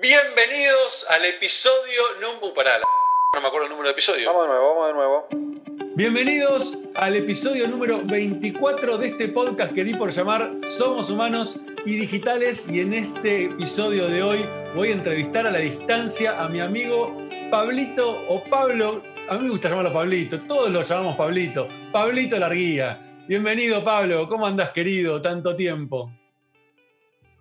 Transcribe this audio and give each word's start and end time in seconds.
Bienvenidos 0.00 1.04
al 1.10 1.26
episodio 1.26 2.00
número. 2.22 2.54
Pará, 2.54 2.78
la... 2.78 2.86
no 3.34 3.40
me 3.42 3.48
acuerdo 3.48 3.66
el 3.66 3.70
número 3.70 3.88
de 3.88 3.92
episodio. 3.92 4.32
Vamos 4.32 4.44
de 4.44 4.48
nuevo, 4.48 4.74
vamos 4.74 4.86
de 4.86 4.94
nuevo. 4.94 5.94
Bienvenidos 5.94 6.78
al 6.94 7.16
episodio 7.16 7.68
número 7.68 8.00
24 8.06 8.96
de 8.96 9.08
este 9.08 9.28
podcast 9.28 9.74
que 9.74 9.84
di 9.84 9.92
por 9.92 10.10
llamar 10.10 10.52
Somos 10.64 11.10
Humanos 11.10 11.60
y 11.84 11.96
Digitales. 11.96 12.66
Y 12.70 12.80
en 12.80 12.94
este 12.94 13.44
episodio 13.44 14.08
de 14.08 14.22
hoy 14.22 14.38
voy 14.74 14.88
a 14.88 14.92
entrevistar 14.92 15.46
a 15.46 15.50
la 15.50 15.58
distancia 15.58 16.40
a 16.40 16.48
mi 16.48 16.60
amigo 16.60 17.14
Pablito 17.50 18.22
o 18.26 18.42
Pablo. 18.44 19.02
A 19.28 19.34
mí 19.34 19.44
me 19.44 19.50
gusta 19.50 19.68
llamarlo 19.68 19.92
Pablito, 19.92 20.40
todos 20.46 20.70
lo 20.70 20.80
llamamos 20.80 21.16
Pablito. 21.16 21.68
Pablito 21.92 22.38
Larguía. 22.38 23.22
Bienvenido, 23.28 23.84
Pablo. 23.84 24.26
¿Cómo 24.30 24.46
andás, 24.46 24.70
querido? 24.70 25.20
Tanto 25.20 25.54
tiempo. 25.54 26.10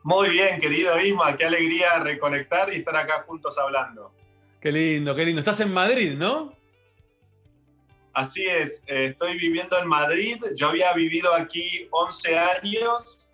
Muy 0.03 0.29
bien, 0.29 0.59
querido 0.59 0.99
Isma, 0.99 1.35
qué 1.37 1.45
alegría 1.45 1.99
reconectar 1.99 2.71
y 2.73 2.77
estar 2.77 2.95
acá 2.95 3.23
juntos 3.27 3.57
hablando. 3.57 4.13
Qué 4.61 4.71
lindo, 4.71 5.15
qué 5.15 5.25
lindo. 5.25 5.39
Estás 5.39 5.59
en 5.59 5.73
Madrid, 5.73 6.15
¿no? 6.17 6.53
Así 8.13 8.43
es, 8.43 8.83
eh, 8.87 9.05
estoy 9.05 9.37
viviendo 9.37 9.77
en 9.77 9.87
Madrid. 9.87 10.37
Yo 10.55 10.69
había 10.69 10.93
vivido 10.93 11.33
aquí 11.33 11.87
11 11.91 12.37
años, 12.37 13.29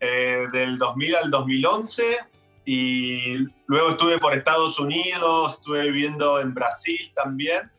eh, 0.00 0.46
del 0.52 0.78
2000 0.78 1.16
al 1.16 1.30
2011, 1.30 2.18
y 2.64 3.38
luego 3.66 3.90
estuve 3.90 4.18
por 4.18 4.34
Estados 4.34 4.78
Unidos, 4.78 5.54
estuve 5.54 5.82
viviendo 5.90 6.40
en 6.40 6.54
Brasil 6.54 7.12
también, 7.14 7.70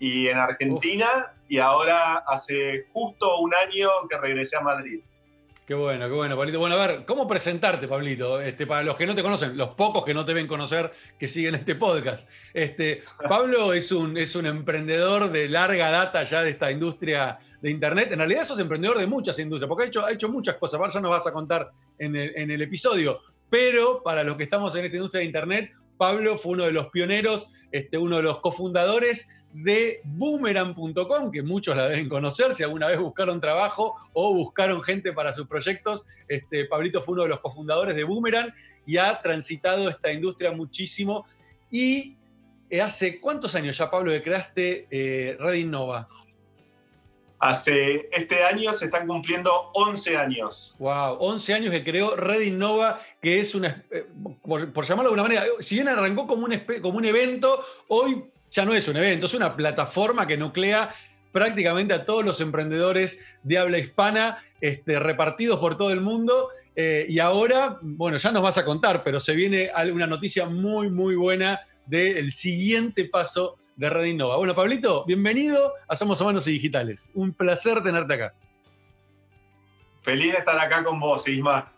y 0.00 0.28
en 0.28 0.38
Argentina, 0.38 1.34
y 1.48 1.58
ahora 1.58 2.24
hace 2.26 2.86
justo 2.92 3.38
un 3.38 3.54
año 3.54 3.88
que 4.10 4.18
regresé 4.18 4.56
a 4.56 4.60
Madrid. 4.60 5.00
Qué 5.68 5.74
bueno, 5.74 6.08
qué 6.08 6.14
bueno, 6.14 6.34
Pablito. 6.34 6.58
Bueno, 6.58 6.76
a 6.76 6.86
ver, 6.86 7.04
¿cómo 7.04 7.28
presentarte, 7.28 7.86
Pablito? 7.86 8.40
Este, 8.40 8.66
para 8.66 8.82
los 8.82 8.96
que 8.96 9.04
no 9.04 9.14
te 9.14 9.22
conocen, 9.22 9.54
los 9.54 9.74
pocos 9.74 10.02
que 10.02 10.14
no 10.14 10.24
te 10.24 10.32
ven 10.32 10.46
conocer, 10.46 10.90
que 11.18 11.28
siguen 11.28 11.56
este 11.56 11.74
podcast. 11.74 12.26
Este, 12.54 13.02
Pablo 13.28 13.74
es 13.74 13.92
un, 13.92 14.16
es 14.16 14.34
un 14.34 14.46
emprendedor 14.46 15.30
de 15.30 15.46
larga 15.46 15.90
data 15.90 16.22
ya 16.24 16.42
de 16.42 16.52
esta 16.52 16.72
industria 16.72 17.38
de 17.60 17.70
Internet. 17.70 18.10
En 18.12 18.18
realidad 18.18 18.44
sos 18.44 18.58
emprendedor 18.58 18.96
de 18.96 19.06
muchas 19.06 19.38
industrias, 19.38 19.68
porque 19.68 19.84
ha 19.84 19.86
hecho, 19.88 20.06
ha 20.06 20.10
hecho 20.10 20.30
muchas 20.30 20.56
cosas. 20.56 20.80
Ahora 20.80 20.90
ya 20.90 21.00
nos 21.02 21.10
vas 21.10 21.26
a 21.26 21.34
contar 21.34 21.70
en 21.98 22.16
el, 22.16 22.32
en 22.34 22.50
el 22.50 22.62
episodio. 22.62 23.20
Pero 23.50 24.02
para 24.02 24.24
los 24.24 24.38
que 24.38 24.44
estamos 24.44 24.74
en 24.74 24.86
esta 24.86 24.96
industria 24.96 25.18
de 25.18 25.26
Internet, 25.26 25.72
Pablo 25.98 26.38
fue 26.38 26.52
uno 26.52 26.64
de 26.64 26.72
los 26.72 26.86
pioneros, 26.86 27.46
este, 27.72 27.98
uno 27.98 28.16
de 28.16 28.22
los 28.22 28.40
cofundadores 28.40 29.28
de 29.52 30.00
boomerang.com, 30.04 31.30
que 31.30 31.42
muchos 31.42 31.76
la 31.76 31.88
deben 31.88 32.08
conocer, 32.08 32.54
si 32.54 32.62
alguna 32.62 32.88
vez 32.88 32.98
buscaron 32.98 33.40
trabajo 33.40 33.94
o 34.12 34.34
buscaron 34.34 34.82
gente 34.82 35.12
para 35.12 35.32
sus 35.32 35.46
proyectos. 35.46 36.04
Este, 36.28 36.66
Pablito 36.66 37.00
fue 37.00 37.14
uno 37.14 37.22
de 37.24 37.30
los 37.30 37.40
cofundadores 37.40 37.96
de 37.96 38.04
Boomerang 38.04 38.52
y 38.86 38.98
ha 38.98 39.20
transitado 39.20 39.88
esta 39.88 40.12
industria 40.12 40.52
muchísimo. 40.52 41.26
¿Y 41.70 42.16
eh, 42.70 42.80
hace 42.80 43.20
cuántos 43.20 43.54
años 43.54 43.76
ya, 43.76 43.90
Pablo, 43.90 44.12
que 44.12 44.22
creaste 44.22 44.86
eh, 44.90 45.36
Red 45.38 45.54
Innova? 45.54 46.08
Hace 47.40 48.08
este 48.10 48.42
año 48.42 48.72
se 48.72 48.86
están 48.86 49.06
cumpliendo 49.06 49.70
11 49.74 50.16
años. 50.16 50.74
Wow, 50.78 51.18
11 51.20 51.54
años 51.54 51.70
que 51.70 51.84
creó 51.84 52.16
Red 52.16 52.40
Innova, 52.40 53.00
que 53.22 53.38
es 53.38 53.54
una, 53.54 53.84
eh, 53.92 54.06
por, 54.42 54.72
por, 54.72 54.84
llamarlo 54.84 55.10
de 55.10 55.20
alguna 55.20 55.22
manera, 55.22 55.44
si 55.60 55.76
bien 55.76 55.88
arrancó 55.88 56.26
como 56.26 56.46
un, 56.46 56.60
como 56.82 56.98
un 56.98 57.04
evento, 57.04 57.64
hoy 57.86 58.24
ya 58.50 58.64
no 58.64 58.74
es 58.74 58.88
un 58.88 58.96
evento, 58.96 59.26
es 59.26 59.34
una 59.34 59.56
plataforma 59.56 60.26
que 60.26 60.36
nuclea 60.36 60.94
prácticamente 61.32 61.94
a 61.94 62.04
todos 62.04 62.24
los 62.24 62.40
emprendedores 62.40 63.18
de 63.42 63.58
habla 63.58 63.78
hispana 63.78 64.42
este, 64.60 64.98
repartidos 64.98 65.58
por 65.58 65.76
todo 65.76 65.90
el 65.90 66.00
mundo. 66.00 66.48
Eh, 66.74 67.06
y 67.08 67.18
ahora, 67.18 67.78
bueno, 67.82 68.18
ya 68.18 68.30
nos 68.30 68.42
vas 68.42 68.58
a 68.58 68.64
contar, 68.64 69.02
pero 69.02 69.20
se 69.20 69.34
viene 69.34 69.70
una 69.92 70.06
noticia 70.06 70.46
muy, 70.46 70.90
muy 70.90 71.16
buena 71.16 71.60
del 71.86 72.32
siguiente 72.32 73.04
paso 73.04 73.56
de 73.76 73.90
Red 73.90 74.04
Innova. 74.04 74.36
Bueno, 74.36 74.54
Pablito, 74.54 75.04
bienvenido 75.04 75.72
a 75.86 75.96
Somos 75.96 76.20
Humanos 76.20 76.46
y 76.46 76.52
Digitales. 76.52 77.10
Un 77.14 77.32
placer 77.32 77.82
tenerte 77.82 78.14
acá. 78.14 78.34
Feliz 80.02 80.32
de 80.32 80.38
estar 80.38 80.58
acá 80.58 80.82
con 80.84 80.98
vos, 80.98 81.26
Isma. 81.28 81.72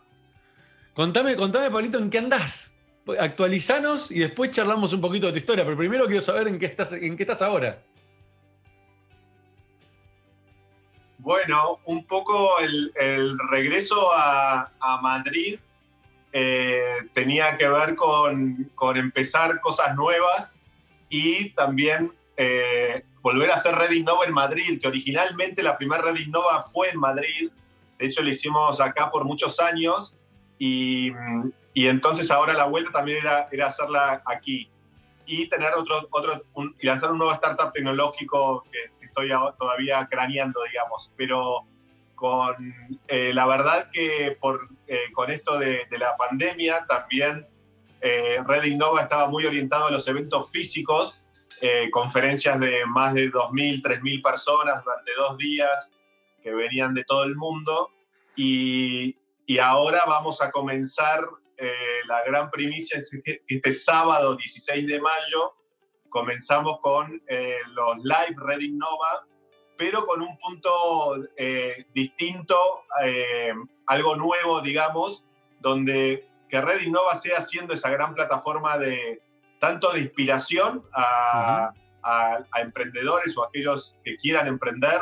Contame, 0.93 1.35
contame, 1.35 1.69
Pablito, 1.69 1.97
¿en 1.97 2.09
qué 2.09 2.17
andás? 2.17 2.70
Actualizanos 3.19 4.11
y 4.11 4.19
después 4.19 4.51
charlamos 4.51 4.93
un 4.93 5.01
poquito 5.01 5.27
de 5.27 5.33
tu 5.33 5.39
historia, 5.39 5.63
pero 5.63 5.77
primero 5.77 6.05
quiero 6.05 6.21
saber 6.21 6.47
en 6.47 6.59
qué 6.59 6.67
estás, 6.67 6.93
en 6.93 7.17
qué 7.17 7.23
estás 7.23 7.41
ahora. 7.41 7.81
Bueno, 11.17 11.79
un 11.85 12.05
poco 12.05 12.57
el, 12.59 13.37
regreso 13.49 14.09
a, 14.13 14.71
Madrid 15.01 15.59
eh, 16.33 16.97
tenía 17.13 17.57
que 17.57 17.67
ver 17.67 17.95
con, 17.95 18.71
empezar 18.95 19.59
cosas 19.61 19.95
nuevas 19.95 20.59
y 21.09 21.49
también 21.51 22.11
eh, 22.37 23.03
volver 23.21 23.51
a 23.51 23.55
hacer 23.55 23.75
Red 23.75 23.91
Innova 23.91 24.25
en 24.25 24.33
Madrid, 24.33 24.81
que 24.81 24.87
originalmente 24.87 25.61
la 25.61 25.77
primera 25.77 26.01
Red 26.01 26.17
Innova 26.17 26.59
fue 26.61 26.89
en 26.89 26.99
Madrid, 26.99 27.51
de 27.99 28.05
hecho 28.05 28.23
la 28.23 28.31
hicimos 28.31 28.81
acá 28.81 29.09
por 29.09 29.23
muchos 29.23 29.59
años 29.59 30.15
y, 30.57 31.11
y 31.73 31.87
entonces 31.87 32.31
ahora 32.31 32.53
la 32.53 32.65
vuelta 32.65 32.91
también 32.91 33.19
era, 33.19 33.47
era 33.51 33.67
hacerla 33.67 34.21
aquí 34.25 34.69
y 35.25 35.47
tener 35.47 35.73
otro, 35.73 36.07
otro 36.11 36.43
y 36.79 36.85
lanzar 36.85 37.11
un 37.11 37.19
nuevo 37.19 37.33
startup 37.33 37.71
tecnológico 37.71 38.65
que 38.71 39.05
estoy 39.05 39.29
todavía 39.57 40.07
craneando, 40.09 40.61
digamos, 40.69 41.11
pero 41.15 41.65
con 42.15 42.73
eh, 43.07 43.33
la 43.33 43.47
verdad 43.47 43.89
que 43.91 44.37
por, 44.39 44.69
eh, 44.87 45.11
con 45.13 45.31
esto 45.31 45.57
de, 45.57 45.85
de, 45.89 45.97
la 45.97 46.15
pandemia 46.17 46.85
también 46.85 47.47
eh, 47.99 48.37
Red 48.45 48.65
Innova 48.65 49.01
estaba 49.01 49.27
muy 49.27 49.45
orientado 49.45 49.85
a 49.85 49.91
los 49.91 50.07
eventos 50.07 50.51
físicos, 50.51 51.23
conferencias 51.91 52.59
de 52.59 52.85
más 52.87 53.13
de 53.13 53.31
2.000, 53.31 53.83
3.000 53.83 54.23
personas 54.23 54.83
durante 54.83 55.11
dos 55.15 55.37
días 55.37 55.91
que 56.41 56.51
venían 56.51 56.93
de 56.93 57.03
todo 57.03 57.23
el 57.23 57.35
mundo. 57.35 57.91
Y, 58.35 59.15
y 59.45 59.59
ahora 59.59 60.01
vamos 60.07 60.41
a 60.41 60.49
comenzar 60.49 61.27
eh, 61.63 62.01
la 62.07 62.23
gran 62.23 62.49
primicia 62.49 62.99
este 63.47 63.71
sábado 63.71 64.35
16 64.35 64.87
de 64.87 64.99
mayo. 64.99 65.53
Comenzamos 66.09 66.79
con 66.81 67.21
eh, 67.27 67.57
los 67.67 67.97
live 67.97 68.35
Red 68.35 68.61
Innova, 68.61 69.27
pero 69.77 70.07
con 70.07 70.23
un 70.23 70.39
punto 70.39 71.17
eh, 71.37 71.85
distinto, 71.93 72.57
algo 73.85 74.15
nuevo, 74.15 74.61
digamos, 74.61 75.23
donde 75.59 76.27
que 76.49 76.59
Red 76.59 76.81
Innova 76.81 77.15
sea 77.15 77.39
siendo 77.41 77.75
esa 77.75 77.91
gran 77.91 78.15
plataforma 78.15 78.79
de 78.79 79.21
tanto 79.59 79.93
de 79.93 79.99
inspiración 79.99 80.83
a, 80.93 81.71
a 82.01 82.61
emprendedores 82.61 83.37
o 83.37 83.43
aquellos 83.43 83.95
que 84.03 84.17
quieran 84.17 84.47
emprender, 84.47 85.01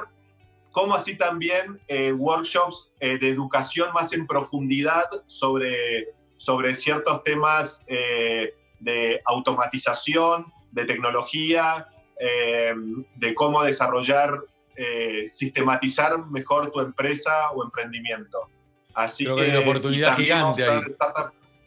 como 0.72 0.94
así 0.94 1.18
también 1.18 1.80
workshops 2.18 2.91
de 3.00 3.30
educación 3.30 3.94
más 3.94 4.12
en 4.12 4.28
profundidad 4.28 5.06
sobre 5.26 6.19
sobre 6.39 6.73
ciertos 6.73 7.22
temas 7.23 7.83
eh, 7.85 8.53
de 8.79 9.22
automatización, 9.25 10.45
de 10.72 10.85
tecnología, 10.85 11.89
eh, 12.17 12.73
de 13.16 13.35
cómo 13.35 13.61
desarrollar, 13.61 14.39
eh, 14.78 15.28
sistematizar 15.28 16.17
mejor 16.28 16.72
tu 16.72 16.79
empresa 16.79 17.51
o 17.51 17.66
emprendimiento. 17.66 18.47
Así 18.94 19.25
que, 19.25 19.31
hay 19.31 19.49
una 19.49 19.59
oportunidad 19.59 20.16
gigante 20.16 20.63
ahí. 20.63 20.81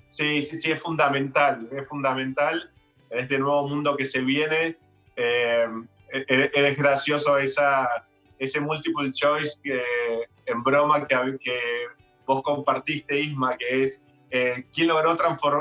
Sí, 0.09 0.41
sí, 0.41 0.56
sí, 0.56 0.72
es 0.72 0.82
fundamental, 0.82 1.69
es 1.71 1.87
fundamental 1.87 2.71
en 3.11 3.19
este 3.19 3.38
nuevo 3.38 3.69
mundo 3.69 3.94
que 3.94 4.06
se 4.06 4.21
viene. 4.21 4.78
es 5.16 6.77
gracioso 6.78 7.37
esa, 7.37 8.06
ese 8.38 8.59
multiple 8.59 9.12
choice 9.12 9.59
que, 9.62 9.82
en 10.47 10.62
broma 10.62 11.06
que, 11.06 11.38
que 11.43 11.61
vos 12.27 12.43
compartiste, 12.43 13.21
Isma, 13.21 13.56
que 13.59 13.84
es 13.84 14.03
eh, 14.34 14.65
quién 14.72 14.88
logró 14.88 15.15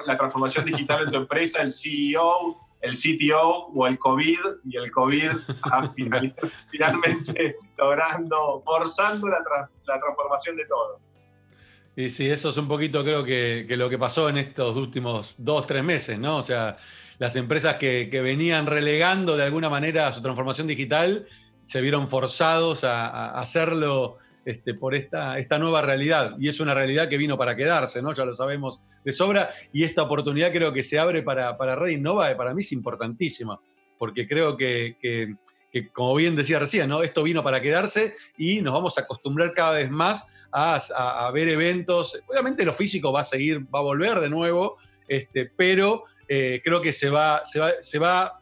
la 0.05 0.17
transformación 0.17 0.63
digital 0.63 1.03
en 1.03 1.11
tu 1.11 1.17
empresa, 1.17 1.61
el 1.61 1.73
CEO, 1.73 2.57
el 2.79 2.93
CTO 2.93 3.67
o 3.75 3.85
el 3.85 3.99
COVID, 3.99 4.39
y 4.63 4.77
el 4.77 4.89
COVID 4.89 5.31
ha 5.63 5.91
finalmente 6.71 7.55
logrando, 7.77 8.63
forzando 8.65 9.27
la, 9.27 9.43
transformación 9.85 10.55
de 10.55 10.65
todos. 10.67 11.11
Y 11.97 12.09
sí, 12.09 12.29
eso 12.29 12.47
es 12.47 12.57
un 12.57 12.69
poquito 12.69 13.03
creo 13.03 13.25
que, 13.25 13.67
lo 13.71 13.89
que 13.89 13.97
pasó 13.97 14.29
en 14.29 14.37
estos 14.37 14.77
últimos 14.77 15.35
dos, 15.37 15.67
tres 15.67 15.83
meses, 15.83 16.17
¿no? 16.17 16.37
O 16.37 16.43
sea, 16.43 16.77
las 17.19 17.35
empresas 17.35 17.75
que, 17.75 18.07
venían 18.23 18.67
relegando 18.67 19.35
de 19.35 19.43
alguna 19.43 19.69
manera 19.69 20.13
su 20.13 20.21
transformación 20.21 20.67
digital 20.67 21.27
se 21.65 21.81
vieron 21.81 22.07
forzados 22.07 22.85
a 22.85 23.37
hacerlo 23.37 24.17
este, 24.45 24.73
por 24.73 24.95
esta, 24.95 25.37
esta 25.37 25.59
nueva 25.59 25.81
realidad. 25.81 26.35
Y 26.39 26.49
es 26.49 26.59
una 26.59 26.73
realidad 26.73 27.09
que 27.09 27.17
vino 27.17 27.37
para 27.37 27.55
quedarse, 27.55 28.01
¿no? 28.01 28.13
Ya 28.13 28.25
lo 28.25 28.33
sabemos 28.33 28.79
de 29.03 29.11
sobra. 29.11 29.49
Y 29.71 29.83
esta 29.83 30.03
oportunidad 30.03 30.51
creo 30.51 30.73
que 30.73 30.83
se 30.83 30.99
abre 30.99 31.21
para, 31.21 31.57
para 31.57 31.75
Red 31.75 31.91
Innova, 31.91 32.35
para 32.35 32.53
mí 32.53 32.61
es 32.61 32.71
importantísima, 32.71 33.59
porque 33.97 34.27
creo 34.27 34.57
que, 34.57 34.97
que, 35.01 35.35
como 35.93 36.15
bien 36.15 36.35
decía 36.35 36.59
recién, 36.59 36.89
¿no? 36.89 37.03
Esto 37.03 37.23
vino 37.23 37.43
para 37.43 37.61
quedarse 37.61 38.13
y 38.37 38.61
nos 38.61 38.73
vamos 38.73 38.97
a 38.97 39.01
acostumbrar 39.01 39.53
cada 39.53 39.73
vez 39.73 39.89
más 39.89 40.27
a, 40.51 40.75
a, 40.75 41.31
ver 41.31 41.47
eventos. 41.47 42.21
Obviamente 42.27 42.65
lo 42.65 42.73
físico 42.73 43.11
va 43.11 43.21
a 43.21 43.23
seguir, 43.23 43.61
va 43.73 43.79
a 43.79 43.83
volver 43.83 44.19
de 44.19 44.29
nuevo, 44.29 44.77
este, 45.07 45.51
pero 45.55 46.03
eh, 46.33 46.61
creo 46.63 46.81
que 46.81 46.93
se 46.93 47.09
va, 47.09 47.41
se 47.43 47.59
va, 47.59 47.71
se 47.81 47.99
va, 47.99 48.39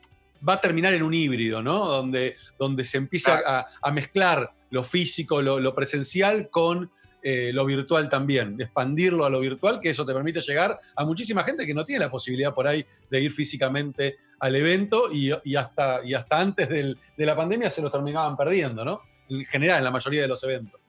va 0.47 0.53
a 0.53 0.61
terminar 0.61 0.93
en 0.93 1.01
un 1.01 1.11
híbrido, 1.11 1.63
¿no? 1.63 1.85
Donde, 1.85 2.35
donde 2.59 2.85
se 2.85 2.97
empieza 2.97 3.65
a, 3.81 3.91
mezclar 3.91 4.53
lo 4.69 4.83
físico, 4.83 5.41
lo, 5.41 5.75
presencial 5.75 6.49
con 6.49 6.91
eh, 7.21 7.51
lo 7.53 7.65
virtual 7.65 8.07
también, 8.07 8.55
expandirlo 8.59 9.25
a 9.25 9.29
lo 9.29 9.39
virtual, 9.39 9.79
que 9.79 9.89
eso 9.89 10.05
te 10.05 10.13
permite 10.13 10.41
llegar 10.41 10.77
a 10.95 11.05
muchísima 11.05 11.43
gente 11.43 11.65
que 11.65 11.73
no 11.73 11.83
tiene 11.83 12.05
la 12.05 12.11
posibilidad 12.11 12.53
por 12.53 12.67
ahí 12.67 12.85
de 13.09 13.21
ir 13.21 13.31
físicamente 13.31 14.17
al 14.39 14.55
evento 14.55 15.11
y, 15.11 15.31
hasta, 15.55 16.01
y 16.05 16.13
hasta 16.13 16.39
antes 16.39 16.69
de 16.69 16.95
la 17.17 17.35
pandemia 17.35 17.69
se 17.69 17.81
lo 17.81 17.89
terminaban 17.89 18.37
perdiendo, 18.37 18.85
¿no? 18.85 19.01
En 19.27 19.45
general, 19.45 19.79
en 19.79 19.83
la 19.83 19.91
mayoría 19.91 20.21
de 20.21 20.27
los 20.27 20.43
eventos. 20.43 20.79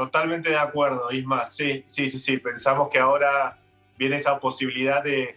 Totalmente 0.00 0.48
de 0.48 0.56
acuerdo, 0.56 1.12
Isma. 1.12 1.46
Sí, 1.46 1.82
sí, 1.84 2.08
sí, 2.08 2.18
sí. 2.18 2.38
Pensamos 2.38 2.88
que 2.88 2.98
ahora 2.98 3.58
viene 3.98 4.16
esa 4.16 4.40
posibilidad 4.40 5.04
de, 5.04 5.36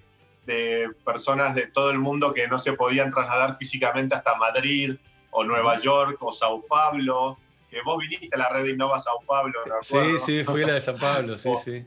personas 1.04 1.54
de 1.54 1.68
todo 1.68 1.92
el 1.92 2.00
mundo 2.00 2.34
que 2.34 2.48
no 2.48 2.58
se 2.58 2.72
podían 2.72 3.10
trasladar 3.10 3.58
físicamente 3.58 4.16
hasta 4.16 4.36
Madrid 4.36 4.96
o 5.34 5.44
Nueva 5.44 5.80
York 5.80 6.18
o 6.22 6.32
Sao 6.32 6.62
Paulo. 6.62 7.38
Que 7.70 7.82
vos 7.84 7.98
viniste 7.98 8.30
a 8.36 8.38
la 8.38 8.50
red 8.50 8.64
de 8.64 8.72
Innova 8.72 9.00
Sao 9.00 9.20
Paulo, 9.28 9.60
¿no? 9.66 9.76
Sí, 9.82 10.20
sí, 10.24 10.44
fui 10.44 10.64
a 10.64 10.68
la 10.68 10.74
de 10.74 10.82
Sao 10.82 10.96
Paulo, 10.96 11.38
sí, 11.38 11.50
sí. 11.64 11.84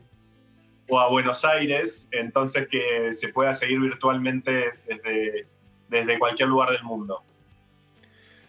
O 0.89 0.99
a 0.99 1.09
Buenos 1.09 1.43
Aires, 1.43 2.07
entonces 2.11 2.67
que 2.69 3.11
se 3.13 3.29
pueda 3.29 3.53
seguir 3.53 3.79
virtualmente 3.79 4.73
desde, 4.85 5.47
desde 5.89 6.19
cualquier 6.19 6.49
lugar 6.49 6.69
del 6.71 6.83
mundo. 6.83 7.23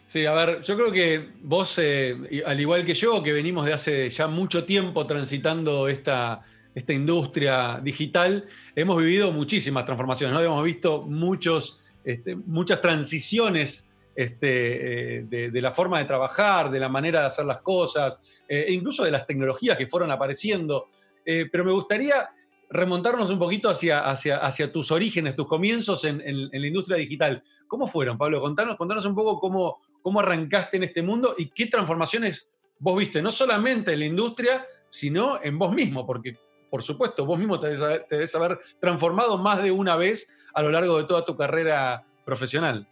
Sí, 0.09 0.25
a 0.25 0.33
ver, 0.33 0.62
yo 0.62 0.75
creo 0.75 0.91
que 0.91 1.29
vos, 1.43 1.79
eh, 1.79 2.43
al 2.47 2.59
igual 2.59 2.85
que 2.85 2.95
yo, 2.95 3.23
que 3.23 3.33
venimos 3.33 3.67
de 3.67 3.75
hace 3.75 4.09
ya 4.09 4.27
mucho 4.27 4.65
tiempo 4.65 5.06
transitando 5.06 5.87
esta, 5.87 6.41
esta 6.75 6.93
industria 6.93 7.79
digital, 7.83 8.47
hemos 8.75 8.97
vivido 8.99 9.33
muchísimas 9.33 9.85
transformaciones, 9.85 10.35
¿no? 10.35 10.41
Hemos 10.41 10.65
visto 10.65 11.03
muchos, 11.03 11.85
este, 12.05 12.37
muchas 12.37 12.81
transiciones 12.81 13.88
este, 14.19 15.19
eh, 15.19 15.23
de, 15.29 15.61
la 15.61 15.70
forma 15.70 15.99
de 15.99 16.05
trabajar, 16.05 16.70
de 16.70 16.81
la 16.81 16.88
manera 16.88 17.20
de 17.20 17.26
hacer 17.26 17.44
las 17.44 17.61
cosas, 17.62 18.20
eh, 18.49 18.67
incluso 18.70 19.05
de 19.05 19.11
las 19.11 19.26
tecnologías 19.26 19.76
que 19.76 19.87
fueron 19.87 20.11
apareciendo. 20.11 20.87
pero 21.25 21.62
me 21.62 21.73
gustaría 21.73 22.31
remontarnos 22.70 23.29
un 23.29 23.38
poquito 23.38 23.69
hacia, 23.69 24.73
tus 24.73 24.91
orígenes, 24.91 25.37
tus 25.37 25.47
comienzos 25.47 26.05
en, 26.05 26.50
la 26.50 26.67
industria 26.67 26.97
digital. 26.97 27.43
¿Cómo 27.67 27.87
fueron, 27.87 28.17
Pablo? 28.17 28.41
Contanos, 28.41 28.76
contanos 28.76 29.05
un 29.05 29.15
poco 29.15 29.38
cómo, 29.38 29.81
cómo 30.00 30.21
arrancaste 30.21 30.79
en 30.79 30.85
este 30.85 31.03
mundo 31.03 31.35
y 31.37 31.50
qué 31.50 31.67
transformaciones 31.67 32.49
vos 32.79 32.99
viste, 32.99 33.21
no 33.21 33.31
solamente 33.31 33.93
en 33.93 33.99
la 33.99 34.06
industria, 34.06 34.64
sino 34.88 35.38
en 35.43 35.59
vos 35.59 35.73
mismo, 35.73 36.06
porque 36.06 36.38
por 36.71 36.82
supuesto, 36.82 37.25
vos 37.25 37.38
mismo 37.38 37.59
te 37.59 37.69
debes, 37.69 38.35
haber 38.35 38.59
transformado 38.81 39.38
más 39.38 39.62
de 39.62 39.71
una 39.71 39.97
vez 39.97 40.31
a 40.55 40.62
lo 40.62 40.71
largo 40.71 40.99
de 40.99 41.05
toda 41.05 41.25
tu 41.25 41.37
carrera 41.37 42.05
profesional. 42.25 42.87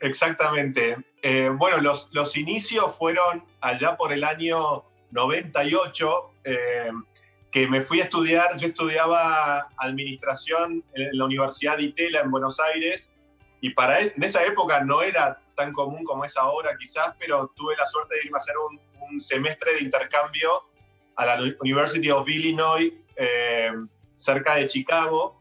Exactamente. 0.00 0.96
Eh, 1.22 1.50
bueno, 1.52 1.78
los, 1.78 2.08
los, 2.12 2.36
inicios 2.36 2.96
fueron 2.96 3.44
allá 3.60 3.96
por 3.96 4.12
el 4.12 4.24
año 4.24 4.84
98, 5.10 6.30
eh, 6.44 6.90
que 7.50 7.68
me 7.68 7.80
fui 7.82 8.00
a 8.00 8.04
estudiar, 8.04 8.56
yo 8.56 8.68
estudiaba 8.68 9.68
administración 9.76 10.82
en 10.94 11.18
la 11.18 11.24
Universidad 11.24 11.76
de 11.76 11.84
Itela 11.84 12.20
en 12.20 12.30
Buenos 12.30 12.58
Aires, 12.60 13.14
y 13.60 13.70
para 13.70 14.00
en 14.00 14.22
esa 14.22 14.42
época 14.44 14.82
no 14.84 15.02
era 15.02 15.38
tan 15.54 15.72
común 15.72 16.04
como 16.04 16.24
es 16.24 16.36
ahora 16.38 16.70
quizás, 16.78 17.14
pero 17.18 17.52
tuve 17.54 17.76
la 17.76 17.84
suerte 17.84 18.14
de 18.14 18.22
irme 18.24 18.36
a 18.36 18.38
hacer 18.38 18.54
un, 18.56 18.80
semestre 19.20 19.74
de 19.74 19.82
intercambio 19.82 20.70
a 21.16 21.26
la 21.26 21.42
University 21.60 22.10
of 22.10 22.28
Illinois, 22.28 22.92
eh, 23.16 23.72
cerca 24.14 24.54
de 24.54 24.68
Chicago. 24.68 25.40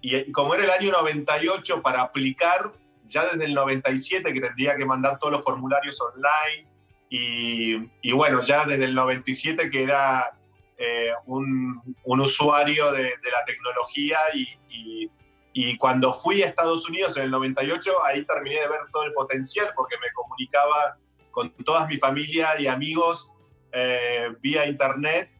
Y, 0.00 0.32
como 0.32 0.54
era 0.54 0.64
el 0.64 0.70
año 0.70 0.90
98 0.90 1.82
para 1.82 2.00
aplicar, 2.00 2.72
ya 3.10 3.26
desde 3.26 3.44
el 3.44 3.54
97 3.54 4.32
que 4.32 4.40
tendría 4.40 4.76
que 4.76 4.86
mandar 4.86 5.18
todos 5.18 5.32
los 5.34 5.44
formularios 5.44 6.00
online, 6.00 6.68
y, 7.12 8.12
bueno, 8.12 8.40
ya 8.42 8.64
desde 8.64 8.84
el 8.84 8.94
97 8.94 9.68
que 9.68 9.82
era 9.82 10.30
eh, 10.78 11.10
un, 11.26 11.82
usuario 12.04 12.92
de, 12.92 13.02
la 13.02 13.44
tecnología 13.44 14.18
y 14.32 15.10
y 15.52 15.76
cuando 15.76 16.12
fui 16.12 16.42
a 16.42 16.46
Estados 16.46 16.88
Unidos 16.88 17.16
en 17.16 17.24
el 17.24 17.30
98, 17.32 18.04
ahí 18.04 18.24
terminé 18.24 18.60
de 18.60 18.68
ver 18.68 18.80
todo 18.92 19.04
el 19.04 19.12
potencial 19.12 19.70
porque 19.74 19.96
me 19.98 20.10
comunicaba 20.12 20.96
con 21.30 21.52
toda 21.64 21.86
mi 21.86 21.98
familia 21.98 22.58
y 22.58 22.66
amigos 22.66 23.32
eh, 23.72 24.28
vía 24.40 24.66
internet. 24.66 25.30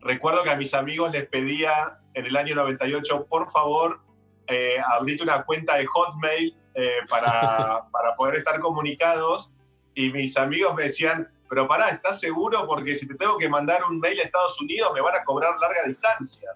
Recuerdo 0.00 0.42
que 0.42 0.50
a 0.50 0.56
mis 0.56 0.74
amigos 0.74 1.12
les 1.12 1.28
pedía 1.28 1.98
en 2.14 2.26
el 2.26 2.36
año 2.36 2.56
98, 2.56 3.26
por 3.28 3.48
favor, 3.50 4.00
eh, 4.48 4.76
abrite 4.84 5.22
una 5.22 5.44
cuenta 5.44 5.76
de 5.76 5.86
Hotmail 5.86 6.56
eh, 6.74 6.98
para, 7.08 7.84
para 7.92 8.14
poder 8.16 8.36
estar 8.36 8.58
comunicados. 8.60 9.50
Y 9.94 10.10
mis 10.10 10.36
amigos 10.36 10.74
me 10.74 10.84
decían, 10.84 11.28
pero 11.52 11.68
pará, 11.68 11.90
¿estás 11.90 12.18
seguro? 12.18 12.66
Porque 12.66 12.94
si 12.94 13.06
te 13.06 13.14
tengo 13.14 13.36
que 13.36 13.46
mandar 13.46 13.84
un 13.84 14.00
mail 14.00 14.18
a 14.20 14.22
Estados 14.22 14.58
Unidos 14.58 14.90
me 14.94 15.02
van 15.02 15.16
a 15.16 15.22
cobrar 15.22 15.54
larga 15.58 15.82
distancia. 15.86 16.50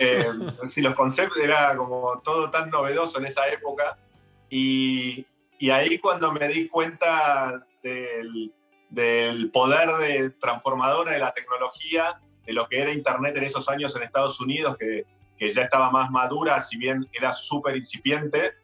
Eh, 0.00 0.30
si 0.62 0.80
los 0.80 0.94
conceptos 0.94 1.38
era 1.38 1.76
como 1.76 2.20
todo 2.20 2.50
tan 2.50 2.70
novedoso 2.70 3.18
en 3.18 3.26
esa 3.26 3.48
época. 3.48 3.98
Y, 4.48 5.26
y 5.58 5.70
ahí 5.70 5.98
cuando 5.98 6.30
me 6.30 6.46
di 6.46 6.68
cuenta 6.68 7.66
del, 7.82 8.52
del, 8.90 9.50
poder 9.50 9.90
de 9.96 10.30
transformadora 10.30 11.12
de 11.12 11.18
la 11.18 11.32
tecnología, 11.32 12.20
de 12.46 12.52
lo 12.52 12.68
que 12.68 12.80
era 12.80 12.92
Internet 12.92 13.36
en 13.36 13.44
esos 13.44 13.68
años 13.68 13.94
en 13.96 14.04
Estados 14.04 14.40
Unidos, 14.40 14.76
que, 14.78 15.04
que 15.38 15.52
ya 15.52 15.62
estaba 15.62 15.90
más 15.90 16.10
madura, 16.10 16.58
si 16.60 16.76
bien 16.76 17.08
era 17.12 17.32
súper 17.32 17.76
incipiente. 17.76 18.54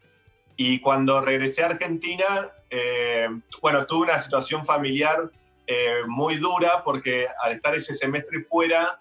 Y 0.57 0.81
cuando 0.81 1.21
regresé 1.21 1.63
a 1.63 1.67
Argentina, 1.67 2.51
eh, 2.71 3.29
bueno, 3.61 3.87
tuve 3.87 4.07
una 4.07 4.19
situación 4.19 4.65
familiar 4.65 5.31
eh, 5.67 6.03
muy 6.07 6.37
dura 6.37 6.83
porque 6.85 7.27
al 7.43 7.53
estar 7.53 7.75
ese 7.75 7.95
semestre 7.95 8.41
fuera, 8.41 9.01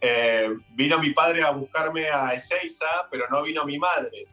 eh, 0.00 0.48
vino 0.70 0.98
mi 0.98 1.10
padre 1.10 1.42
a 1.42 1.50
buscarme 1.50 2.10
a 2.10 2.34
Ezeiza, 2.34 2.86
pero 3.10 3.26
no 3.30 3.42
vino 3.42 3.64
mi 3.64 3.78
madre. 3.78 4.26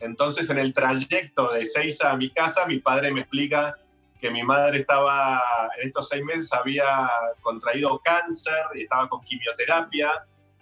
Entonces, 0.00 0.48
en 0.50 0.58
el 0.58 0.72
trayecto 0.72 1.52
de 1.52 1.62
Ezeiza 1.62 2.10
a 2.10 2.16
mi 2.16 2.30
casa, 2.30 2.66
mi 2.66 2.78
padre 2.78 3.10
me 3.12 3.20
explica 3.20 3.76
que 4.20 4.30
mi 4.30 4.42
madre 4.42 4.80
estaba, 4.80 5.42
en 5.78 5.88
estos 5.88 6.08
seis 6.08 6.24
meses, 6.24 6.52
había 6.52 7.10
contraído 7.40 8.00
cáncer 8.04 8.64
y 8.74 8.82
estaba 8.82 9.08
con 9.08 9.22
quimioterapia, 9.22 10.10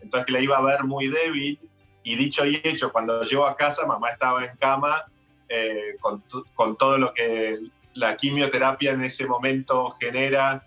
entonces 0.05 0.27
que 0.27 0.33
la 0.33 0.41
iba 0.41 0.57
a 0.57 0.63
ver 0.63 0.85
muy 0.85 1.09
débil. 1.09 1.59
Y 2.03 2.17
dicho 2.17 2.45
y 2.45 2.61
hecho, 2.63 2.93
cuando 2.93 3.23
llegó 3.23 3.47
a 3.47 3.57
casa, 3.57 3.87
mamá 3.87 4.11
estaba 4.11 4.45
en 4.45 4.57
cama 4.57 5.05
eh, 5.49 5.97
con, 6.01 6.23
con 6.55 6.77
todo 6.77 6.99
lo 6.99 7.15
que 7.15 7.59
la 7.95 8.17
quimioterapia 8.17 8.93
en 8.93 9.05
ese 9.05 9.27
momento 9.27 9.91
genera 10.01 10.63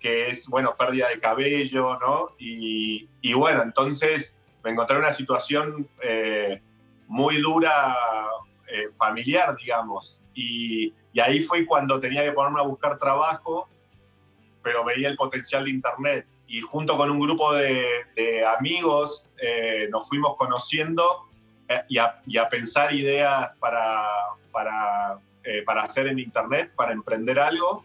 que 0.00 0.28
es, 0.28 0.46
bueno, 0.46 0.74
pérdida 0.76 1.08
de 1.08 1.20
cabello, 1.20 1.98
¿no? 1.98 2.30
Y, 2.38 3.06
bueno, 3.34 3.62
entonces 3.62 4.36
me 4.64 4.70
encontré 4.70 4.96
en 4.96 5.02
una 5.02 5.12
situación 5.12 5.88
eh, 6.02 6.60
muy 7.06 7.40
dura 7.40 7.96
eh, 8.66 8.88
familiar, 8.96 9.54
digamos. 9.56 10.22
Y, 10.34 10.94
ahí 11.20 11.42
fue 11.42 11.66
cuando 11.66 12.00
tenía 12.00 12.24
que 12.24 12.32
ponerme 12.32 12.60
a 12.60 12.64
buscar 12.64 12.98
trabajo, 12.98 13.68
pero 14.62 14.84
veía 14.84 15.08
el 15.08 15.16
potencial 15.16 15.64
de 15.64 15.70
Internet. 15.70 16.26
Y 16.50 16.60
junto 16.62 16.96
con 16.96 17.10
un 17.10 17.20
grupo 17.20 17.54
de, 17.54 18.44
amigos 18.58 19.30
eh, 19.40 19.88
nos 19.90 20.08
fuimos 20.08 20.36
conociendo 20.36 21.28
y 21.88 21.98
a, 21.98 22.48
pensar 22.50 22.92
ideas 22.92 23.52
para, 23.60 24.04
para, 24.50 25.20
para 25.64 25.82
hacer 25.82 26.08
en 26.08 26.18
Internet, 26.18 26.72
para 26.74 26.92
emprender 26.92 27.38
algo. 27.38 27.84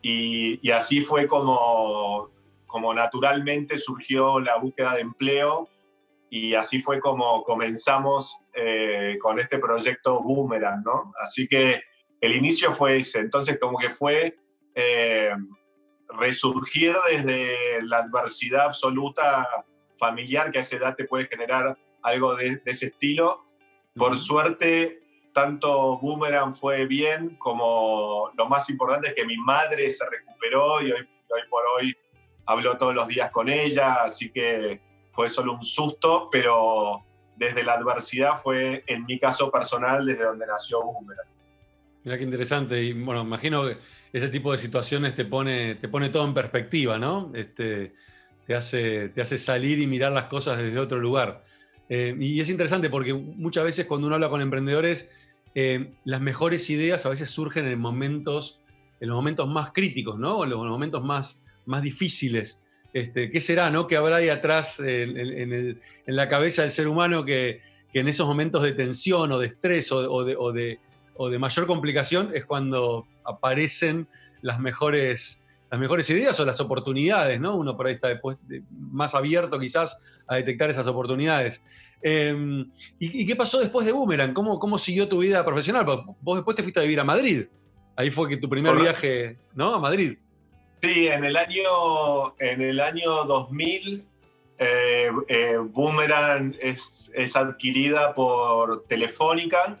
Y, 0.00 0.70
así 0.70 1.02
fue 1.02 1.26
como, 1.26 2.30
como 2.66 2.94
naturalmente 2.94 3.76
surgió 3.76 4.40
la 4.40 4.56
búsqueda 4.56 4.94
de 4.94 5.00
empleo 5.00 5.68
y 6.30 6.54
así 6.54 6.82
fue 6.82 7.00
como 7.00 7.42
comenzamos 7.42 8.38
eh, 8.52 9.16
con 9.20 9.38
este 9.38 9.58
proyecto 9.58 10.22
Boomerang, 10.22 10.82
¿no? 10.84 11.12
Así 11.20 11.46
que 11.48 11.82
el 12.20 12.34
inicio 12.34 12.72
fue 12.72 12.98
ese, 12.98 13.20
entonces 13.20 13.58
como 13.60 13.78
que 13.78 13.90
fue 13.90 14.36
eh, 14.74 15.32
resurgir 16.08 16.94
desde 17.08 17.82
la 17.82 17.98
adversidad 17.98 18.66
absoluta 18.66 19.46
familiar 19.94 20.50
que 20.50 20.58
a 20.58 20.60
esa 20.60 20.76
edad 20.76 20.94
te 20.94 21.04
puede 21.04 21.26
generar 21.26 21.76
algo 22.02 22.36
de, 22.36 22.60
ese 22.64 22.86
estilo. 22.86 23.44
Por 23.94 24.16
suerte 24.18 25.02
tanto 25.32 25.98
Boomerang 25.98 26.54
fue 26.54 26.86
bien 26.86 27.36
como 27.36 28.30
lo 28.36 28.46
más 28.46 28.70
importante 28.70 29.08
es 29.08 29.14
que 29.14 29.26
mi 29.26 29.36
madre 29.36 29.90
se 29.90 30.08
recuperó 30.08 30.80
y 30.80 30.92
hoy, 30.92 31.00
hoy 31.00 31.40
por 31.50 31.62
hoy 31.76 31.96
hablo 32.46 32.78
todos 32.78 32.94
los 32.94 33.06
días 33.08 33.30
con 33.30 33.48
ella, 33.48 33.96
así 34.02 34.30
que 34.30 34.80
fue 35.10 35.28
solo 35.28 35.54
un 35.54 35.62
susto, 35.62 36.28
pero 36.30 37.04
desde 37.36 37.62
la 37.62 37.74
adversidad 37.74 38.36
fue, 38.36 38.82
en 38.86 39.04
mi 39.04 39.18
caso 39.18 39.50
personal, 39.50 40.06
desde 40.06 40.24
donde 40.24 40.46
nació 40.46 40.82
Boomerang. 40.82 41.35
Mira 42.06 42.18
qué 42.18 42.24
interesante. 42.24 42.80
Y 42.80 42.92
bueno, 42.92 43.22
imagino 43.22 43.66
que 43.66 43.78
ese 44.12 44.28
tipo 44.28 44.52
de 44.52 44.58
situaciones 44.58 45.16
te 45.16 45.24
pone, 45.24 45.74
te 45.74 45.88
pone 45.88 46.08
todo 46.08 46.24
en 46.24 46.34
perspectiva, 46.34 47.00
¿no? 47.00 47.32
Este, 47.34 47.94
te 48.46 48.54
hace, 48.54 49.08
te 49.08 49.22
hace 49.22 49.38
salir 49.38 49.80
y 49.80 49.88
mirar 49.88 50.12
las 50.12 50.26
cosas 50.26 50.56
desde 50.58 50.78
otro 50.78 51.00
lugar. 51.00 51.44
Eh, 51.88 52.16
y 52.20 52.40
es 52.40 52.48
interesante 52.48 52.90
porque 52.90 53.12
muchas 53.12 53.64
veces 53.64 53.86
cuando 53.86 54.06
uno 54.06 54.14
habla 54.14 54.28
con 54.28 54.40
emprendedores, 54.40 55.10
eh, 55.56 55.94
las 56.04 56.20
mejores 56.20 56.70
ideas 56.70 57.04
a 57.06 57.08
veces 57.08 57.28
surgen 57.28 57.66
en 57.66 57.80
momentos, 57.80 58.60
en 59.00 59.08
los 59.08 59.16
momentos 59.16 59.48
más 59.48 59.72
críticos, 59.72 60.16
¿no? 60.16 60.44
En 60.44 60.50
los 60.50 60.64
momentos 60.64 61.02
más, 61.02 61.42
más 61.64 61.82
difíciles. 61.82 62.62
Este, 62.92 63.32
¿Qué 63.32 63.40
será, 63.40 63.68
no? 63.72 63.88
¿Qué 63.88 63.96
habrá 63.96 64.16
ahí 64.16 64.28
atrás 64.28 64.78
en, 64.78 65.80
la 66.06 66.28
cabeza 66.28 66.62
del 66.62 66.70
ser 66.70 66.86
humano 66.86 67.24
que, 67.24 67.62
en 67.92 68.06
esos 68.06 68.28
momentos 68.28 68.62
de 68.62 68.72
tensión 68.72 69.32
o 69.32 69.38
de 69.40 69.48
estrés 69.48 69.90
o, 69.90 70.22
de, 70.22 70.78
mayor 71.38 71.66
complicación 71.66 72.30
es 72.34 72.44
cuando 72.44 73.06
aparecen 73.24 74.08
las 74.42 74.60
mejores, 74.60 75.42
las 75.70 75.80
mejores 75.80 76.08
ideas 76.10 76.38
o 76.40 76.44
las 76.44 76.60
oportunidades, 76.60 77.40
¿no? 77.40 77.56
Uno 77.56 77.76
por 77.76 77.86
ahí 77.86 77.94
está 77.94 78.08
después 78.08 78.38
más 78.70 79.14
abierto 79.14 79.58
quizás 79.58 80.02
a 80.26 80.36
detectar 80.36 80.70
esas 80.70 80.86
oportunidades. 80.86 81.62
Em, 82.02 82.70
¿y, 82.98 83.26
qué 83.26 83.34
pasó 83.34 83.58
después 83.58 83.86
de 83.86 83.92
Boomerang? 83.92 84.32
¿Cómo, 84.32 84.58
¿Cómo 84.58 84.78
siguió 84.78 85.08
tu 85.08 85.18
vida 85.18 85.44
profesional? 85.44 85.84
Vos 86.20 86.36
después 86.36 86.56
te 86.56 86.62
fuiste 86.62 86.80
a 86.80 86.82
vivir 86.82 87.00
a 87.00 87.04
Madrid. 87.04 87.46
Ahí 87.96 88.10
fue 88.10 88.28
que 88.28 88.36
tu 88.36 88.48
primer 88.48 88.76
viaje, 88.76 89.38
¿no? 89.54 89.74
A 89.74 89.80
Madrid. 89.80 90.18
Sí, 90.82 91.08
en 91.08 91.24
el 91.24 91.36
año, 91.36 92.36
en 92.38 92.60
el 92.60 92.80
año 92.80 93.24
2000, 93.24 94.04
eh, 94.58 95.10
eh, 95.28 95.56
Boomerang 95.58 96.54
es, 96.60 97.10
es, 97.14 97.34
adquirida 97.36 98.12
por 98.14 98.84
Telefónica. 98.86 99.80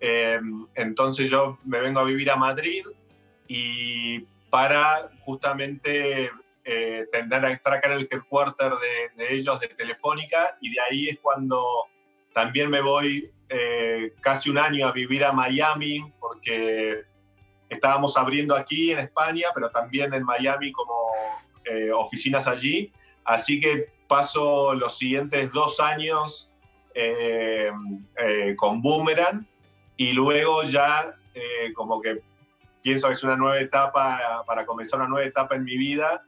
Em, 0.00 0.66
entonces 0.74 1.30
yo 1.30 1.58
me 1.64 1.78
vengo 1.80 2.00
a 2.00 2.04
vivir 2.04 2.30
a 2.30 2.36
Madrid 2.36 2.84
y 3.46 4.20
para 4.48 5.10
justamente 5.20 6.30
eh, 6.64 7.06
tender 7.12 7.44
a 7.44 7.52
extracar 7.52 7.92
el 7.92 8.08
headquarter 8.10 8.72
de, 8.72 9.22
de, 9.22 9.34
ellos 9.34 9.60
de 9.60 9.68
Telefónica 9.68 10.56
y 10.60 10.72
de 10.72 10.80
ahí 10.80 11.08
es 11.08 11.18
cuando 11.20 11.62
también 12.32 12.70
me 12.70 12.80
voy 12.80 13.30
eh, 13.50 14.14
casi 14.20 14.48
un 14.48 14.58
año 14.58 14.86
a 14.86 14.92
vivir 14.92 15.22
a 15.24 15.32
Miami 15.32 16.02
porque 16.18 17.02
estábamos 17.68 18.16
abriendo 18.16 18.56
aquí 18.56 18.92
en 18.92 19.00
España, 19.00 19.48
pero 19.54 19.70
también 19.70 20.14
en 20.14 20.24
Miami 20.24 20.72
como 20.72 20.94
eh, 21.64 21.92
oficinas 21.92 22.46
allí. 22.48 22.90
Así 23.24 23.60
que 23.60 23.88
paso 24.08 24.72
los 24.74 24.96
siguientes 24.96 25.52
dos 25.52 25.78
años 25.78 26.46
con 28.56 28.82
Boomerang 28.82 29.46
y 30.00 30.14
luego 30.14 30.62
ya 30.62 31.14
como 31.74 32.00
que 32.00 32.22
pienso 32.82 33.08
que 33.08 33.12
es 33.12 33.22
una 33.22 33.36
nueva 33.36 33.60
etapa 33.60 34.42
para 34.46 34.64
comenzar 34.64 34.98
una 35.00 35.10
nueva 35.10 35.26
etapa 35.26 35.56
en 35.56 35.64
mi 35.64 35.76
vida 35.76 36.24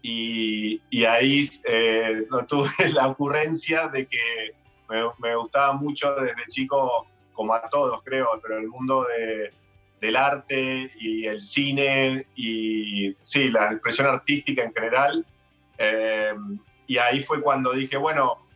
y, 0.00 1.04
ahí 1.04 1.48
eh, 1.64 2.28
tuve 2.46 2.70
la 2.94 3.08
ocurrencia 3.08 3.88
de 3.88 4.06
que 4.06 4.54
me, 5.18 5.34
gustaba 5.34 5.72
mucho 5.72 6.14
desde 6.14 6.46
chico, 6.48 7.08
como 7.32 7.52
a 7.52 7.68
todos 7.68 8.00
creo, 8.04 8.40
pero 8.40 8.58
el 8.58 8.68
mundo 8.68 9.04
del 10.00 10.14
arte 10.14 10.92
y 11.00 11.26
el 11.26 11.42
cine 11.42 12.28
y 12.36 13.16
sí, 13.20 13.48
la 13.48 13.72
expresión 13.72 14.06
artística 14.06 14.62
en 14.62 14.72
general. 14.72 15.26
Eh, 15.78 16.34
y 16.86 16.98
ahí 16.98 17.20
fue 17.20 17.42
cuando 17.42 17.72
dije, 17.72 17.96
bueno, 17.96 18.46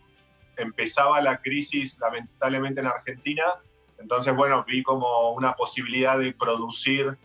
empezaba 0.57 1.21
la 1.21 1.39
crisis 1.39 1.99
lamentablemente 1.99 2.81
en 2.81 2.87
Argentina, 2.87 3.45
entonces 4.01 4.35
bueno, 4.35 4.65
vi 4.67 4.83
como 4.83 5.33
una 5.33 5.55
posibilidad 5.55 6.19
de 6.19 6.33
producir 6.33 7.19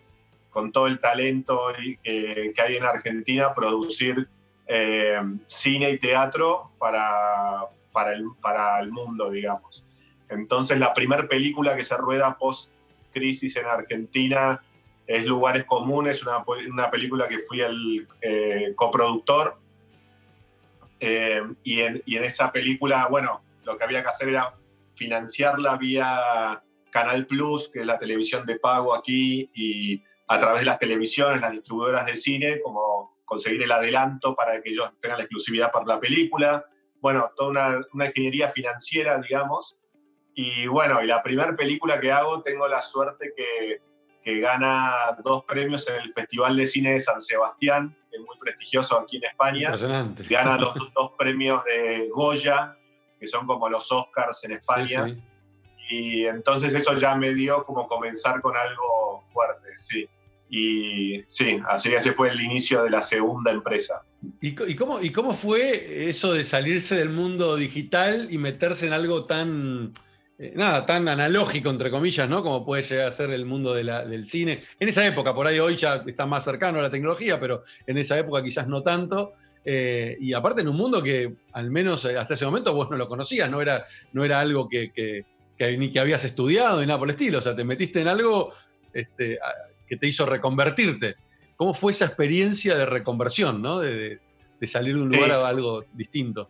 con 0.50 0.72
todo 0.72 0.88
el 0.88 1.00
talento 1.00 1.74
que 2.04 2.54
hay 2.58 2.76
en 2.76 2.84
Argentina, 2.84 3.54
producir 3.54 4.30
eh, 4.68 5.22
cine 5.46 5.92
y 5.92 6.00
teatro 6.00 6.72
para, 6.80 7.66
para, 7.92 8.14
el, 8.14 8.26
para 8.42 8.80
el 8.80 8.92
mundo, 8.92 9.30
digamos. 9.30 9.86
Entonces, 10.30 10.80
la 10.80 10.94
primera 10.94 11.28
película 11.28 11.76
que 11.76 11.84
se 11.84 11.96
rueda 11.98 12.38
post-crisis 12.38 13.56
en 13.58 13.66
Argentina 13.68 14.64
es 15.06 15.26
Lugares 15.26 15.66
Comunes, 15.66 16.24
una, 16.24 16.44
una 16.68 16.90
película 16.90 17.28
que 17.28 17.38
fui 17.40 17.62
el 17.62 18.08
eh, 18.22 18.74
coproductor. 18.76 19.60
Eh, 21.00 21.44
y, 21.64 21.82
en, 21.82 22.02
y 22.06 22.16
en 22.16 22.24
esa 22.24 22.52
película, 22.52 23.08
bueno, 23.08 23.42
lo 23.64 23.78
que 23.78 23.84
había 23.84 24.02
que 24.02 24.10
hacer 24.10 24.30
era 24.30 24.56
financiarla 24.96 25.78
vía 25.78 26.64
Canal 26.90 27.26
Plus, 27.26 27.70
que 27.70 27.82
es 27.82 27.86
la 27.86 28.00
televisión 28.00 28.46
de 28.46 28.58
pago 28.58 28.96
aquí, 28.96 29.50
y 29.54 30.02
a 30.28 30.40
través 30.40 30.62
de 30.62 30.66
las 30.66 30.80
televisiones, 30.80 31.42
las 31.42 31.52
distribuidoras 31.52 32.06
de 32.06 32.16
cine, 32.16 32.62
como 32.62 33.18
conseguir 33.26 33.64
el 33.64 33.72
adelanto 33.72 34.34
para 34.36 34.62
que 34.62 34.72
ellos 34.72 34.92
tengan 35.02 35.18
la 35.18 35.24
exclusividad 35.24 35.72
para 35.72 35.86
la 35.86 36.00
película. 36.00 36.66
Bueno, 37.02 37.30
toda 37.36 37.50
una, 37.50 37.82
una 37.94 38.06
ingeniería 38.08 38.50
financiera, 38.50 39.20
digamos. 39.20 39.78
Y 40.34 40.68
bueno, 40.68 41.02
y 41.02 41.08
la 41.08 41.22
primera 41.22 41.56
película 41.56 42.00
que 42.00 42.12
hago, 42.12 42.42
tengo 42.42 42.68
la 42.68 42.82
suerte 42.82 43.34
que, 43.36 43.82
que 44.26 44.40
gana 44.40 45.16
dos 45.24 45.46
premios 45.46 45.88
en 45.88 46.02
el 46.02 46.12
Festival 46.14 46.58
de 46.58 46.66
Cine 46.66 46.94
de 46.94 47.00
San 47.00 47.22
Sebastián, 47.22 47.96
que 48.10 48.18
es 48.18 48.24
muy 48.24 48.36
prestigioso 48.40 49.00
aquí 49.00 49.18
en 49.18 49.26
España. 49.26 49.66
Impresionante. 49.66 50.24
Gana 50.24 50.58
los 50.58 50.74
dos 50.96 51.12
premios 51.18 51.64
de 51.64 52.10
Goya, 52.12 52.76
que 53.26 53.32
son 53.32 53.48
como 53.48 53.68
los 53.68 53.92
Oscars 53.92 54.44
en 54.44 54.52
España. 54.54 55.16
Y 55.90 56.26
entonces 56.26 56.74
eso 56.74 56.94
ya 56.94 57.16
me 57.16 57.34
dio 57.34 57.64
como 57.64 57.88
comenzar 57.88 58.40
con 58.42 58.56
algo 58.56 59.22
fuerte, 59.24 59.70
sí. 59.76 60.08
Y 60.48 61.24
sí, 61.28 61.60
así 61.68 61.90
que 61.90 61.96
ese 61.96 62.14
fue 62.14 62.30
el 62.30 62.40
inicio 62.40 62.84
de 62.84 62.92
la 62.92 63.02
segunda 63.02 63.52
empresa. 63.52 64.04
¿Y, 64.42 64.76
cómo, 64.76 65.02
¿Y 65.02 65.12
cómo 65.12 65.34
fue 65.34 66.08
eso 66.08 66.34
de 66.34 66.44
salirse 66.44 66.96
del 66.96 67.10
mundo 67.10 67.56
digital 67.56 68.28
y 68.32 68.38
meterse 68.38 68.88
en 68.88 68.94
algo 68.94 69.26
tan, 69.26 69.92
eh, 70.38 70.54
nada, 70.56 70.86
tan 70.86 71.08
analógico, 71.08 71.70
entre 71.70 71.90
comillas, 71.90 72.30
¿no? 72.30 72.44
Como 72.44 72.64
puede 72.64 72.84
llegar 72.84 73.08
a 73.08 73.12
ser 73.12 73.32
el 73.32 73.46
mundo 73.46 73.74
del 73.74 74.26
cine. 74.26 74.64
En 74.80 74.90
esa 74.90 75.06
época, 75.06 75.34
por 75.34 75.48
ahí 75.48 75.60
hoy 75.60 75.76
ya 75.76 76.04
está 76.06 76.26
más 76.26 76.44
cercano 76.44 76.80
a 76.80 76.84
la 76.84 76.92
tecnología, 76.92 77.40
pero 77.40 77.64
en 77.88 77.98
esa 77.98 78.18
época 78.18 78.44
quizás 78.44 78.68
no 78.68 78.84
tanto. 78.84 79.34
Eh, 79.68 80.16
y 80.20 80.34
aparte 80.34 80.62
en 80.62 80.68
un 80.68 80.78
mundo 80.78 81.02
que 81.02 81.34
al 81.52 81.72
menos 81.72 82.06
hasta 82.06 82.36
ese 82.36 82.46
momento 82.46 82.74
vos 82.74 82.90
no 82.90 82.98
lo 82.98 83.08
conocías, 83.08 83.50
no 83.50 83.62
era, 83.62 83.86
no 84.14 84.24
era 84.24 84.40
algo 84.40 84.70
que, 84.70 84.92
que, 84.92 85.26
ni 85.78 85.90
que 85.90 86.00
habías 86.00 86.24
estudiado 86.24 86.80
ni 86.80 86.86
nada 86.86 87.00
por 87.00 87.08
el 87.08 87.16
estilo. 87.16 87.40
O 87.40 87.42
sea, 87.42 87.56
te 87.56 87.64
metiste 87.64 88.02
en 88.02 88.08
algo 88.08 88.54
este, 88.94 89.40
que 89.88 89.98
te 89.98 90.08
hizo 90.08 90.26
reconvertirte. 90.26 91.16
¿Cómo 91.56 91.74
fue 91.74 91.92
esa 91.92 92.06
experiencia 92.06 92.76
de 92.76 92.86
reconversión, 92.86 93.62
¿no? 93.62 93.80
de, 93.80 94.20
salir 94.64 94.96
de 94.96 95.02
un 95.02 95.10
lugar 95.10 95.32
a 95.32 95.48
algo 95.48 95.86
distinto? 95.94 96.50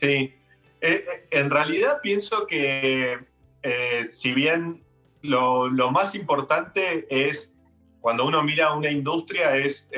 Sí, 0.00 0.06
eh, 0.06 0.34
eh, 0.80 1.04
en 1.30 1.50
realidad 1.50 1.98
pienso 2.02 2.46
que 2.46 3.18
eh, 3.62 4.04
si 4.04 4.32
bien 4.32 4.82
lo, 5.20 5.68
más 5.90 6.14
importante 6.14 7.06
es 7.10 7.54
cuando 8.00 8.26
uno 8.26 8.42
mira 8.42 8.72
una 8.72 8.90
industria 8.90 9.54
es 9.56 9.90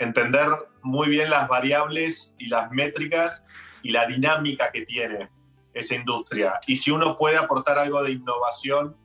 entender 0.00 0.48
muy 0.82 1.08
bien 1.08 1.30
las 1.30 1.46
variables 1.46 2.34
y 2.38 2.48
las 2.48 2.72
métricas 2.72 3.44
y 3.82 3.90
la 3.90 4.06
dinámica 4.06 4.72
que 4.72 4.84
tiene 4.84 5.28
esa 5.72 5.94
industria. 5.94 6.58
Y 6.66 6.76
si 6.76 6.90
uno 6.90 7.16
puede 7.16 7.36
aportar 7.36 7.78
algo 7.78 8.02
de 8.02 8.12
innovación, 8.12 8.96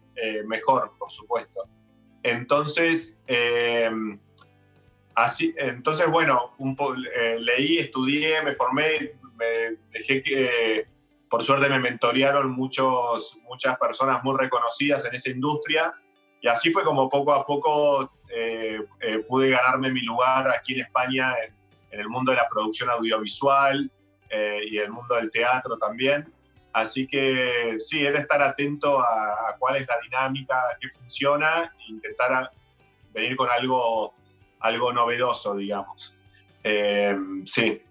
mejor, 0.45 0.93
por 0.97 1.11
supuesto. 1.11 1.67
Entonces, 2.25 3.19
eh, 3.27 3.87
así, 5.13 5.53
entonces 5.57 6.09
bueno, 6.09 6.55
un 6.57 6.75
eh, 7.15 7.37
leí, 7.39 7.77
estudié, 7.77 8.41
me 8.41 8.55
formé, 8.55 9.11
me 9.35 9.77
dejé 9.91 10.23
que, 10.23 10.87
por 11.29 11.43
suerte 11.43 11.69
me 11.69 11.77
mentorearon 11.77 12.49
muchos, 12.51 13.37
muchas 13.43 13.77
personas 13.77 14.23
muy 14.23 14.35
reconocidas 14.37 15.05
en 15.05 15.13
esa 15.13 15.29
industria 15.29 15.93
y 16.41 16.47
así 16.47 16.73
fue 16.73 16.83
como 16.83 17.09
poco 17.09 17.33
a 17.33 17.43
poco 17.43 18.11
eh, 18.29 18.79
pude 19.27 19.49
ganarme 19.49 19.91
mi 19.91 20.01
lugar 20.01 20.49
aquí 20.49 20.73
en 20.73 20.81
España 20.81 21.33
en, 21.45 21.53
en, 21.91 21.99
el 21.99 22.09
mundo 22.09 22.31
de 22.31 22.37
la 22.37 22.47
producción 22.47 22.89
audiovisual 22.89 23.89
y 24.69 24.77
el 24.77 24.89
mundo 24.89 25.15
del 25.15 25.31
teatro 25.31 25.77
también. 25.77 26.25
Así 26.75 27.07
que 27.07 27.77
sí, 27.79 28.05
era 28.05 28.19
estar 28.19 28.41
atento 28.41 28.99
a, 28.99 29.55
cuál 29.57 29.77
es 29.77 29.87
la 29.87 29.95
dinámica, 30.03 30.61
qué 30.77 30.89
funciona 30.89 31.73
e 31.79 31.91
intentar 31.93 32.51
venir 33.13 33.37
con 33.37 33.49
algo, 33.49 34.13
algo 34.59 34.91
novedoso, 34.91 35.55
digamos. 35.55 36.13
Eh, 36.65 37.15
sí. 37.45 37.81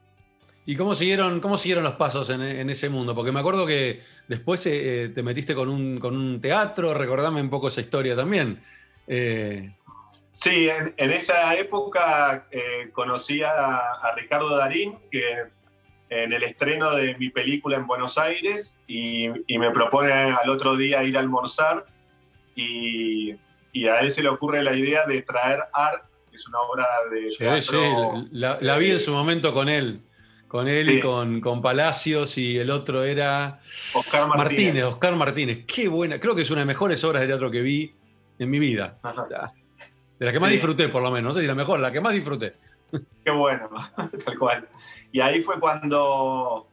¿Y 0.66 0.76
cómo 0.76 0.94
siguieron, 0.94 1.40
cómo 1.40 1.56
siguieron 1.56 1.82
los 1.82 1.94
pasos 1.94 2.28
en, 2.28 2.68
ese 2.68 2.90
mundo? 2.90 3.14
Porque 3.14 3.32
me 3.32 3.40
acuerdo 3.40 3.64
que 3.64 4.02
después 4.28 4.66
eh, 4.66 5.10
te 5.14 5.22
metiste 5.22 5.54
con 5.54 5.70
un, 5.70 5.98
con 5.98 6.14
un, 6.14 6.38
teatro, 6.42 6.92
recordame 6.92 7.40
un 7.40 7.48
poco 7.48 7.68
esa 7.68 7.80
historia 7.80 8.14
también. 8.14 8.62
Eh, 9.06 9.74
sí, 10.34 10.68
en, 10.68 11.12
esa 11.12 11.54
época 11.54 12.46
conocí 12.92 13.42
a, 13.42 13.76
a, 13.76 14.14
Ricardo 14.14 14.56
Darín, 14.56 14.98
que 15.10 15.24
en 16.10 16.32
el 16.32 16.42
estreno 16.42 16.94
de 16.94 17.16
mi 17.16 17.30
película 17.30 17.76
en 17.76 17.86
Buenos 17.86 18.18
Aires 18.18 18.78
y, 18.86 19.28
me 19.48 19.70
propone 19.70 20.12
al 20.12 20.48
otro 20.48 20.76
día 20.76 21.02
ir 21.02 21.16
a 21.16 21.20
almorzar 21.20 21.86
y, 22.54 23.32
a 23.32 24.00
él 24.00 24.10
se 24.12 24.22
le 24.22 24.28
ocurre 24.28 24.62
la 24.62 24.76
idea 24.76 25.04
de 25.06 25.22
traer 25.22 25.60
art, 25.72 26.04
que 26.30 26.36
es 26.36 26.46
una 26.46 26.60
obra 26.60 26.86
de 27.10 27.30
sí, 27.30 27.68
Sí, 27.68 28.28
la, 28.30 28.78
vi 28.78 28.92
en 28.92 29.00
su 29.00 29.12
momento 29.12 29.52
con 29.52 29.68
él. 29.68 30.00
Con 30.46 30.68
él 30.68 30.88
y 30.88 31.00
con, 31.00 31.40
con, 31.40 31.60
Palacios 31.60 32.38
y 32.38 32.56
el 32.58 32.70
otro 32.70 33.02
era 33.02 33.58
Oscar 33.92 34.28
Martínez. 34.28 34.84
Oscar 34.84 35.16
Martínez. 35.16 35.64
Qué 35.66 35.88
buena. 35.88 36.20
Creo 36.20 36.36
que 36.36 36.42
es 36.42 36.50
una 36.50 36.60
de 36.60 36.66
las 36.66 36.74
mejores 36.74 37.02
obras 37.02 37.22
de 37.22 37.26
teatro 37.26 37.50
que 37.50 37.60
vi 37.60 37.92
en 38.38 38.50
mi 38.50 38.60
vida. 38.60 39.00
De 40.18 40.26
la 40.26 40.32
que 40.32 40.40
más 40.40 40.50
disfruté, 40.50 40.88
por 40.88 41.02
lo 41.02 41.10
menos. 41.10 41.30
No 41.30 41.34
sé 41.34 41.40
si 41.40 41.46
la 41.46 41.54
mejor, 41.54 41.80
la 41.80 41.90
que 41.90 42.00
más 42.00 42.12
disfruté. 42.12 42.54
Qué 43.24 43.30
bueno, 43.30 43.68
tal 44.24 44.38
cual. 44.38 44.68
Y 45.10 45.20
ahí 45.20 45.42
fue 45.42 45.58
cuando 45.58 46.68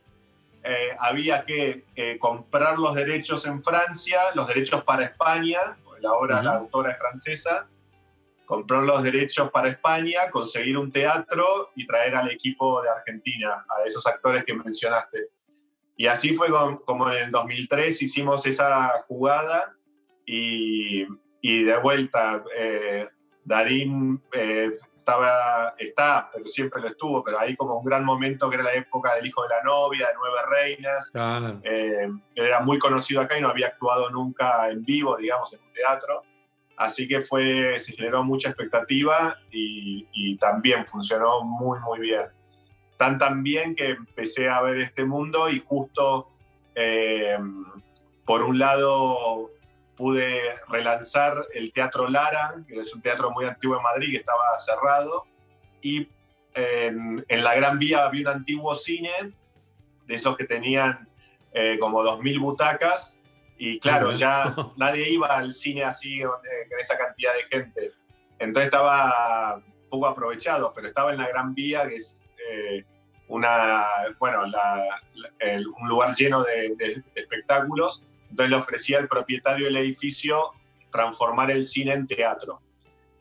eh, 0.63 0.95
había 0.99 1.43
que 1.45 1.85
eh, 1.95 2.17
comprar 2.19 2.77
los 2.77 2.93
derechos 2.95 3.45
en 3.45 3.63
Francia, 3.63 4.19
los 4.35 4.47
derechos 4.47 4.83
para 4.83 5.05
España, 5.05 5.59
la 6.01 6.13
obra, 6.13 6.41
la 6.41 6.55
autora 6.55 6.91
es 6.91 6.99
francesa, 6.99 7.67
comprar 8.45 8.83
los 8.83 9.01
derechos 9.03 9.49
para 9.51 9.69
España, 9.69 10.29
conseguir 10.31 10.77
un 10.77 10.91
teatro 10.91 11.71
y 11.75 11.85
traer 11.85 12.15
al 12.15 12.29
equipo 12.31 12.81
de 12.81 12.89
Argentina, 12.89 13.65
a 13.69 13.87
esos 13.87 14.05
actores 14.05 14.43
que 14.43 14.53
mencionaste. 14.53 15.29
Y 15.95 16.07
así 16.07 16.35
fue 16.35 16.47
como 16.85 17.11
en 17.11 17.25
el 17.25 17.31
2003 17.31 18.01
hicimos 18.01 18.45
esa 18.45 18.89
jugada 19.07 19.75
y, 20.25 21.05
y 21.41 21.63
de 21.63 21.77
vuelta 21.77 22.43
eh, 22.57 23.07
Darín 23.43 24.21
eh, 24.33 24.71
estaba, 24.97 25.73
está, 25.77 26.29
pero 26.31 26.47
siempre 26.47 26.81
lo 26.81 26.89
estuvo, 26.89 27.23
pero 27.23 27.39
ahí 27.39 27.55
como 27.55 27.79
un 27.79 27.85
gran 27.85 28.05
momento 28.05 28.49
que 28.49 28.55
era 28.55 28.63
la 28.63 28.73
época 28.73 29.15
del 29.15 29.25
hijo 29.25 29.41
de 29.43 29.49
la 29.49 29.63
novia, 29.63 30.07
de 30.07 30.13
Nueve 30.15 30.37
Reinas. 30.49 31.11
Eh, 31.63 32.07
era 32.35 32.61
muy 32.61 32.77
conocido 32.77 33.21
acá 33.21 33.37
y 33.37 33.41
no 33.41 33.49
había 33.49 33.67
actuado 33.67 34.09
nunca 34.09 34.69
en 34.69 34.83
vivo, 34.85 35.17
digamos, 35.17 35.51
en 35.53 35.59
un 35.59 35.73
teatro. 35.73 36.23
Así 36.77 37.07
que 37.07 37.21
fue, 37.21 37.77
se 37.79 37.93
generó 37.95 38.23
mucha 38.23 38.49
expectativa 38.49 39.37
y, 39.51 40.07
y 40.13 40.37
también 40.37 40.85
funcionó 40.85 41.43
muy, 41.43 41.79
muy 41.79 41.99
bien. 41.99 42.25
Tan 42.97 43.17
tan 43.17 43.43
bien 43.43 43.75
que 43.75 43.89
empecé 43.89 44.47
a 44.49 44.61
ver 44.61 44.79
este 44.79 45.05
mundo 45.05 45.49
y 45.49 45.59
justo, 45.65 46.29
eh, 46.75 47.37
por 48.25 48.43
un 48.43 48.59
lado, 48.59 49.49
pude 50.01 50.55
relanzar 50.67 51.45
el 51.53 51.71
Teatro 51.71 52.09
Lara, 52.09 52.55
que 52.67 52.79
es 52.79 52.91
un 52.95 53.03
teatro 53.03 53.29
muy 53.29 53.45
antiguo 53.45 53.77
en 53.77 53.83
Madrid 53.83 54.09
que 54.09 54.17
estaba 54.17 54.57
cerrado, 54.57 55.27
y 55.79 56.09
en, 56.55 57.23
la 57.29 57.53
Gran 57.53 57.77
Vía 57.77 58.05
había 58.05 58.21
un 58.21 58.35
antiguo 58.35 58.73
cine, 58.73 59.11
de 60.07 60.15
esos 60.15 60.35
que 60.35 60.45
tenían 60.45 61.07
eh, 61.53 61.77
como 61.79 62.01
2.000 62.01 62.39
butacas, 62.39 63.15
y 63.59 63.79
claro, 63.79 64.11
ya 64.11 64.51
nadie 64.77 65.07
iba 65.07 65.27
al 65.27 65.53
cine 65.53 65.83
así 65.83 66.19
con 66.23 66.79
esa 66.79 66.97
cantidad 66.97 67.33
de 67.33 67.55
gente. 67.55 67.91
Entonces 68.39 68.69
estaba 68.69 69.61
poco 69.87 70.07
aprovechado, 70.07 70.73
pero 70.73 70.87
estaba 70.87 71.11
en 71.11 71.19
la 71.19 71.27
Gran 71.27 71.53
Vía, 71.53 71.87
que 71.87 71.97
es 71.97 72.27
eh, 72.49 72.83
una, 73.27 73.85
bueno, 74.17 74.45
un 74.45 75.87
lugar 75.87 76.15
lleno 76.15 76.41
de 76.41 77.03
espectáculos, 77.13 78.03
entonces 78.31 78.49
le 78.49 78.55
ofrecía 78.55 78.97
al 78.97 79.07
propietario 79.07 79.65
del 79.65 79.77
edificio 79.77 80.51
transformar 80.89 81.51
el 81.51 81.63
cine 81.63 81.93
en 81.93 82.07
teatro. 82.07 82.61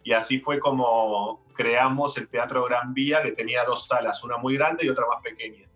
Y 0.03 0.13
así 0.13 0.39
fue 0.41 0.59
como 0.59 1.45
creamos 1.55 2.17
el 2.17 2.29
Teatro 2.29 2.65
Gran 2.65 2.95
Vía, 2.95 3.23
que 3.23 3.33
tenía 3.33 3.65
dos 3.65 3.87
salas, 3.87 4.25
una 4.25 4.39
muy 4.39 4.55
grande 4.55 4.87
y 4.87 4.89
otra 4.89 5.05
más 5.07 5.23
pequeña. 5.23 5.70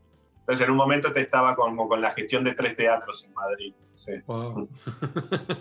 Entonces 0.44 0.66
en 0.66 0.72
un 0.72 0.76
momento 0.76 1.10
te 1.10 1.22
estaba 1.22 1.56
como 1.56 1.88
con 1.88 2.02
la 2.02 2.10
gestión 2.10 2.44
de 2.44 2.52
tres 2.52 2.76
teatros 2.76 3.24
en 3.24 3.32
Madrid. 3.32 3.72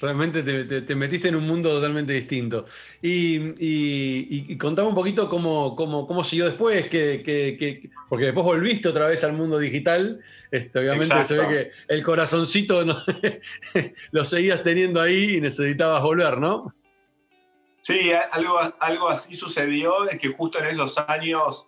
Realmente 0.00 0.42
te, 0.42 0.94
metiste 0.94 1.28
en 1.28 1.36
un 1.36 1.46
mundo 1.46 1.68
totalmente 1.68 2.14
distinto. 2.14 2.64
Y, 3.02 4.56
contame 4.56 4.88
un 4.88 4.94
poquito 4.94 5.28
cómo, 5.28 5.76
cómo, 5.76 6.06
cómo 6.06 6.24
siguió 6.24 6.46
después, 6.46 6.88
que, 6.88 7.90
porque 8.08 8.24
después 8.24 8.46
volviste 8.46 8.88
otra 8.88 9.06
vez 9.06 9.22
al 9.22 9.34
mundo 9.34 9.58
digital. 9.58 10.18
Este, 10.50 10.78
obviamente 10.78 11.26
se 11.26 11.36
ve 11.36 11.48
que 11.48 11.70
el 11.88 12.02
corazoncito 12.02 12.82
lo 14.12 14.24
seguías 14.24 14.62
teniendo 14.62 14.98
ahí 14.98 15.36
y 15.36 15.40
necesitabas 15.42 16.02
volver, 16.02 16.38
¿no? 16.38 16.74
Sí, 17.82 18.12
algo, 18.30 18.58
algo 18.80 19.08
así 19.10 19.36
sucedió, 19.36 20.08
es 20.08 20.18
que 20.18 20.28
justo 20.28 20.58
en 20.58 20.66
esos 20.66 20.96
años 21.06 21.66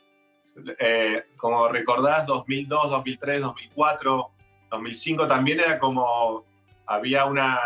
eh, 0.78 1.24
como 1.36 1.68
recordás, 1.68 2.26
2002, 2.26 2.90
2003, 2.90 3.40
2004, 3.40 4.30
2005 4.70 5.28
también 5.28 5.60
era 5.60 5.78
como, 5.78 6.44
había 6.86 7.24
una, 7.24 7.58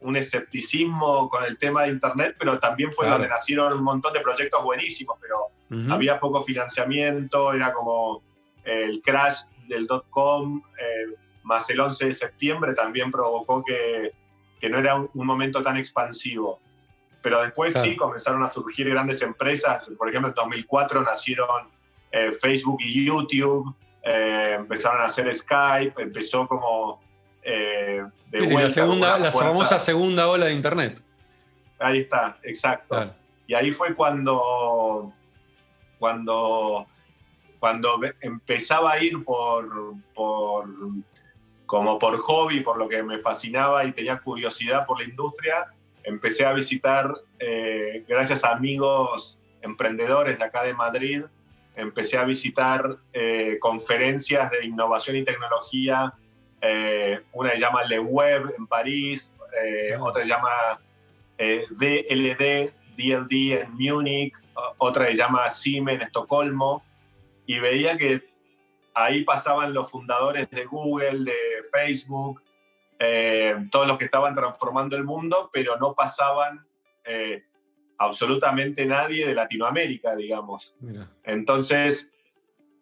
un 0.00 0.16
escepticismo 0.16 1.28
con 1.28 1.44
el 1.44 1.58
tema 1.58 1.82
de 1.82 1.90
Internet, 1.90 2.36
pero 2.38 2.58
también 2.58 2.92
fue 2.92 3.08
donde 3.08 3.28
nacieron 3.28 3.72
un 3.72 3.84
montón 3.84 4.12
de 4.12 4.20
proyectos 4.20 4.62
buenísimos, 4.62 5.18
pero 5.20 5.46
había 5.92 6.18
poco 6.18 6.42
financiamiento, 6.42 7.52
era 7.52 7.72
como 7.72 8.22
el 8.64 9.00
crash 9.02 9.42
del 9.68 9.86
dot-com, 9.86 10.62
eh, 10.78 11.14
más 11.44 11.68
el 11.70 11.80
11 11.80 12.06
de 12.06 12.12
septiembre 12.12 12.74
también 12.74 13.10
provocó 13.10 13.64
que, 13.64 14.12
que 14.60 14.68
no 14.68 14.78
era 14.78 14.96
un, 14.96 15.26
momento 15.26 15.62
tan 15.62 15.76
expansivo. 15.76 16.60
Pero 17.22 17.42
después 17.42 17.74
sí 17.74 17.96
comenzaron 17.96 18.42
a 18.42 18.50
surgir 18.50 18.88
grandes 18.88 19.20
empresas. 19.22 19.90
Por 19.98 20.08
ejemplo, 20.08 20.30
en 20.30 20.34
2004 20.34 21.02
nacieron 21.02 21.68
eh, 22.10 22.32
Facebook 22.32 22.78
y 22.80 23.04
YouTube, 23.04 23.74
eh, 24.02 24.54
empezaron 24.58 25.02
a 25.02 25.04
hacer 25.04 25.32
Skype, 25.34 26.00
empezó 26.00 26.46
como... 26.46 27.00
Eh, 27.42 28.02
de 28.30 28.46
sí, 28.46 28.54
la, 28.54 28.70
segunda, 28.70 29.18
la 29.18 29.32
famosa 29.32 29.78
segunda 29.78 30.28
ola 30.28 30.46
de 30.46 30.52
Internet. 30.52 31.02
Ahí 31.78 32.00
está, 32.00 32.38
exacto. 32.42 33.14
Y 33.46 33.54
ahí 33.54 33.72
fue 33.72 33.94
cuando, 33.94 35.12
cuando, 35.98 36.86
cuando 37.58 38.00
empezaba 38.20 38.92
a 38.92 39.02
ir 39.02 39.24
por, 39.24 39.94
por, 40.14 40.66
como 41.66 41.98
por 41.98 42.18
hobby, 42.18 42.60
por 42.60 42.78
lo 42.78 42.88
que 42.88 43.02
me 43.02 43.18
fascinaba 43.18 43.84
y 43.84 43.92
tenía 43.92 44.18
curiosidad 44.18 44.84
por 44.84 45.00
la 45.00 45.08
industria, 45.08 45.72
empecé 46.04 46.44
a 46.44 46.52
visitar, 46.52 47.12
gracias 48.08 48.44
a 48.44 48.52
amigos 48.52 49.38
emprendedores 49.62 50.38
de 50.38 50.44
acá 50.44 50.62
de 50.62 50.74
Madrid, 50.74 51.22
empecé 51.76 52.16
a 52.16 52.24
visitar 52.24 52.98
eh, 53.12 53.58
conferencias 53.60 54.50
de 54.50 54.66
innovación 54.66 55.16
y 55.16 55.24
tecnología. 55.24 56.14
Eh, 56.60 57.20
una 57.32 57.50
se 57.52 57.58
llama 57.58 57.84
Le 57.84 57.98
Web 57.98 58.54
en 58.56 58.66
París, 58.66 59.32
eh, 59.62 59.96
otra 59.98 60.22
se 60.22 60.28
llama 60.28 60.80
DLD, 61.38 62.72
DLD 62.96 63.62
en 63.62 63.74
Múnich, 63.74 64.34
otra 64.76 65.06
se 65.06 65.16
llama 65.16 65.48
CIME 65.48 65.94
en 65.94 66.02
Estocolmo. 66.02 66.82
Y 67.46 67.58
veía 67.58 67.96
que 67.96 68.22
ahí 68.94 69.24
pasaban 69.24 69.72
los 69.72 69.90
fundadores 69.90 70.50
de 70.50 70.66
Google, 70.66 71.24
de 71.24 71.38
Facebook, 71.72 72.42
todos 73.70 73.86
los 73.86 73.96
que 73.96 74.04
estaban 74.04 74.34
transformando 74.34 74.96
el 74.96 75.04
mundo, 75.04 75.48
pero 75.52 75.76
no 75.78 75.94
pasaban 75.94 76.66
absolutamente 77.98 78.84
nadie 78.84 79.26
de 79.26 79.34
Latinoamérica, 79.34 80.14
digamos. 80.14 80.74
Entonces, 81.24 82.12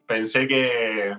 pensé 0.07 0.49
que, 0.49 1.17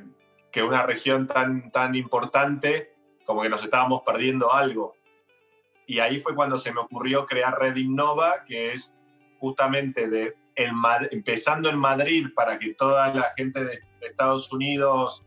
que, 0.52 0.64
una 0.64 0.84
región 0.84 1.28
tan, 1.28 1.72
tan 1.72 1.96
importante, 1.96 2.94
como 3.26 3.42
que 3.42 3.50
nos 3.50 3.64
estábamos 3.64 4.02
perdiendo 4.06 4.54
algo. 4.54 4.96
Y 5.88 6.00
ahí 6.00 6.20
fue 6.20 6.36
cuando 6.36 6.58
se 6.58 6.74
me 6.74 6.82
ocurrió 6.82 7.26
crear 7.26 7.58
Red 7.58 7.78
Innova, 7.78 8.44
que 8.46 8.74
es 8.74 8.94
justamente 9.40 10.10
de 10.10 10.36
empezando 11.12 11.70
en 11.70 11.78
Madrid 11.78 12.28
para 12.36 12.60
que 12.60 12.74
toda 12.74 13.14
la 13.14 13.34
gente 13.38 13.64
de, 13.64 13.80
Estados 14.02 14.52
Unidos, 14.52 15.26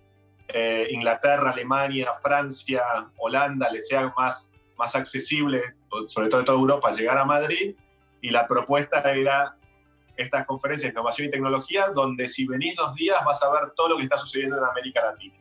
eh, 0.53 0.89
Inglaterra, 0.91 1.51
Alemania, 1.51 2.13
Francia, 2.21 2.83
Holanda 3.19 3.71
les 3.71 3.89
sea 3.89 4.13
más, 4.17 4.51
más 4.77 4.95
accesible, 4.95 5.63
sobre 6.09 6.29
todo 6.29 6.41
de 6.41 6.47
toda 6.47 6.59
Europa, 6.59 6.91
llegar 6.91 7.19
a 7.19 7.25
Madrid 7.25 7.75
y 8.21 8.31
la 8.31 8.47
propuesta 8.47 9.01
era 9.13 9.57
estas 10.17 10.47
conferencias 10.47 10.93
de 10.93 10.99
innovación 10.99 11.29
y 11.29 11.31
tecnología, 11.31 11.89
donde 11.89 12.29
si 12.29 12.47
venís 12.47 12.77
dos 12.77 12.95
días 12.95 13.25
vas 13.25 13.43
a 13.43 13.51
ver 13.51 13.71
todo 13.75 13.91
lo 13.91 13.97
que 13.97 14.05
está 14.05 14.17
sucediendo 14.17 14.59
en 14.59 14.65
América 14.65 15.03
Latina. 15.03 15.35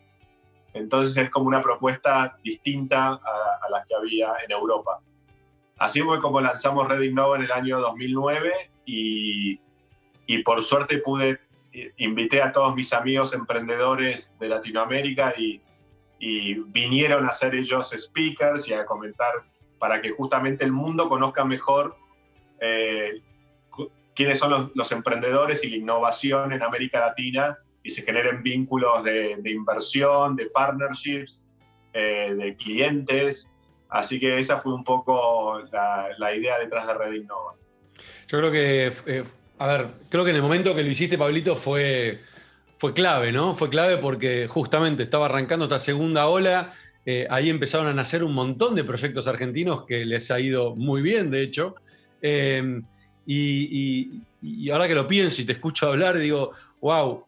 Entonces 0.74 1.16
es 1.18 1.30
como 1.30 1.48
una 1.48 1.62
propuesta 1.62 2.38
distinta 2.44 3.08
a, 3.08 3.20
a 3.62 3.70
las 3.70 3.86
que 3.86 3.96
había 3.96 4.34
en 4.46 4.52
Europa. 4.52 5.00
Así 5.78 6.02
fue 6.02 6.22
como 6.22 6.40
lanzamos 6.40 6.88
Red 6.88 7.02
Innova 7.02 7.36
en 7.38 7.44
el 7.44 7.52
año 7.52 7.80
2009 7.80 8.72
y, 8.86 9.60
y 10.28 10.44
por 10.44 10.62
suerte 10.62 11.00
pude, 11.00 11.40
invité 11.98 12.42
a 12.42 12.52
todos 12.52 12.76
mis 12.76 12.92
amigos 12.94 13.34
emprendedores 13.34 14.34
de 14.40 14.50
Latinoamérica 14.50 15.34
y, 15.38 15.62
y 16.20 16.54
vinieron 16.54 17.26
a 17.26 17.32
ser 17.32 17.56
ellos 17.56 17.94
speakers 17.98 18.68
y 18.68 18.74
a 18.74 18.86
comentar 18.86 19.34
para 19.80 20.00
que 20.00 20.12
justamente 20.12 20.64
el 20.64 20.72
mundo 20.72 21.10
conozca 21.10 21.44
mejor 21.44 21.98
eh, 22.60 23.20
quiénes 24.16 24.38
son 24.38 24.72
los, 24.76 24.92
emprendedores 24.92 25.64
y 25.64 25.72
la 25.72 25.78
innovación 25.78 26.54
en 26.54 26.62
América 26.62 27.00
Latina 27.00 27.58
y 27.82 27.90
se 27.90 28.04
generen 28.04 28.44
vínculos 28.44 29.04
de, 29.04 29.42
inversión, 29.46 30.36
de 30.36 30.46
partnerships, 30.46 31.48
eh, 31.94 32.36
de 32.38 32.56
clientes. 32.56 33.50
Así 33.90 34.20
que 34.20 34.38
esa 34.38 34.60
fue 34.60 34.76
un 34.76 34.84
poco 34.84 35.60
la, 35.72 36.36
idea 36.36 36.60
detrás 36.60 36.86
de 36.86 36.94
Red 36.94 37.14
Innova. 37.14 37.56
Yo 38.28 38.38
creo 38.38 38.52
que, 38.52 38.94
eh, 39.08 39.24
a 39.62 39.68
ver, 39.68 39.92
creo 40.10 40.24
que 40.24 40.32
en 40.32 40.38
el 40.38 40.42
momento 40.42 40.74
que 40.74 40.82
lo 40.82 40.90
hiciste, 40.90 41.20
Pablito, 41.20 41.56
fue, 41.56 42.20
fue 42.80 42.96
clave, 42.96 43.32
¿no? 43.32 43.56
Fue 43.56 43.70
clave 43.70 43.98
porque 43.98 44.48
justamente 44.48 45.04
estaba 45.04 45.28
arrancando 45.28 45.66
esta 45.66 45.80
segunda 45.80 46.26
ola. 46.26 46.74
Eh, 47.06 47.28
ahí 47.30 47.48
empezaron 47.48 47.86
a 47.86 47.94
nacer 47.94 48.24
un 48.24 48.34
montón 48.34 48.74
de 48.74 48.84
proyectos 48.84 49.28
argentinos 49.28 49.86
que 49.86 50.04
les 50.04 50.32
ha 50.32 50.40
ido 50.40 50.76
muy 50.76 51.04
bien, 51.04 51.30
de 51.30 51.44
hecho. 51.44 51.76
Eh, 52.24 52.82
y, 53.28 54.24
ahora 54.72 54.88
que 54.88 54.96
lo 54.96 55.08
pienso 55.08 55.44
y 55.44 55.46
te 55.46 55.52
escucho 55.52 55.90
hablar, 55.90 56.18
digo, 56.18 56.54
wow, 56.82 57.28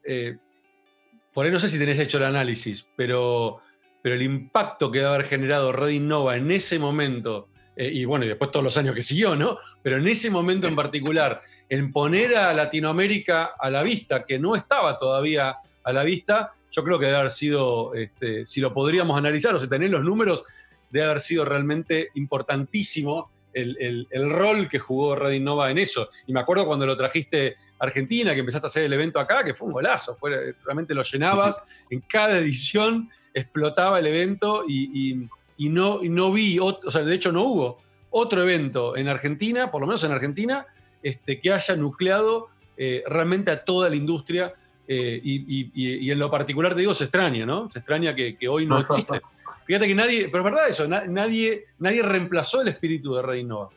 por 1.36 1.46
ahí 1.46 1.52
no 1.52 1.60
sé 1.60 1.70
si 1.70 1.78
tenés 1.78 2.00
hecho 2.00 2.18
el 2.18 2.24
análisis, 2.24 2.88
pero, 2.96 3.60
pero 4.02 4.16
el 4.16 4.24
impacto 4.24 4.90
que 4.90 4.98
debe 4.98 5.12
haber 5.12 5.28
generado 5.28 5.72
Red 5.72 5.90
Innova 5.90 6.36
en 6.36 6.50
ese 6.50 6.80
momento 6.80 7.50
eh, 7.76 7.90
y 7.92 8.06
bueno, 8.06 8.26
y 8.26 8.28
después 8.28 8.52
todos 8.52 8.64
los 8.64 8.78
años 8.78 8.96
que 8.96 9.02
siguió, 9.02 9.36
¿no? 9.36 9.58
Pero 9.82 9.98
en 9.98 10.08
ese 10.08 10.30
momento 10.30 10.68
en 10.68 10.76
particular, 10.76 11.42
en 11.70 11.92
poner 11.92 12.36
a 12.36 12.54
Latinoamérica 12.54 13.54
a 13.60 13.70
la 13.70 13.84
vista, 13.84 14.26
que 14.26 14.38
no 14.38 14.56
estaba 14.56 14.98
todavía 14.98 15.56
a 15.84 15.94
la 15.94 16.04
vista, 16.04 16.52
yo 16.72 16.84
creo 16.84 17.00
que 17.00 17.08
debe 17.08 17.18
haber 17.18 17.32
sido, 17.32 17.94
este, 17.96 18.46
si 18.46 18.62
lo 18.62 18.74
podríamos 18.74 19.18
analizar 19.18 19.56
o 19.56 19.60
si 19.60 19.68
tener 19.68 19.90
los 19.90 20.04
números, 20.04 20.44
debe 20.90 21.06
haber 21.06 21.22
sido 21.22 21.46
realmente 21.46 22.10
importantísimo 22.14 23.32
el, 23.54 24.08
rol 24.32 24.68
que 24.68 24.80
jugó 24.80 25.16
Red 25.16 25.34
Innova 25.34 25.70
en 25.70 25.78
eso. 25.78 26.10
Y 26.26 26.34
me 26.34 26.40
acuerdo 26.40 26.66
cuando 26.66 26.86
lo 26.86 26.98
trajiste 26.98 27.56
a 27.80 27.86
Argentina, 27.86 28.34
que 28.34 28.40
empezaste 28.40 28.68
a 28.68 28.70
hacer 28.70 28.84
el 28.86 28.94
evento 28.94 29.20
acá, 29.20 29.44
que 29.44 29.54
fue 29.54 29.68
un 29.68 29.74
golazo, 29.74 30.16
fue, 30.16 30.56
realmente 30.64 30.96
lo 30.96 31.04
llenabas, 31.04 31.68
en 31.90 32.02
cada 32.02 32.38
edición 32.38 33.10
explotaba 33.34 34.00
el 34.00 34.08
evento 34.08 34.64
y 34.68 35.28
no, 35.58 36.00
no 36.04 36.32
vi, 36.32 36.60
o 36.60 36.92
sea, 36.92 37.04
de 37.04 37.16
hecho 37.16 37.32
no 37.32 37.44
hubo 37.44 37.84
otro 38.16 38.44
evento 38.44 38.96
en 38.96 39.10
Argentina, 39.10 39.72
por 39.72 39.82
lo 39.82 39.88
menos 39.88 40.04
en 40.04 40.12
Argentina, 40.12 40.68
este, 41.02 41.40
que 41.40 41.52
haya 41.52 41.76
nucleado 41.76 42.48
eh, 42.78 43.04
realmente 43.08 43.52
a 43.52 43.64
toda 43.64 43.90
la 43.90 43.96
industria. 43.96 44.54
Eh, 44.88 45.20
y, 45.24 46.12
en 46.12 46.20
lo 46.20 46.30
particular 46.30 46.74
te 46.74 46.82
digo, 46.82 46.94
se 46.94 47.06
extraña, 47.06 47.46
¿no? 47.46 47.70
Se 47.70 47.80
extraña 47.80 48.14
que, 48.14 48.38
hoy 48.48 48.66
no 48.66 48.80
existe. 48.80 49.22
Fíjate 49.66 49.88
que 49.88 49.96
nadie, 49.96 50.30
pero 50.30 50.40
es 50.40 50.52
verdad 50.52 50.70
eso, 50.70 50.88
nadie, 50.88 51.64
nadie 51.80 52.04
reemplazó 52.04 52.62
el 52.62 52.68
espíritu 52.68 53.16
de 53.16 53.22
Red 53.22 53.38
Innova. 53.38 53.70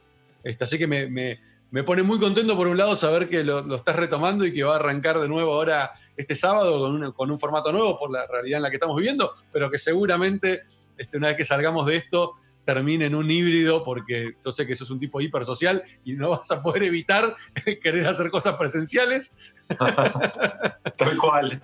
Este, 0.42 0.64
así 0.64 0.78
que 0.78 0.86
me, 0.86 1.82
pone 1.84 2.02
muy 2.02 2.18
contento 2.18 2.56
por 2.56 2.66
un 2.66 2.76
lado 2.76 2.96
saber 2.96 3.28
que 3.28 3.44
lo, 3.44 3.74
estás 3.74 3.96
retomando 3.96 4.44
y 4.44 4.52
que 4.52 4.64
va 4.64 4.74
a 4.74 4.76
arrancar 4.76 5.20
de 5.20 5.28
nuevo 5.28 5.54
ahora 5.54 5.92
este 6.16 6.34
sábado 6.34 6.80
con, 6.80 7.12
con 7.12 7.30
un 7.30 7.38
formato 7.38 7.72
nuevo 7.72 7.98
por 7.98 8.10
la 8.10 8.26
realidad 8.26 8.58
en 8.58 8.62
la 8.64 8.70
que 8.70 8.76
estamos 8.76 8.96
viviendo, 8.96 9.32
pero 9.52 9.70
que 9.70 9.78
seguramente 9.78 10.62
este, 10.98 11.16
una 11.16 11.28
vez 11.28 11.36
que 11.36 11.44
salgamos 11.44 11.86
de 11.86 11.96
esto, 11.96 12.34
termine 12.66 13.06
en 13.06 13.14
un 13.14 13.30
híbrido, 13.30 13.82
porque 13.84 14.34
yo 14.44 14.52
sé 14.52 14.66
que 14.66 14.74
eso 14.74 14.84
es 14.84 14.90
un 14.90 15.00
tipo 15.00 15.20
hipersocial 15.20 15.82
y 16.04 16.14
no 16.14 16.30
vas 16.30 16.50
a 16.50 16.62
poder 16.62 16.82
evitar 16.82 17.34
querer 17.82 18.06
hacer 18.06 18.28
cosas 18.28 18.56
presenciales. 18.56 19.34
Tal 20.98 21.16
cual. 21.16 21.62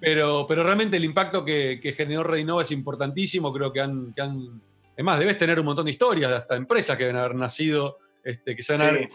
Pero, 0.00 0.46
pero 0.48 0.64
realmente 0.64 0.96
el 0.96 1.04
impacto 1.04 1.44
que, 1.44 1.94
generó 1.96 2.24
Redinova 2.24 2.62
es 2.62 2.72
importantísimo, 2.72 3.52
creo 3.52 3.72
que 3.72 3.80
han, 3.80 4.12
Es 4.96 5.04
más, 5.04 5.20
debes 5.20 5.38
tener 5.38 5.60
un 5.60 5.66
montón 5.66 5.84
de 5.84 5.92
historias, 5.92 6.30
de 6.30 6.38
hasta 6.38 6.56
empresas 6.56 6.96
que 6.96 7.04
deben 7.04 7.20
haber 7.20 7.36
nacido, 7.36 7.98
este, 8.24 8.56
que 8.56 8.62
se 8.62 8.74
han 8.74 9.08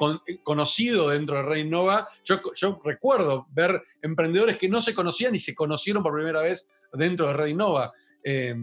conocido 0.44 1.10
dentro 1.10 1.38
de 1.38 1.44
Redinova. 1.44 2.08
Yo, 2.24 2.40
yo 2.54 2.80
recuerdo 2.86 3.48
ver 3.52 3.84
emprendedores 4.02 4.58
que 4.58 4.70
no 4.70 4.82
se 4.82 4.94
conocían 4.94 5.36
y 5.36 5.40
se 5.40 5.56
conocieron 5.56 6.04
por 6.04 6.14
primera 6.14 6.42
vez 6.42 6.70
dentro 6.94 7.28
de 7.28 7.34
Redinova. 7.34 7.92
Eh, 8.24 8.56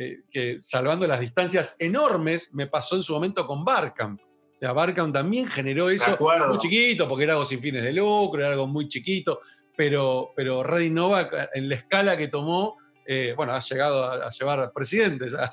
eh, 0.00 0.20
que 0.30 0.58
salvando 0.62 1.08
las 1.08 1.18
distancias 1.18 1.74
enormes, 1.76 2.54
me 2.54 2.68
pasó 2.68 2.94
en 2.94 3.02
su 3.02 3.12
momento 3.12 3.44
con 3.44 3.64
Barcamp. 3.64 4.20
O 4.20 4.56
sea, 4.56 4.72
Barcamp 4.72 5.12
también 5.12 5.48
generó 5.48 5.90
eso 5.90 6.16
muy 6.48 6.58
chiquito, 6.58 7.08
porque 7.08 7.24
era 7.24 7.32
algo 7.32 7.44
sin 7.44 7.60
fines 7.60 7.82
de 7.82 7.92
lucro, 7.92 8.40
era 8.40 8.52
algo 8.52 8.68
muy 8.68 8.86
chiquito, 8.86 9.40
pero, 9.76 10.30
pero 10.36 10.62
Red 10.62 10.82
Innova, 10.82 11.28
en 11.52 11.68
la 11.68 11.74
escala 11.74 12.16
que 12.16 12.28
tomó, 12.28 12.76
eh, 13.04 13.34
bueno, 13.36 13.54
ha 13.54 13.58
llegado 13.58 14.04
a, 14.04 14.30
llevar 14.30 14.72
presidentes 14.72 15.34
a, 15.34 15.52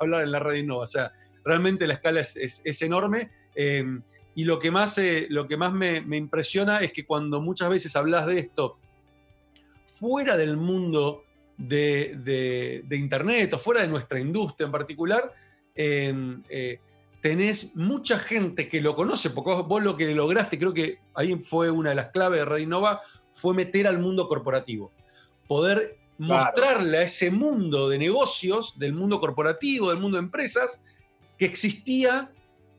hablar 0.00 0.22
en 0.22 0.32
la 0.32 0.38
Red 0.38 0.54
Innova. 0.54 0.84
O 0.84 0.86
sea, 0.86 1.12
realmente 1.44 1.86
la 1.86 1.94
escala 1.94 2.20
es, 2.20 2.82
enorme. 2.82 3.32
Em, 3.54 4.02
y 4.34 4.44
lo 4.44 4.58
que 4.58 4.70
más, 4.70 4.96
eh, 4.96 5.26
lo 5.28 5.46
que 5.46 5.58
más 5.58 5.74
me, 5.74 6.00
me, 6.00 6.16
impresiona 6.16 6.78
es 6.78 6.90
que 6.90 7.04
cuando 7.04 7.42
muchas 7.42 7.68
veces 7.68 7.94
hablas 7.96 8.24
de 8.24 8.38
esto 8.38 8.78
fuera 9.98 10.38
del 10.38 10.56
mundo 10.56 11.23
de, 11.56 12.84
Internet 12.90 13.54
o 13.54 13.58
fuera 13.58 13.82
de 13.82 13.88
nuestra 13.88 14.18
industria 14.20 14.66
en 14.66 14.72
particular, 14.72 15.32
eh, 15.74 16.78
tenés 17.24 17.74
mucha 17.74 18.18
gente 18.18 18.68
que 18.68 18.82
lo 18.82 18.94
conoce, 18.94 19.30
porque 19.30 19.62
vos, 19.62 19.82
lo 19.82 19.96
que 19.96 20.14
lograste, 20.14 20.58
creo 20.58 20.74
que 20.74 20.98
ahí 21.14 21.34
fue 21.36 21.70
una 21.70 21.88
de 21.88 21.96
las 21.96 22.08
claves 22.08 22.40
de 22.40 22.44
Red 22.44 22.68
fue 23.32 23.54
meter 23.54 23.86
al 23.86 23.98
mundo 23.98 24.28
corporativo. 24.28 24.92
Poder 25.48 25.96
mostrarle 26.18 26.98
a 26.98 27.02
ese 27.02 27.30
mundo 27.30 27.88
de 27.88 27.98
negocios, 27.98 28.78
del 28.78 28.92
mundo 28.92 29.20
corporativo, 29.20 29.88
del 29.88 30.00
mundo 30.00 30.18
de 30.18 30.24
empresas, 30.24 30.84
que 31.38 31.46
existía 31.46 32.30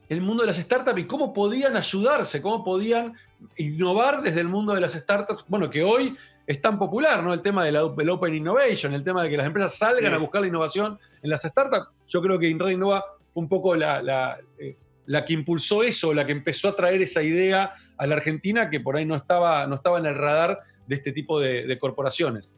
el 0.09 0.21
mundo 0.21 0.43
de 0.43 0.47
las 0.47 0.57
startups 0.57 0.99
y 0.99 1.05
cómo 1.05 1.33
podían 1.33 1.75
ayudarse, 1.75 2.41
cómo 2.41 2.63
podían 2.63 3.13
innovar 3.57 4.21
desde 4.21 4.41
el 4.41 4.47
mundo 4.47 4.75
de 4.75 4.81
las 4.81 4.93
startups. 4.93 5.45
Bueno, 5.47 5.69
que 5.69 5.83
hoy 5.83 6.15
es 6.47 6.61
tan 6.61 6.77
popular, 6.77 7.23
¿no? 7.23 7.33
El 7.33 7.41
tema 7.41 7.65
del 7.65 7.77
Open 7.77 8.35
Innovation, 8.35 8.93
el 8.93 9.03
tema 9.03 9.23
de 9.23 9.29
que 9.29 9.37
las 9.37 9.47
empresas 9.47 9.77
salgan 9.77 10.13
a 10.13 10.17
buscar 10.17 10.41
la 10.41 10.47
innovación 10.47 10.99
en 11.21 11.29
las 11.29 11.41
startups. 11.41 11.87
Yo 12.07 12.21
creo 12.21 12.37
que 12.37 12.47
InRed 12.47 12.69
Innova 12.69 13.03
fue 13.33 13.43
un 13.43 13.49
poco 13.49 13.75
la, 13.75 14.39
eh, 14.59 14.77
la, 15.07 15.25
que 15.25 15.33
impulsó 15.33 15.81
eso, 15.81 16.13
la 16.13 16.25
que 16.25 16.33
empezó 16.33 16.69
a 16.69 16.75
traer 16.75 17.01
esa 17.01 17.23
idea 17.23 17.73
a 17.97 18.07
la 18.07 18.15
Argentina 18.15 18.69
que 18.69 18.79
por 18.79 18.95
ahí 18.95 19.05
no 19.05 19.15
estaba, 19.15 19.65
no 19.65 19.75
estaba 19.75 19.97
en 19.97 20.05
el 20.05 20.15
radar 20.15 20.59
de 20.85 20.95
este 20.95 21.11
tipo 21.11 21.39
de, 21.39 21.77
corporaciones. 21.79 22.53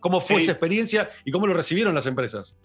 ¿Cómo 0.00 0.20
fue 0.20 0.40
esa 0.40 0.52
experiencia 0.52 1.10
y 1.24 1.30
cómo 1.30 1.46
lo 1.46 1.54
recibieron 1.54 1.94
las 1.94 2.06
empresas? 2.06 2.56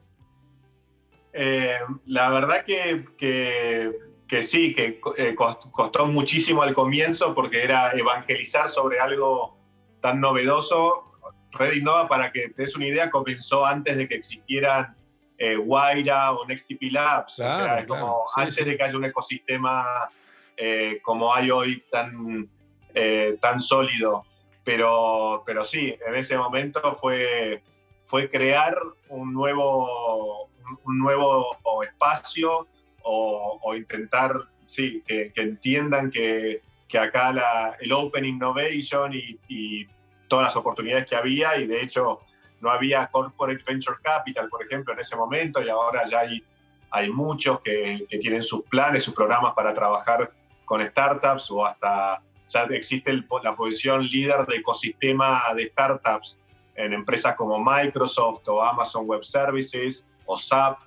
Eh, 1.33 1.77
la 2.05 2.29
verdad 2.29 2.63
que, 2.65 3.05
que, 3.17 4.41
sí, 4.41 4.73
que 4.75 5.01
eh, 5.17 5.35
costó 5.35 6.05
muchísimo 6.07 6.61
al 6.61 6.73
comienzo 6.73 7.33
porque 7.33 7.63
era 7.63 7.91
evangelizar 7.91 8.69
sobre 8.69 8.99
algo 8.99 9.60
tan 10.01 10.19
novedoso. 10.19 11.07
Red 11.51 11.73
Innova, 11.73 12.07
para 12.07 12.31
que 12.31 12.49
te 12.49 12.63
des 12.63 12.75
una 12.75 12.87
idea, 12.87 13.09
comenzó 13.09 13.65
antes 13.65 13.95
de 13.97 14.07
que 14.07 14.15
existieran 14.15 14.95
eh, 15.37 15.55
Guaira 15.55 16.31
o 16.31 16.45
NextTP 16.45 16.91
Labs. 16.91 17.39
o 17.39 17.43
sea, 17.43 17.85
como 17.85 18.15
antes 18.35 18.65
de 18.65 18.77
que 18.77 18.83
haya 18.83 18.97
un 18.97 19.05
ecosistema 19.05 20.09
eh, 20.57 20.99
como 21.01 21.33
hay 21.33 21.49
hoy 21.49 21.83
tan, 21.89 22.49
eh, 22.93 23.37
tan 23.39 23.59
sólido. 23.59 24.25
Pero, 24.63 25.43
pero 25.45 25.65
sí, 25.65 25.95
en 26.07 26.15
ese 26.15 26.37
momento 26.37 26.93
fue, 26.93 27.63
fue 28.03 28.29
crear 28.29 28.77
un 29.09 29.33
nuevo, 29.33 30.49
un 30.85 30.99
nuevo 30.99 31.57
espacio 31.83 32.67
o, 33.03 33.73
intentar 33.75 34.35
sí, 34.67 35.03
que 35.07 35.31
entiendan 35.35 36.11
que, 36.11 36.61
que 36.91 36.99
acá 36.99 37.31
la, 37.31 37.77
el 37.79 37.91
Open 37.93 38.25
Innovation 38.25 39.13
y, 39.13 39.87
todas 40.27 40.45
las 40.45 40.55
oportunidades 40.55 41.07
que 41.09 41.15
había, 41.15 41.57
y 41.57 41.67
de 41.67 41.83
hecho 41.83 42.21
no 42.61 42.69
había 42.69 43.07
Corporate 43.07 43.63
Venture 43.67 43.97
Capital, 44.01 44.47
por 44.47 44.63
ejemplo, 44.63 44.93
en 44.93 44.99
ese 44.99 45.17
momento, 45.17 45.61
y 45.61 45.67
ahora 45.67 46.07
ya 46.07 46.19
hay, 46.19 46.41
hay 46.89 47.09
muchos 47.09 47.59
que, 47.59 48.05
que 48.09 48.17
tienen 48.17 48.41
sus 48.41 48.61
planes, 48.63 49.03
sus 49.03 49.13
programas 49.13 49.53
para 49.53 49.73
trabajar 49.73 50.31
con 50.63 50.81
startups 50.87 51.51
o 51.51 51.65
hasta 51.65 52.21
ya 52.47 52.63
existe 52.71 53.11
la 53.43 53.55
posición 53.55 54.05
líder 54.05 54.45
de 54.45 54.57
ecosistema 54.57 55.43
de 55.55 55.67
startups 55.67 56.39
en 56.75 56.93
empresas 56.93 57.35
como 57.35 57.61
Microsoft 57.63 58.47
o 58.47 58.61
Amazon 58.61 59.05
Web 59.05 59.23
Services 59.23 60.05
o 60.25 60.37
SAP. 60.37 60.79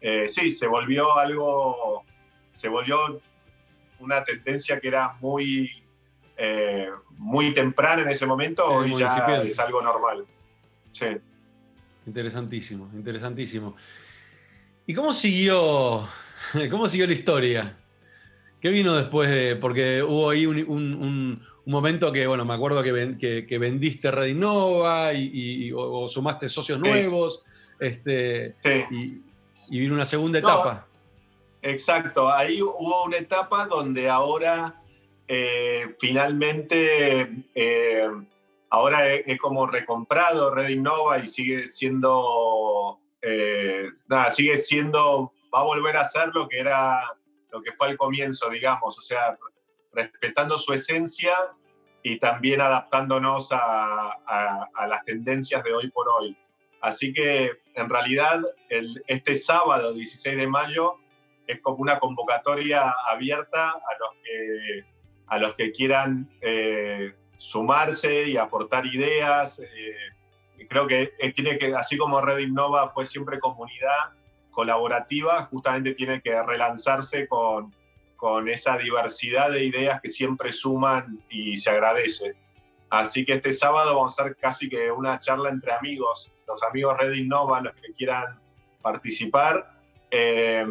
Eh, 0.00 0.28
sí, 0.28 0.50
se 0.50 0.66
volvió 0.66 1.16
algo, 1.16 2.04
se 2.52 2.68
volvió 2.68 3.20
una 4.00 4.24
tendencia 4.24 4.78
que 4.80 4.88
era 4.88 5.16
muy, 5.20 5.70
eh, 6.36 6.88
muy 7.18 7.52
temprana 7.54 8.02
en 8.02 8.08
ese 8.08 8.26
momento, 8.26 8.64
hoy 8.66 8.96
ya 8.96 9.42
es 9.42 9.58
algo 9.58 9.80
normal. 9.82 10.24
Sí. 10.92 11.06
Interesantísimo, 12.06 12.88
interesantísimo. 12.94 13.76
¿Y 14.86 14.94
cómo 14.94 15.12
siguió, 15.12 16.08
cómo 16.70 16.88
siguió 16.88 17.06
la 17.06 17.12
historia? 17.12 17.76
¿Qué 18.60 18.70
vino 18.70 18.94
después 18.94 19.28
de.? 19.28 19.56
Porque 19.56 20.02
hubo 20.02 20.30
ahí 20.30 20.46
un, 20.46 21.44
momento 21.66 22.12
que, 22.12 22.26
bueno, 22.26 22.44
me 22.44 22.54
acuerdo 22.54 22.82
que, 22.82 23.46
que, 23.46 23.58
vendiste 23.58 24.10
Red 24.10 24.26
Innova 24.26 25.12
y, 25.12 25.72
o, 25.74 26.08
sumaste 26.08 26.48
socios 26.48 26.78
nuevos. 26.78 27.44
Este, 27.78 28.56
y, 28.90 29.20
y, 29.68 29.80
vino 29.80 29.94
una 29.94 30.06
segunda 30.06 30.38
etapa. 30.38 30.85
Exacto, 31.66 32.32
ahí 32.32 32.62
hubo 32.62 33.04
una 33.04 33.16
etapa 33.16 33.66
donde 33.66 34.08
ahora 34.08 34.80
eh, 35.26 35.96
finalmente, 35.98 37.44
eh, 37.56 38.08
ahora 38.70 39.12
es, 39.12 39.36
como 39.40 39.66
recomprado 39.66 40.54
Red 40.54 40.68
Innova 40.68 41.18
y 41.18 41.26
sigue 41.26 41.66
siendo, 41.66 43.00
eh, 43.20 43.88
nada, 44.08 44.30
sigue 44.30 44.56
siendo, 44.56 45.32
va 45.52 45.60
a 45.60 45.64
volver 45.64 45.96
a 45.96 46.04
ser 46.04 46.28
lo 46.32 46.48
que 46.48 46.60
era, 46.60 47.00
lo 47.50 47.60
que 47.60 47.72
fue 47.72 47.88
al 47.88 47.96
comienzo, 47.96 48.48
digamos, 48.48 48.96
o 48.96 49.02
sea, 49.02 49.36
respetando 49.92 50.58
su 50.58 50.72
esencia 50.72 51.34
y 52.04 52.20
también 52.20 52.60
adaptándonos 52.60 53.48
a, 53.50 54.20
las 54.86 55.04
tendencias 55.04 55.64
de 55.64 55.74
hoy 55.74 55.90
por 55.90 56.06
hoy. 56.08 56.36
Así 56.80 57.12
que 57.12 57.50
en 57.74 57.88
realidad 57.88 58.40
este 59.08 59.34
sábado 59.34 59.92
16 59.92 60.36
de 60.36 60.46
mayo 60.46 61.00
es 61.46 61.60
como 61.60 61.78
una 61.78 61.98
convocatoria 61.98 62.94
abierta 63.08 63.70
a 63.70 63.98
los 64.00 64.10
que, 64.22 64.84
a 65.26 65.38
los 65.38 65.54
que 65.54 65.72
quieran 65.72 66.28
eh, 66.40 67.14
sumarse 67.36 68.28
y 68.28 68.36
aportar 68.36 68.86
ideas. 68.86 69.58
Eh, 69.58 70.66
creo 70.68 70.86
que 70.86 71.12
tiene 71.34 71.58
que, 71.58 71.74
así 71.74 71.96
como 71.96 72.20
Red 72.20 72.38
Innova 72.38 72.88
fue 72.88 73.06
siempre 73.06 73.38
comunidad 73.38 74.12
colaborativa, 74.50 75.44
justamente 75.44 75.92
tiene 75.92 76.20
que 76.22 76.42
relanzarse 76.42 77.28
con, 77.28 77.74
con 78.16 78.48
esa 78.48 78.78
diversidad 78.78 79.50
de 79.50 79.64
ideas 79.64 80.00
que 80.00 80.08
siempre 80.08 80.50
suman 80.52 81.22
y 81.28 81.56
se 81.58 81.70
agradece. 81.70 82.34
Así 82.88 83.24
que 83.24 83.34
este 83.34 83.52
sábado 83.52 83.94
vamos 83.96 84.18
a 84.18 84.22
hacer 84.22 84.36
casi 84.36 84.68
que 84.68 84.90
una 84.90 85.18
charla 85.18 85.50
entre 85.50 85.72
amigos, 85.72 86.32
los 86.46 86.62
amigos 86.62 86.96
Red 86.96 87.14
Innova, 87.14 87.60
los 87.60 87.74
que 87.74 87.92
quieran 87.92 88.40
participar. 88.80 89.78
Eh, 90.10 90.64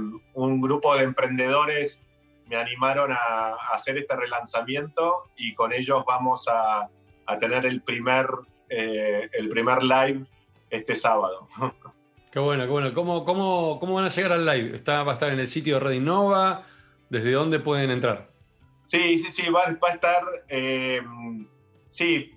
un 0.55 0.61
grupo 0.61 0.95
de 0.95 1.03
emprendedores 1.03 2.01
me 2.47 2.55
animaron 2.55 3.11
a, 3.11 3.55
hacer 3.73 3.97
este 3.97 4.15
relanzamiento 4.15 5.23
y 5.35 5.53
con 5.53 5.73
ellos 5.73 6.03
vamos 6.05 6.47
a, 6.47 6.89
a 7.25 7.39
tener 7.39 7.65
el 7.65 7.81
primer, 7.81 8.27
eh, 8.69 9.29
el 9.33 9.49
primer 9.49 9.83
live 9.83 10.25
este 10.69 10.95
sábado. 10.95 11.47
Qué 12.31 12.41
bueno, 12.41 12.65
qué 12.65 12.69
bueno. 12.69 12.93
¿Cómo, 12.93 13.23
cómo, 13.23 13.79
cómo 13.79 13.93
van 13.93 14.03
a 14.03 14.09
llegar 14.09 14.33
al 14.33 14.45
live? 14.45 14.75
¿Está, 14.75 15.03
¿Va 15.03 15.11
a 15.11 15.13
estar 15.13 15.31
en 15.31 15.39
el 15.39 15.47
sitio 15.47 15.75
de 15.75 15.85
Red 15.85 15.93
Innova? 15.93 16.63
¿Desde 17.09 17.31
dónde 17.31 17.59
pueden 17.59 17.91
entrar? 17.91 18.27
Sí, 18.81 19.17
sí, 19.19 19.31
sí, 19.31 19.49
va, 19.49 19.73
va 19.81 19.87
a 19.87 19.93
estar. 19.93 20.21
Eh, 20.49 21.01
sí, 21.87 22.35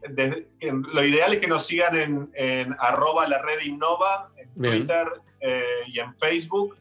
lo 0.71 1.05
ideal 1.05 1.33
es 1.33 1.41
que 1.41 1.49
nos 1.49 1.67
sigan 1.67 1.97
en, 1.97 2.31
en 2.35 2.77
arroba 2.79 3.27
la 3.27 3.43
red 3.43 3.59
Innova, 3.65 4.31
en 4.37 4.55
Twitter 4.55 5.09
eh, 5.41 5.65
y 5.89 5.99
en 5.99 6.17
Facebook. 6.17 6.77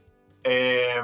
Eh, 0.49 0.95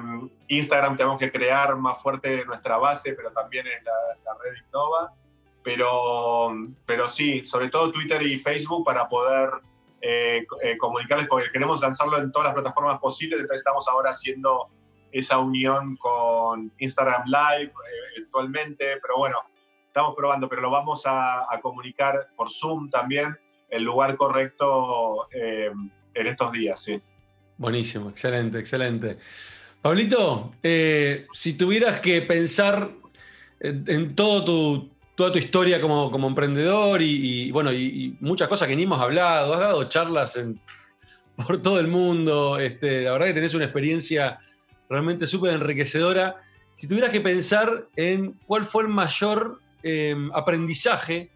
Instagram 0.48 0.96
tenemos 0.96 1.20
que 1.20 1.32
crear 1.32 1.76
más 1.76 2.02
fuerte 2.02 2.46
nuestra 2.46 2.78
base, 2.78 3.14
pero 3.14 3.32
también 3.32 3.68
en 3.68 3.84
la, 3.84 4.34
red 4.42 4.54
Innova. 4.68 5.14
Pero, 5.64 6.54
pero 6.86 7.08
sí, 7.08 7.44
sobre 7.46 7.70
todo 7.70 7.92
Twitter 7.92 8.22
y 8.22 8.38
Facebook 8.38 8.86
para 8.86 9.08
poder 9.08 9.50
comunicarles, 10.78 11.30
porque 11.30 11.50
queremos 11.50 11.80
lanzarlo 11.82 12.18
en 12.18 12.30
todas 12.30 12.48
las 12.48 12.54
plataformas 12.56 13.00
posibles, 13.00 13.40
entonces 13.40 13.60
estamos 13.60 13.88
ahora 13.88 14.10
haciendo 14.10 14.70
esa 15.14 15.38
unión 15.38 15.96
con 15.98 16.74
Instagram 16.80 17.24
Live 17.28 17.72
eh, 17.72 18.14
eventualmente, 18.18 18.98
pero 19.02 19.18
bueno, 19.18 19.38
estamos 19.86 20.16
probando, 20.16 20.50
pero 20.50 20.62
lo 20.62 20.72
vamos 20.72 21.04
a, 21.06 21.48
comunicar 21.62 22.30
por 22.36 22.50
Zoom 22.50 22.90
también, 22.90 23.38
el 23.70 23.84
lugar 23.84 24.18
correcto 24.18 25.28
eh, 25.32 25.72
en 26.16 26.28
estos 26.28 26.52
días, 26.52 26.82
sí. 26.82 27.02
Buenísimo, 27.58 28.10
excelente, 28.10 28.60
excelente. 28.60 29.18
Pablito, 29.82 30.56
eh, 30.64 31.28
si 31.34 31.54
tuvieras 31.54 32.00
que 32.00 32.22
pensar 32.22 32.92
en, 33.60 34.16
todo 34.16 34.44
tu, 34.44 34.90
toda 35.16 35.32
tu 35.32 35.40
historia 35.40 35.80
como, 35.80 36.10
como 36.10 36.28
emprendedor 36.28 37.02
y, 37.02 37.52
bueno, 37.52 37.72
y, 37.72 38.16
muchas 38.20 38.48
cosas 38.48 38.68
que 38.68 38.76
ni 38.76 38.84
hemos 38.84 39.00
hablado, 39.00 39.54
has 39.54 39.60
dado 39.60 39.84
charlas 39.86 40.40
por 41.48 41.62
todo 41.62 41.80
el 41.80 41.88
mundo, 41.88 42.58
este, 42.60 43.02
la 43.02 43.12
verdad 43.12 43.28
que 43.28 43.34
tenés 43.34 43.54
una 43.54 43.66
experiencia 43.66 44.40
realmente 44.90 45.28
súper 45.28 45.54
enriquecedora. 45.54 46.38
Si 46.78 46.88
tuvieras 46.88 47.12
que 47.12 47.22
pensar 47.22 47.88
en 47.96 48.34
cuál 48.46 48.66
fue 48.66 48.84
el 48.84 48.90
mayor 48.90 49.60
em, 49.84 50.32
aprendizaje 50.34 51.30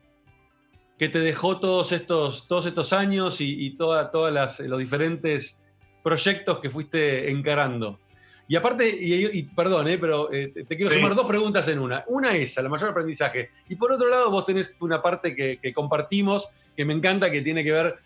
que 0.97 1.09
te 1.09 1.19
dejó 1.19 1.59
todos 1.59 1.91
estos, 1.91 2.47
todos 2.47 2.65
estos 2.65 2.91
años 2.91 3.37
y, 3.39 3.71
todos 3.71 4.11
todas 4.11 4.59
los 4.61 4.79
diferentes 4.79 5.61
proyectos 6.07 6.59
que 6.59 6.69
fuiste 6.69 7.29
encarando. 7.29 7.99
Y 8.47 8.55
aparte, 8.55 8.87
y, 8.87 9.43
perdón, 9.43 9.89
eh, 9.89 9.97
pero 9.97 10.31
eh, 10.31 10.53
te 10.65 10.77
quiero 10.77 10.89
sumar 10.89 11.13
dos 11.13 11.27
preguntas 11.27 11.67
en 11.67 11.79
una. 11.79 12.05
Una 12.07 12.33
es 12.33 12.55
la 12.55 12.69
mayor 12.69 12.91
aprendizaje. 12.91 13.49
Y 13.67 13.75
por 13.75 13.91
otro 13.91 14.07
lado, 14.07 14.31
vos 14.31 14.45
tenés 14.45 14.73
una 14.79 15.01
parte 15.01 15.35
que, 15.35 15.59
que 15.61 15.73
compartimos, 15.73 16.47
que 16.77 16.85
me 16.85 16.93
encanta, 16.93 17.29
que 17.29 17.41
tiene 17.41 17.61
que 17.61 17.73
ver 17.73 17.97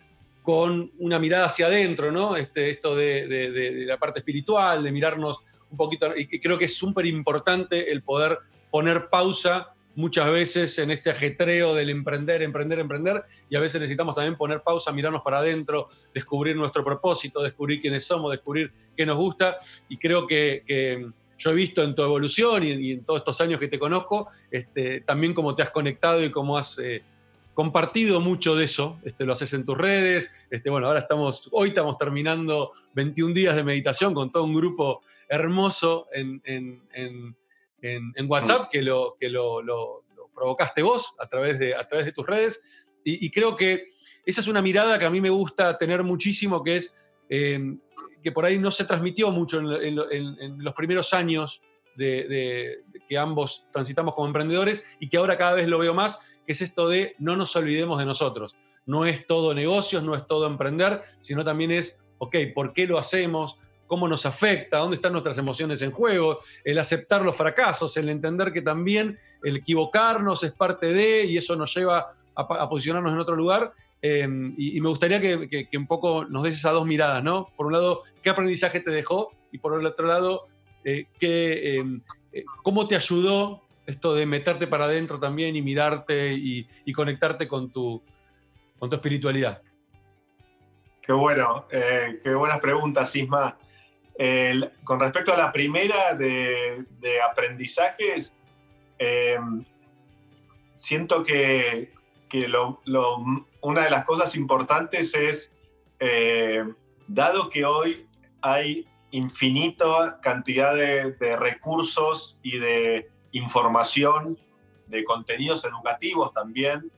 con 0.42 0.92
una 0.98 1.20
mirada 1.20 1.46
hacia 1.46 1.68
adentro, 1.68 2.12
¿no? 2.12 2.36
Este, 2.36 2.72
esto 2.72 2.96
de, 2.96 3.86
la 3.86 3.98
parte 3.98 4.22
espiritual, 4.22 4.84
de 4.84 4.92
mirarnos 4.92 5.42
un 5.70 5.78
poquito, 5.78 6.12
y 6.18 6.40
creo 6.40 6.58
que 6.58 6.66
es 6.66 6.76
súper 6.76 7.06
importante 7.06 7.92
el 7.92 8.02
poder 8.02 8.40
poner 8.72 9.10
pausa 9.10 9.76
muchas 9.96 10.30
veces 10.32 10.78
en 10.80 10.92
este 10.92 11.10
ajetreo 11.10 11.74
del 11.74 11.90
emprender, 11.90 12.42
emprender, 12.42 12.80
emprender, 12.80 13.24
y 13.50 13.56
a 13.56 13.60
veces 13.60 13.82
necesitamos 13.82 14.16
también 14.16 14.36
poner 14.36 14.62
pausa, 14.62 14.92
mirarnos 14.92 15.22
para 15.22 15.40
adentro, 15.40 15.88
descubrir 16.14 16.56
nuestro 16.56 16.84
propósito, 16.84 17.42
descubrir 17.42 17.82
quiénes 17.82 18.06
somos, 18.06 18.32
descubrir 18.32 18.72
qué 18.96 19.06
nos 19.06 19.18
gusta, 19.18 19.58
y 19.90 19.98
creo 19.98 20.28
que, 20.28 21.12
yo 21.38 21.50
he 21.50 21.56
visto 21.56 21.82
en 21.82 21.96
tu 21.96 22.04
evolución 22.04 22.64
y, 22.64 22.92
en 22.92 23.04
todos 23.04 23.22
estos 23.22 23.42
años 23.42 23.60
que 23.60 23.68
te 23.68 23.80
conozco, 23.80 24.28
este, 24.52 25.02
también 25.02 25.34
cómo 25.34 25.56
te 25.56 25.64
has 25.64 25.72
conectado 25.72 26.24
y 26.24 26.30
cómo 26.30 26.56
has 26.56 26.78
eh, 26.78 27.02
compartido 27.56 28.22
mucho 28.22 28.56
de 28.56 28.66
eso, 28.66 29.00
este, 29.04 29.26
lo 29.26 29.34
haces 29.34 29.54
en 29.54 29.66
tus 29.66 29.78
redes, 29.78 30.30
este, 30.52 30.70
bueno, 30.70 30.88
ahora 30.88 31.00
estamos, 31.00 31.50
hoy 31.52 31.70
estamos 31.70 31.98
terminando 31.98 32.74
21 32.94 33.34
días 33.34 33.56
de 33.56 33.64
meditación 33.64 34.14
con 34.14 34.30
todo 34.30 34.44
un 34.44 34.54
grupo 34.54 35.02
hermoso 35.28 36.08
en, 36.14 37.36
WhatsApp 38.28 38.70
que, 38.72 38.82
lo, 38.82 39.16
que 39.20 39.30
lo, 39.30 40.04
provocaste 40.34 40.82
vos 40.82 41.16
a 41.20 41.28
través 41.28 41.60
de, 41.60 41.76
a 41.76 41.88
través 41.88 42.06
de 42.06 42.12
tus 42.12 42.26
redes 42.26 42.64
y, 43.04 43.30
creo 43.32 43.56
que 43.56 43.86
esa 44.26 44.42
es 44.42 44.48
una 44.48 44.62
mirada 44.62 45.00
que 45.00 45.06
a 45.06 45.10
mí 45.10 45.20
me 45.22 45.30
gusta 45.30 45.78
tener 45.78 46.04
muchísimo, 46.04 46.64
que 46.64 46.78
es 46.78 46.94
em, 47.30 47.80
que 48.22 48.32
por 48.32 48.46
ahí 48.46 48.60
no 48.60 48.70
se 48.70 48.86
transmitió 48.86 49.32
mucho 49.32 49.60
en, 49.60 49.96
los 50.64 50.74
primeros 50.76 51.14
años 51.14 51.64
de, 51.96 52.84
que 53.08 53.18
ambos 53.18 53.66
transitamos 53.72 54.14
como 54.14 54.28
emprendedores 54.28 54.84
y 55.00 55.10
que 55.10 55.18
ahora 55.18 55.38
cada 55.38 55.56
vez 55.56 55.68
lo 55.68 55.80
veo 55.80 55.94
más, 55.94 56.20
que 56.46 56.54
es 56.54 56.62
esto 56.62 56.88
de 56.88 57.16
no 57.18 57.36
nos 57.36 57.56
olvidemos 57.56 57.98
de 57.98 58.06
nosotros. 58.06 58.56
No 58.86 59.06
es 59.06 59.26
todo 59.26 59.54
negocios, 59.54 60.04
no 60.04 60.16
es 60.16 60.26
todo 60.28 60.48
emprender, 60.48 61.02
sino 61.20 61.44
también 61.44 61.72
es, 61.72 62.00
ok, 62.20 62.36
¿por 62.54 62.74
qué 62.74 62.86
lo 62.86 62.98
hacemos? 62.98 63.60
¿Cómo 63.92 64.08
nos 64.08 64.26
afecta? 64.26 64.78
¿Dónde 64.78 64.96
están 64.96 65.12
nuestras 65.12 65.38
emociones 65.38 65.82
en 65.82 65.92
juego? 65.92 66.40
El 66.64 66.80
aceptar 66.80 67.24
los 67.24 67.36
fracasos, 67.36 67.98
el 67.98 68.08
entender 68.08 68.54
que 68.54 68.62
también 68.62 69.20
el 69.44 69.58
equivocarnos 69.58 70.42
es 70.46 70.54
parte 70.54 70.94
de 70.94 71.26
y 71.26 71.36
eso 71.36 71.58
nos 71.58 71.76
lleva 71.76 72.08
a, 72.34 72.70
posicionarnos 72.70 73.12
en 73.12 73.20
otro 73.20 73.36
lugar. 73.36 73.74
Em, 74.02 74.56
y, 74.58 74.80
me 74.80 74.88
gustaría 74.88 75.20
que, 75.20 75.68
un 75.74 75.88
poco 75.88 76.24
nos 76.24 76.44
des 76.44 76.56
esas 76.56 76.72
dos 76.72 76.86
miradas, 76.86 77.22
¿no? 77.22 77.50
Por 77.58 77.66
un 77.66 77.74
lado, 77.74 78.04
¿qué 78.24 78.30
aprendizaje 78.30 78.80
te 78.80 78.92
dejó? 78.92 79.34
Y 79.52 79.58
por 79.58 79.78
el 79.78 79.86
otro 79.86 80.08
lado, 80.08 80.48
eh, 80.86 81.08
em, 81.20 82.02
eh, 82.32 82.46
¿cómo 82.64 82.88
te 82.88 82.96
ayudó 82.96 83.62
esto 83.86 84.16
de 84.16 84.26
meterte 84.26 84.68
para 84.68 84.86
adentro 84.86 85.20
también 85.20 85.54
y 85.58 85.62
mirarte 85.62 86.32
y, 86.32 86.94
conectarte 86.94 87.46
con 87.46 87.70
tu, 87.70 88.02
con 88.80 88.90
tu 88.90 88.96
espiritualidad? 88.96 89.62
Qué 91.02 91.12
bueno, 91.12 91.66
eh, 91.70 92.22
qué 92.24 92.34
buenas 92.34 92.62
preguntas, 92.62 93.14
Isma. 93.18 93.58
Con 94.84 95.00
respecto 95.00 95.34
a 95.34 95.38
la 95.38 95.52
primera 95.52 96.14
de, 96.14 96.86
aprendizajes, 97.30 98.34
em, 98.98 99.66
siento 100.74 101.24
que, 101.24 101.92
una 103.62 103.84
de 103.84 103.90
las 103.90 104.06
cosas 104.06 104.36
importantes 104.36 105.14
es, 105.16 105.56
eh, 106.00 106.64
dado 107.08 107.50
que 107.50 107.66
hoy 107.66 108.08
hay 108.42 108.88
infinita 109.12 110.20
cantidad 110.22 110.76
de 110.76 111.36
recursos 111.36 112.38
y 112.42 112.58
de 112.58 113.10
información, 113.34 114.38
de 114.88 115.04
contenidos 115.04 115.66
educativos 115.66 116.34
también, 116.34 116.92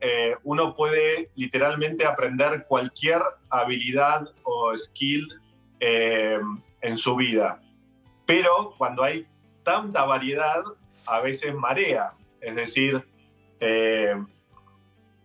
eh, 0.00 0.34
uno 0.44 0.74
puede 0.74 1.30
literalmente 1.34 2.06
aprender 2.06 2.64
cualquier 2.66 3.20
habilidad 3.50 4.22
o 4.44 4.74
skill 4.74 5.28
eh, 5.80 6.38
en 6.80 6.96
su 6.96 7.16
vida. 7.16 7.60
Pero 8.26 8.74
cuando 8.78 9.02
hay 9.02 9.26
tanta 9.64 10.04
variedad, 10.04 10.62
a 11.06 11.20
veces 11.20 11.54
marea. 11.54 12.12
Es 12.40 12.54
decir, 12.54 13.04
eh, 13.58 14.14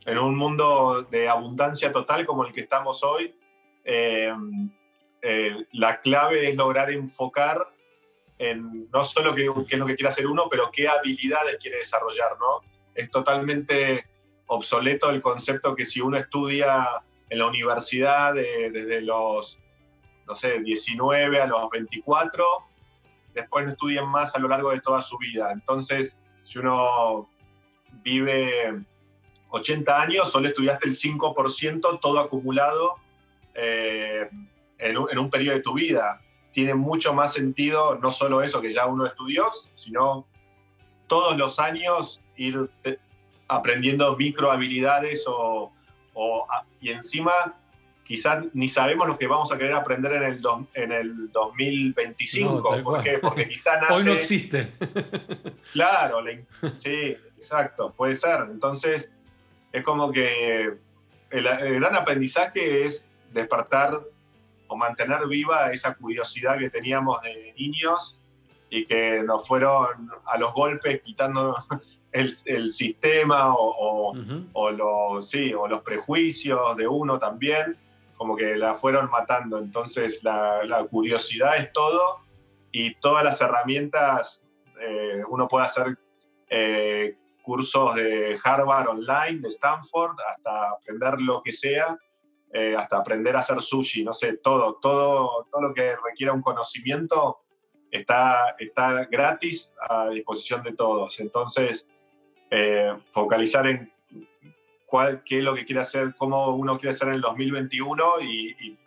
en 0.05 0.17
un 0.17 0.35
mundo 0.35 1.03
de 1.03 1.29
abundancia 1.29 1.91
total 1.91 2.25
como 2.25 2.45
el 2.45 2.53
que 2.53 2.61
estamos 2.61 3.03
hoy, 3.03 3.35
la 5.71 6.01
clave 6.01 6.49
es 6.49 6.55
lograr 6.55 6.89
enfocar 6.91 7.67
en 8.37 8.89
no 8.91 9.03
solo 9.03 9.33
qué, 9.33 9.43
es 9.43 9.79
lo 9.79 9.85
que 9.85 9.95
quiere 9.95 10.09
hacer 10.09 10.27
uno, 10.27 10.47
pero 10.49 10.69
qué 10.71 10.87
habilidades 10.87 11.57
quiere 11.57 11.77
desarrollar, 11.77 12.37
¿no? 12.39 12.61
Es 12.93 13.09
totalmente 13.09 14.05
obsoleto 14.47 15.09
el 15.09 15.21
concepto 15.21 15.75
que 15.75 15.85
si 15.85 16.01
uno 16.01 16.17
estudia 16.17 17.03
en 17.29 17.39
la 17.39 17.47
universidad 17.47 18.33
desde 18.33 19.01
los, 19.01 19.59
no 20.27 20.35
sé, 20.35 20.59
19 20.59 21.41
a 21.41 21.47
los 21.47 21.69
24, 21.69 22.43
después 23.33 23.65
no 23.65 23.71
estudian 23.71 24.07
más 24.07 24.35
a 24.35 24.39
lo 24.39 24.47
largo 24.47 24.71
de 24.71 24.81
toda 24.81 25.01
su 25.01 25.17
vida. 25.17 25.51
Entonces, 25.51 26.17
si 26.43 26.59
uno 26.59 27.29
vive 28.03 28.83
80 29.49 30.01
años, 30.01 30.31
solo 30.31 30.47
estudiaste 30.47 30.87
el 30.87 30.95
5%, 30.95 31.99
todo 31.99 32.19
acumulado 32.19 32.95
eh, 33.53 34.29
en, 34.77 34.97
un, 34.97 35.09
en, 35.11 35.19
un, 35.19 35.29
periodo 35.29 35.57
de 35.57 35.63
tu 35.63 35.73
vida. 35.73 36.21
Tiene 36.51 36.73
mucho 36.73 37.13
más 37.13 37.33
sentido 37.33 37.95
no 37.95 38.11
solo 38.11 38.41
eso 38.41 38.61
que 38.61 38.73
ya 38.73 38.85
uno 38.85 39.05
estudió, 39.05 39.45
sino 39.75 40.27
todos 41.07 41.37
los 41.37 41.59
años 41.59 42.21
ir 42.35 42.69
aprendiendo 43.47 44.15
micro 44.15 44.51
habilidades 44.51 45.25
o, 45.27 45.71
o, 46.13 46.47
y 46.81 46.91
encima 46.91 47.55
quizás 48.05 48.45
ni 48.53 48.69
sabemos 48.69 49.07
lo 49.07 49.17
que 49.17 49.25
vamos 49.25 49.51
a 49.51 49.57
querer 49.57 49.73
aprender 49.73 50.13
en 50.13 50.23
el, 50.23 50.41
en 50.75 50.91
el 50.91 51.31
2025. 51.31 52.83
¿Por 52.83 53.03
qué? 53.03 53.17
Porque 53.17 53.49
quizás 53.49 53.81
nace... 53.81 53.93
Hoy 53.95 54.03
no 54.05 54.13
existe. 54.13 54.71
claro, 55.73 56.23
sí, 56.75 57.17
exacto, 57.35 57.91
puede 57.91 58.13
ser. 58.13 58.41
Entonces, 58.51 59.11
es 59.71 59.83
como 59.83 60.11
que 60.11 60.77
el, 61.31 61.47
el, 61.47 61.79
gran 61.79 61.95
aprendizaje 61.95 62.85
es 62.85 63.11
despertar 63.33 63.99
o 64.67 64.77
mantener 64.77 65.27
viva 65.27 65.71
esa 65.71 65.95
curiosidad 65.95 66.59
que 66.59 66.69
teníamos 66.69 67.21
de 67.23 67.53
niños 67.57 68.19
y 68.69 68.85
que 68.85 69.23
nos 69.23 69.47
fueron 69.47 70.11
a 70.25 70.37
los 70.37 70.53
golpes 70.53 71.01
quitando 71.01 71.57
el, 72.11 72.31
el 72.45 72.71
sistema 72.71 73.55
o, 73.55 74.11
o, 74.11 74.17
o, 74.53 74.71
los, 74.71 75.27
sí, 75.27 75.53
o 75.55 75.67
los 75.67 75.81
prejuicios 75.81 76.77
de 76.77 76.87
uno 76.87 77.17
también 77.17 77.77
como 78.15 78.35
que 78.35 78.55
la 78.55 78.73
fueron 78.73 79.09
matando. 79.09 79.57
Entonces 79.57 80.23
la, 80.23 80.63
la 80.65 80.83
curiosidad 80.85 81.57
es 81.57 81.71
todo 81.71 82.25
y 82.77 82.93
todas 82.95 83.23
las 83.23 83.39
herramientas, 83.39 84.43
eh, 84.81 85.23
uno 85.29 85.47
puede 85.47 85.63
hacer 85.63 85.97
eh, 86.49 87.15
cursos 87.41 87.95
de 87.95 88.37
Harvard 88.43 88.89
online, 88.89 89.39
de 89.39 89.47
Stanford, 89.47 90.17
hasta 90.27 90.71
aprender 90.71 91.21
lo 91.21 91.41
que 91.41 91.53
sea, 91.53 91.97
eh, 92.51 92.75
hasta 92.77 92.97
aprender 92.97 93.33
a 93.37 93.39
hacer 93.39 93.61
sushi, 93.61 94.03
no 94.03 94.13
sé, 94.13 94.39
todo, 94.43 94.75
todo, 94.81 95.47
todo 95.49 95.61
lo 95.61 95.73
que 95.73 95.95
requiera 95.95 96.33
un 96.33 96.41
conocimiento 96.41 97.39
está, 97.89 98.57
está 98.59 99.05
gratis 99.05 99.73
a 99.89 100.09
disposición 100.09 100.61
de 100.61 100.73
todos. 100.73 101.17
Entonces, 101.21 101.87
focalizar 103.11 103.67
en 103.67 103.91
qué 105.25 105.39
es 105.39 105.43
lo 105.43 105.55
que 105.55 105.65
quiere 105.65 105.81
hacer, 105.81 106.15
cómo 106.17 106.55
uno 106.55 106.77
quiere 106.77 106.91
hacer 106.91 107.09
en 107.09 107.15
el 107.15 107.21
2021 107.21 108.21
y, 108.21 108.77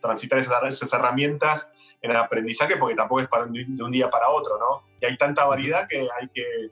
transitar 0.00 0.38
esas, 0.38 0.92
herramientas 0.92 1.68
en 2.00 2.10
el 2.10 2.16
aprendizaje, 2.16 2.76
porque 2.76 2.94
tampoco 2.94 3.22
es 3.22 3.28
para, 3.28 3.46
de 3.46 3.82
un 3.82 3.90
día 3.90 4.08
para 4.08 4.28
otro, 4.28 4.58
¿no? 4.58 4.84
Y 5.00 5.06
hay 5.06 5.16
tanta 5.16 5.44
variedad 5.44 5.88
que 5.88 6.00
hay 6.00 6.28
que... 6.32 6.70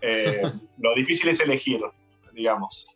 Eh, 0.00 0.42
lo 0.78 0.94
difícil 0.94 1.28
es 1.28 1.40
elegir, 1.40 1.82
digamos. 2.32 2.86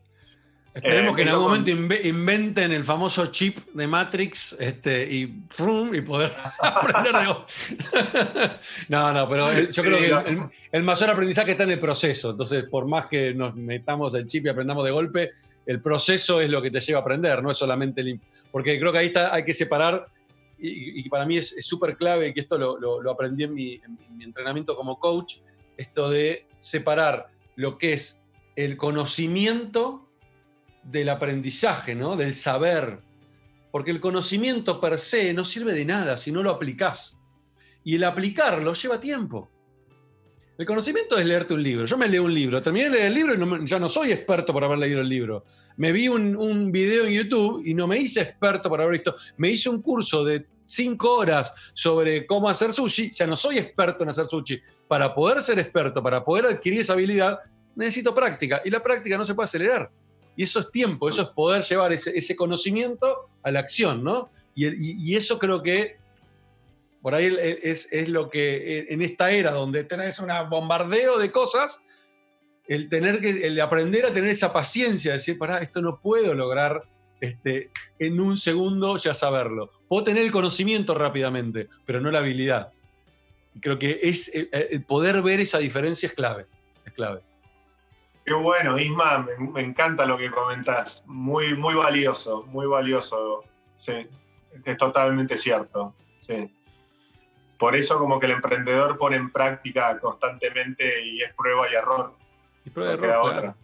Esperemos 0.77 1.13
eh, 1.13 1.17
que 1.17 1.23
en 1.23 1.29
algún 1.31 1.45
momento 1.45 1.71
inventen 1.71 2.71
el 2.71 2.85
famoso 2.85 3.27
chip 3.29 3.57
de 3.73 3.87
Matrix 3.87 4.55
este, 4.61 5.11
y, 5.11 5.23
y 5.23 6.01
poder 6.03 6.35
aprender 6.61 7.15
de... 7.15 8.51
no, 8.91 9.11
no, 9.11 9.27
pero 9.27 9.71
yo 9.71 9.83
creo 9.83 9.99
que 9.99 10.51
el, 10.73 10.83
mayor 10.83 11.09
aprendizaje 11.09 11.53
está 11.53 11.65
en 11.65 11.71
el 11.71 11.81
proceso. 11.81 12.33
Entonces, 12.33 12.65
por 12.65 12.87
más 12.87 13.07
que 13.07 13.33
nos 13.33 13.57
metamos 13.57 14.15
el 14.15 14.27
chip 14.27 14.45
y 14.45 14.49
aprendamos 14.51 14.85
de 14.85 14.91
golpe, 14.91 15.33
el 15.65 15.81
proceso 15.81 16.43
es 16.43 16.51
lo 16.51 16.61
que 16.61 16.71
te 16.71 16.83
lleva 16.83 16.99
a 16.99 17.03
aprender, 17.03 17.43
no 17.43 17.51
es 17.51 17.57
solamente 17.57 18.03
el... 18.03 18.21
Porque 18.53 18.79
creo 18.79 18.93
que 18.93 18.99
ahí 18.99 19.07
está, 19.07 19.35
hay 19.35 19.47
que 19.47 19.55
separar, 19.55 20.09
y, 20.59 21.09
para 21.09 21.25
mí 21.25 21.39
es 21.39 21.57
súper 21.65 21.97
clave, 21.97 22.35
que 22.35 22.41
esto 22.41 22.59
lo, 22.59 22.79
lo, 22.79 23.11
aprendí 23.11 23.45
en 23.45 23.55
mi, 23.55 23.75
en 23.75 23.99
mi 24.17 24.25
entrenamiento 24.25 24.77
como 24.77 24.99
coach, 24.99 25.39
esto 25.79 26.11
de 26.11 26.47
separar 26.59 27.29
lo 27.57 27.79
que 27.79 27.95
es 27.95 28.23
el 28.57 28.77
conocimiento 28.77 30.06
del 30.91 31.09
aprendizaje, 31.09 31.95
¿no? 31.95 32.17
del 32.17 32.35
saber. 32.35 33.01
Porque 33.71 33.91
el 33.91 34.01
conocimiento 34.01 34.81
per 34.81 34.99
se 34.99 35.33
no 35.35 35.45
sirve 35.45 35.75
de 35.75 35.85
nada 35.85 36.17
si 36.17 36.33
no 36.33 36.43
lo 36.43 36.51
aplicás. 36.51 37.21
Y 37.85 37.97
el 37.97 38.05
aplicarlo 38.05 38.73
lleva 38.73 38.99
tiempo. 38.99 39.51
El 40.59 40.65
conocimiento 40.65 41.19
es 41.19 41.27
leerte 41.27 41.53
un 41.53 41.63
libro. 41.63 41.85
Yo 41.85 41.99
me 41.99 42.09
leo 42.09 42.25
un 42.25 42.33
libro, 42.33 42.63
terminé 42.63 42.87
de 42.87 42.91
leer 42.93 43.07
el 43.07 43.15
libro 43.15 43.63
y 43.63 43.67
ya 43.67 43.79
no 43.79 43.91
soy 43.91 44.13
experto 44.13 44.53
por 44.53 44.65
haber 44.65 44.79
leído 44.79 45.01
el 45.01 45.09
libro. 45.09 45.45
Me 45.77 45.93
vi 45.93 46.09
un, 46.09 46.35
un, 46.35 46.73
video 46.73 47.05
en 47.05 47.13
YouTube 47.13 47.63
y 47.67 47.75
no 47.75 47.87
me 47.87 47.99
hice 47.99 48.23
experto 48.23 48.71
por 48.71 48.81
haber 48.81 48.95
visto. 48.95 49.17
Me 49.37 49.51
hice 49.51 49.69
un 49.69 49.83
curso 49.83 50.25
de 50.25 50.47
cinco 50.65 51.17
horas 51.17 51.53
sobre 51.75 52.27
cómo 52.27 52.49
hacer 52.49 52.73
sushi. 52.73 53.13
Ya 53.13 53.27
no 53.27 53.37
soy 53.37 53.59
experto 53.59 54.03
en 54.03 54.09
hacer 54.09 54.27
sushi. 54.27 54.59
Para 54.89 55.15
poder 55.15 55.43
ser 55.43 55.59
experto, 55.59 56.03
para 56.03 56.25
poder 56.25 56.47
adquirir 56.47 56.81
esa 56.81 56.95
habilidad, 56.95 57.41
necesito 57.75 58.15
práctica. 58.15 58.63
Y 58.65 58.71
la 58.71 58.83
práctica 58.83 59.19
no 59.19 59.27
se 59.27 59.35
puede 59.35 59.45
acelerar. 59.45 59.91
Y 60.37 60.43
eso 60.43 60.61
es 60.61 60.71
tiempo, 60.71 61.09
eso 61.09 61.23
es 61.23 61.29
poder 61.29 61.63
llevar 61.63 61.93
ese, 61.93 62.37
conocimiento 62.37 63.23
a 63.43 63.51
la 63.51 63.61
acción, 63.61 64.05
¿no? 64.05 64.31
Y, 64.55 65.15
eso 65.15 65.39
creo 65.39 65.63
que 65.63 65.97
por 67.03 67.15
ahí 67.15 67.35
es, 67.63 67.89
lo 68.09 68.29
que 68.29 68.87
en 68.89 69.03
esta 69.03 69.31
era 69.31 69.53
donde 69.53 69.85
tenés 69.85 70.19
un 70.19 70.29
bombardeo 70.51 71.19
de 71.19 71.31
cosas, 71.31 71.81
el 72.67 72.89
tener 72.89 73.21
que 73.21 73.61
aprender 73.61 74.07
a 74.07 74.13
tener 74.13 74.31
esa 74.31 74.53
paciencia, 74.53 75.13
de 75.13 75.19
decir, 75.19 75.39
pará, 75.39 75.59
esto 75.59 75.81
no 75.81 76.01
puedo 76.01 76.35
lograr 76.35 76.83
este, 77.21 77.71
en 77.99 78.21
un 78.21 78.37
segundo 78.37 78.97
ya 78.97 79.15
saberlo. 79.15 79.71
Puedo 79.89 80.05
tener 80.05 80.25
el 80.25 80.33
conocimiento 80.33 80.95
rápidamente, 80.95 81.69
pero 81.85 82.01
no 82.01 82.11
la 82.11 82.19
habilidad. 82.19 82.73
Creo 83.61 83.79
que 83.79 84.01
es 84.03 84.31
el 84.35 84.85
poder 84.85 85.23
ver 85.23 85.41
esa 85.41 85.59
diferencia 85.59 86.09
es 86.09 86.13
clave, 86.13 86.47
es 86.85 86.93
clave. 86.93 87.23
Qué 88.27 88.35
bueno, 88.35 88.77
Isma, 88.77 89.25
me, 89.39 89.63
encanta 89.63 90.05
lo 90.05 90.19
que 90.19 90.33
comentás. 90.33 91.05
Muy, 91.07 91.57
muy 91.57 91.75
valioso, 91.75 92.43
muy 92.49 92.67
valioso. 92.67 93.45
Sí, 93.77 93.93
es 94.65 94.77
totalmente 94.77 95.37
cierto. 95.37 95.95
Sí. 96.19 96.53
Por 97.57 97.77
eso 97.77 97.99
como 98.01 98.19
que 98.19 98.27
el 98.27 98.33
emprendedor 98.33 98.99
pone 98.99 99.17
en 99.17 99.31
práctica 99.31 99.97
constantemente 100.01 101.05
y 101.05 101.23
es 101.23 101.33
prueba 101.35 101.71
y 101.71 101.77
error. 101.77 102.15
Y 102.65 102.71
prueba 102.71 102.95
y 102.95 102.97
error. 102.97 103.31
Otra. 103.31 103.57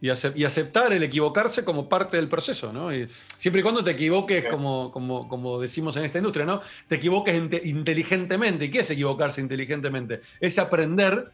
Y, 0.00 0.08
aceptar 0.08 0.92
el 0.94 1.02
equivocarse 1.02 1.64
como 1.64 1.88
parte 1.88 2.16
del 2.16 2.28
proceso, 2.28 2.72
¿no? 2.72 2.92
Y 2.92 3.08
siempre 3.36 3.60
y 3.60 3.62
cuando 3.62 3.84
te 3.84 3.92
equivoques, 3.92 4.46
como, 4.46 4.90
como, 4.90 5.28
como, 5.28 5.60
decimos 5.60 5.94
en 5.96 6.06
esta 6.06 6.18
industria, 6.18 6.46
¿no? 6.46 6.62
Te 6.88 6.96
equivoques 6.96 7.36
inteligentemente. 7.62 8.64
¿Y 8.64 8.70
qué 8.70 8.80
es 8.80 8.90
equivocarse 8.90 9.42
inteligentemente? 9.42 10.22
Es 10.40 10.58
aprender 10.58 11.30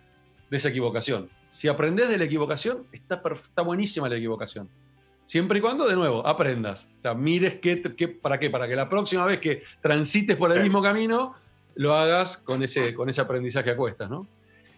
de 0.51 0.57
esa 0.57 0.69
equivocación. 0.69 1.29
Si 1.49 1.69
aprendes 1.69 2.09
de 2.09 2.19
la 2.19 2.25
equivocación, 2.25 2.87
está, 2.93 3.23
está 3.35 3.63
buenísima 3.63 4.09
la 4.09 4.17
equivocación. 4.17 4.69
Siempre 5.25 5.59
y 5.59 5.61
cuando, 5.61 5.87
de 5.87 5.95
nuevo, 5.95 6.27
aprendas. 6.27 6.89
O 6.99 7.03
sea, 7.03 7.15
mires 7.15 7.61
qué, 7.61 7.77
para 8.21 8.39
qué, 8.39 8.49
para 8.49 8.67
que 8.67 8.75
la 8.75 8.89
próxima 8.89 9.27
vez 9.27 9.41
que 9.41 9.63
transites 9.81 10.37
por 10.37 10.51
el 10.57 10.63
mismo 10.63 10.81
camino, 10.81 11.35
lo 11.75 11.95
hagas 11.95 12.39
con 12.39 12.63
ese, 12.63 12.95
con 12.95 13.09
ese 13.09 13.21
aprendizaje 13.21 13.71
a 13.71 13.77
cuestas, 13.77 14.09
¿no? 14.09 14.27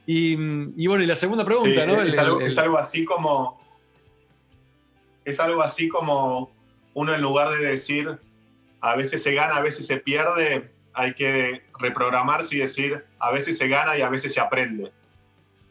Y, 0.07 0.35
bueno, 0.89 1.05
y 1.05 1.07
la 1.07 1.15
segunda 1.15 1.45
pregunta, 1.45 1.87
¿no? 1.87 2.03
es, 2.03 2.19
algo, 2.19 2.41
es 2.41 2.59
algo 2.59 2.79
así 2.79 3.05
como. 3.05 3.61
Es 5.25 5.39
algo 5.39 5.63
así 5.63 5.89
como 5.89 6.51
uno 6.95 7.15
en 7.15 7.21
lugar 7.21 7.51
de 7.51 7.59
decir 7.65 8.19
a 8.81 8.97
veces 8.97 9.23
se 9.23 9.33
gana, 9.33 9.57
a 9.57 9.63
veces 9.63 9.87
se 9.87 9.99
pierde, 9.99 10.71
hay 10.93 11.15
que 11.15 11.63
reprogramarse 11.79 12.57
y 12.57 12.59
decir 12.61 13.05
a 13.19 13.31
veces 13.31 13.59
se 13.59 13.69
gana 13.69 13.97
y 13.97 14.03
a 14.03 14.09
veces 14.09 14.35
se 14.35 14.41
aprende. 14.41 14.91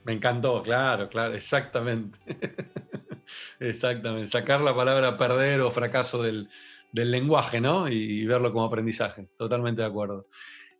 Me 0.04 0.14
encantó, 0.14 0.64
claro, 0.64 1.10
claro, 1.10 1.36
exactamente. 1.36 2.18
exactamente. 3.60 4.28
Sacar 4.30 4.62
la 4.62 4.76
palabra 4.76 5.18
perder 5.18 5.62
o 5.62 5.72
fracaso 5.72 6.24
del, 6.24 6.50
lenguaje, 6.94 7.62
¿no? 7.62 7.88
Y, 7.88 8.26
verlo 8.26 8.52
como 8.52 8.66
aprendizaje. 8.66 9.28
Totalmente 9.38 9.82
de 9.82 9.88
acuerdo. 9.88 10.26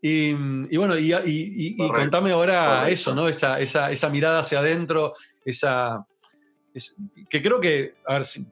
Y, 0.02 0.34
bueno, 0.78 0.96
y, 0.98 1.76
contame 1.78 2.32
ahora 2.32 2.90
eso, 2.90 3.14
¿no? 3.14 3.28
Esa, 3.28 3.60
esa, 3.60 4.10
mirada 4.10 4.40
hacia 4.40 4.60
adentro, 4.60 5.14
esa. 5.44 6.06
que 7.30 7.42
creo 7.42 7.60
que, 7.60 7.96
a 8.08 8.16
ver, 8.16 8.26
si, 8.26 8.48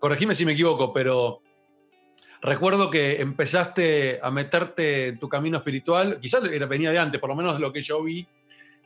corregime 0.00 0.34
si 0.34 0.46
me 0.46 0.52
equivoco, 0.52 0.92
pero 0.92 1.42
recuerdo 2.40 2.90
que 2.90 3.20
empezaste 3.20 4.20
a 4.22 4.30
meterte 4.30 5.08
en 5.08 5.18
tu 5.18 5.28
camino 5.28 5.58
espiritual, 5.58 6.18
quizás 6.20 6.42
venía 6.68 6.90
de 6.90 6.98
antes, 6.98 7.20
por 7.20 7.28
lo 7.28 7.36
menos 7.36 7.60
lo 7.60 7.72
que 7.72 7.82
yo 7.82 8.02
vi, 8.02 8.26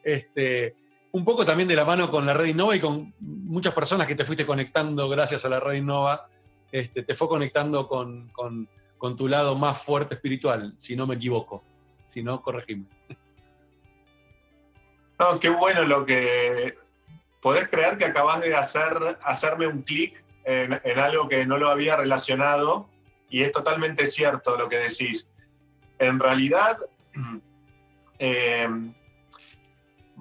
este, 0.02 0.74
un 1.12 1.24
poco 1.24 1.44
también 1.44 1.68
de 1.68 1.76
la 1.76 1.84
mano 1.84 2.10
con 2.10 2.24
la 2.26 2.34
red 2.34 2.46
Innova 2.46 2.76
y 2.76 2.80
con 2.80 3.12
muchas 3.20 3.74
personas 3.74 4.06
que 4.06 4.14
te 4.14 4.24
fuiste 4.24 4.46
conectando 4.46 5.08
gracias 5.08 5.44
a 5.44 5.48
la 5.48 5.60
red 5.60 5.74
Innova, 5.74 6.28
este, 6.70 7.02
te 7.02 7.14
fue 7.14 7.28
conectando 7.28 7.88
con, 7.88 8.30
tu 9.16 9.28
lado 9.28 9.56
más 9.56 9.82
fuerte 9.82 10.14
espiritual, 10.14 10.74
si 10.78 10.94
no 10.94 11.06
me 11.06 11.16
equivoco. 11.16 11.64
Si 12.08 12.22
no, 12.22 12.42
corregime. 12.42 12.84
No, 15.18 15.38
qué 15.38 15.48
bueno 15.48 15.84
lo 15.84 16.04
que... 16.04 16.76
Podés 17.40 17.68
creer 17.68 17.96
que 17.96 18.04
acabas 18.04 18.42
de 18.42 18.54
hacer, 18.54 19.18
hacerme 19.22 19.66
un 19.66 19.82
clic 19.82 20.22
en, 20.44 20.98
algo 20.98 21.28
que 21.28 21.46
no 21.46 21.56
lo 21.56 21.70
había 21.70 21.96
relacionado 21.96 22.88
y 23.30 23.42
es 23.42 23.52
totalmente 23.52 24.06
cierto 24.06 24.56
lo 24.56 24.68
que 24.68 24.76
decís. 24.76 25.30
En 25.98 26.18
realidad, 26.18 26.78
eh, 28.18 28.68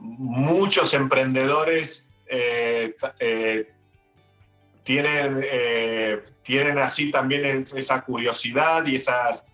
muchos 0.01 0.93
emprendedores 0.93 2.09
eh, 2.27 2.95
eh, 3.19 3.71
tienen, 4.83 5.41
eh, 5.43 6.23
tienen 6.43 6.77
así 6.77 7.11
también 7.11 7.65
esa 7.75 8.01
curiosidad 8.01 8.85
y 8.85 8.95
esas, 8.95 9.45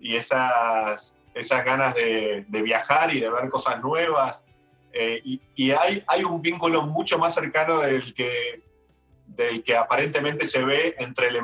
y 0.00 0.16
esas, 0.16 1.18
esas 1.34 1.64
ganas 1.64 1.94
de, 1.94 2.44
viajar 2.48 3.14
y 3.14 3.20
de 3.20 3.30
ver 3.30 3.48
cosas 3.48 3.80
nuevas. 3.80 4.44
y, 4.92 5.70
hay, 5.72 6.02
hay 6.06 6.24
un 6.24 6.40
vínculo 6.40 6.82
mucho 6.82 7.18
más 7.18 7.34
cercano 7.34 7.80
del 7.80 8.14
que, 8.14 8.62
del 9.26 9.62
que 9.62 9.76
aparentemente 9.76 10.44
se 10.44 10.62
ve 10.62 10.94
entre, 10.98 11.28
el, 11.28 11.40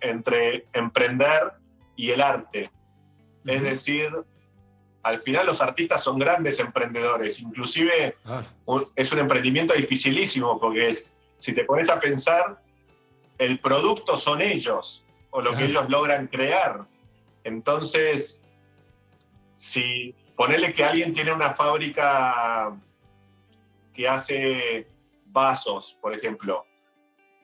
entre 0.00 0.66
emprender 0.72 1.52
y 1.96 2.10
el 2.10 2.20
arte. 2.20 2.70
Es 3.44 3.62
decir, 3.62 4.12
al 5.02 5.22
final 5.22 5.46
los 5.46 5.60
artistas 5.60 6.02
son 6.02 6.18
grandes 6.18 6.60
emprendedores, 6.60 7.40
inclusive 7.40 8.16
ah. 8.24 8.44
es 8.94 9.12
un 9.12 9.18
emprendimiento 9.18 9.74
dificilísimo 9.74 10.60
porque 10.60 10.88
es, 10.88 11.16
si 11.38 11.52
te 11.52 11.64
pones 11.64 11.90
a 11.90 11.98
pensar, 11.98 12.62
el 13.38 13.58
producto 13.58 14.16
son 14.16 14.40
ellos 14.40 15.04
o 15.30 15.40
lo 15.40 15.54
que 15.54 15.64
ellos 15.64 15.88
logran 15.88 16.28
crear. 16.28 16.86
Entonces, 17.42 18.44
si 19.56 20.14
ponele 20.36 20.72
que 20.72 20.84
alguien 20.84 21.12
tiene 21.12 21.32
una 21.32 21.50
fábrica 21.50 22.76
que 23.92 24.08
hace 24.08 24.86
vasos, 25.26 25.96
por 26.00 26.14
ejemplo, 26.14 26.64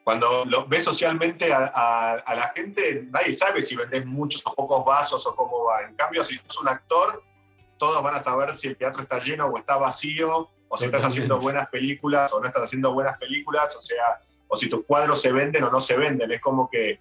cuando 0.04 0.44
lo 0.46 0.66
ves 0.66 0.84
socialmente 0.84 1.52
a, 1.52 2.22
la 2.26 2.52
gente, 2.54 3.06
nadie 3.10 3.34
sabe 3.34 3.60
si 3.60 3.76
vendes 3.76 4.06
muchos 4.06 4.42
o 4.46 4.54
pocos 4.54 4.84
vasos 4.84 5.26
o 5.26 5.34
cómo 5.34 5.64
va. 5.64 5.82
En 5.82 5.94
cambio, 5.96 6.24
si 6.24 6.36
sos 6.36 6.62
un 6.62 6.68
actor, 6.68 7.22
todos 7.78 8.02
van 8.02 8.16
a 8.16 8.18
saber 8.18 8.54
si 8.54 8.68
el 8.68 8.76
teatro 8.76 9.02
está 9.02 9.18
lleno 9.18 9.46
o 9.46 9.56
está 9.56 9.76
vacío, 9.76 10.50
o 10.68 10.76
si 10.76 10.84
estás 10.84 11.04
haciendo 11.04 11.38
buenas 11.38 11.68
películas 11.68 12.32
o 12.32 12.40
no 12.40 12.46
estás 12.46 12.64
haciendo 12.64 12.92
buenas 12.92 13.16
películas, 13.18 13.74
o 13.76 13.80
sea, 13.80 14.20
o 14.48 14.56
si 14.56 14.68
tus 14.68 14.84
cuadros 14.84 15.20
se 15.20 15.32
venden 15.32 15.64
o 15.64 15.70
no 15.70 15.80
se 15.80 15.96
venden. 15.96 16.30
Es 16.30 16.40
como 16.40 16.68
que 16.68 17.00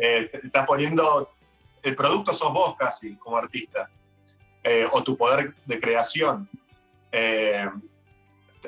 eh, 0.00 0.30
estás 0.44 0.66
poniendo, 0.66 1.30
el 1.82 1.96
producto 1.96 2.32
sos 2.32 2.52
vos 2.52 2.76
casi 2.76 3.16
como 3.16 3.36
artista, 3.36 3.90
eh, 4.62 4.86
o 4.90 5.02
tu 5.02 5.16
poder 5.16 5.54
de 5.64 5.80
creación. 5.80 6.48
Eh, 7.10 7.68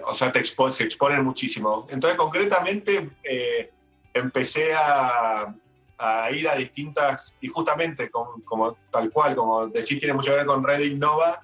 o 0.04 0.14
sea, 0.14 0.32
te 0.32 0.42
se 0.44 0.84
exponen 0.84 1.22
muchísimo. 1.22 1.86
Entonces, 1.90 2.18
concretamente, 2.18 3.10
empecé 4.14 4.72
a, 4.72 5.54
a, 5.98 6.30
ir 6.30 6.48
a 6.48 6.54
distintas, 6.54 7.34
y 7.40 7.48
justamente 7.48 8.10
como, 8.10 8.76
tal 8.90 9.10
cual, 9.10 9.36
como 9.36 9.66
decir, 9.66 9.98
tiene 9.98 10.14
mucho 10.14 10.30
que 10.30 10.38
ver 10.38 10.46
con 10.46 10.64
Red 10.64 10.80
Innova, 10.80 11.42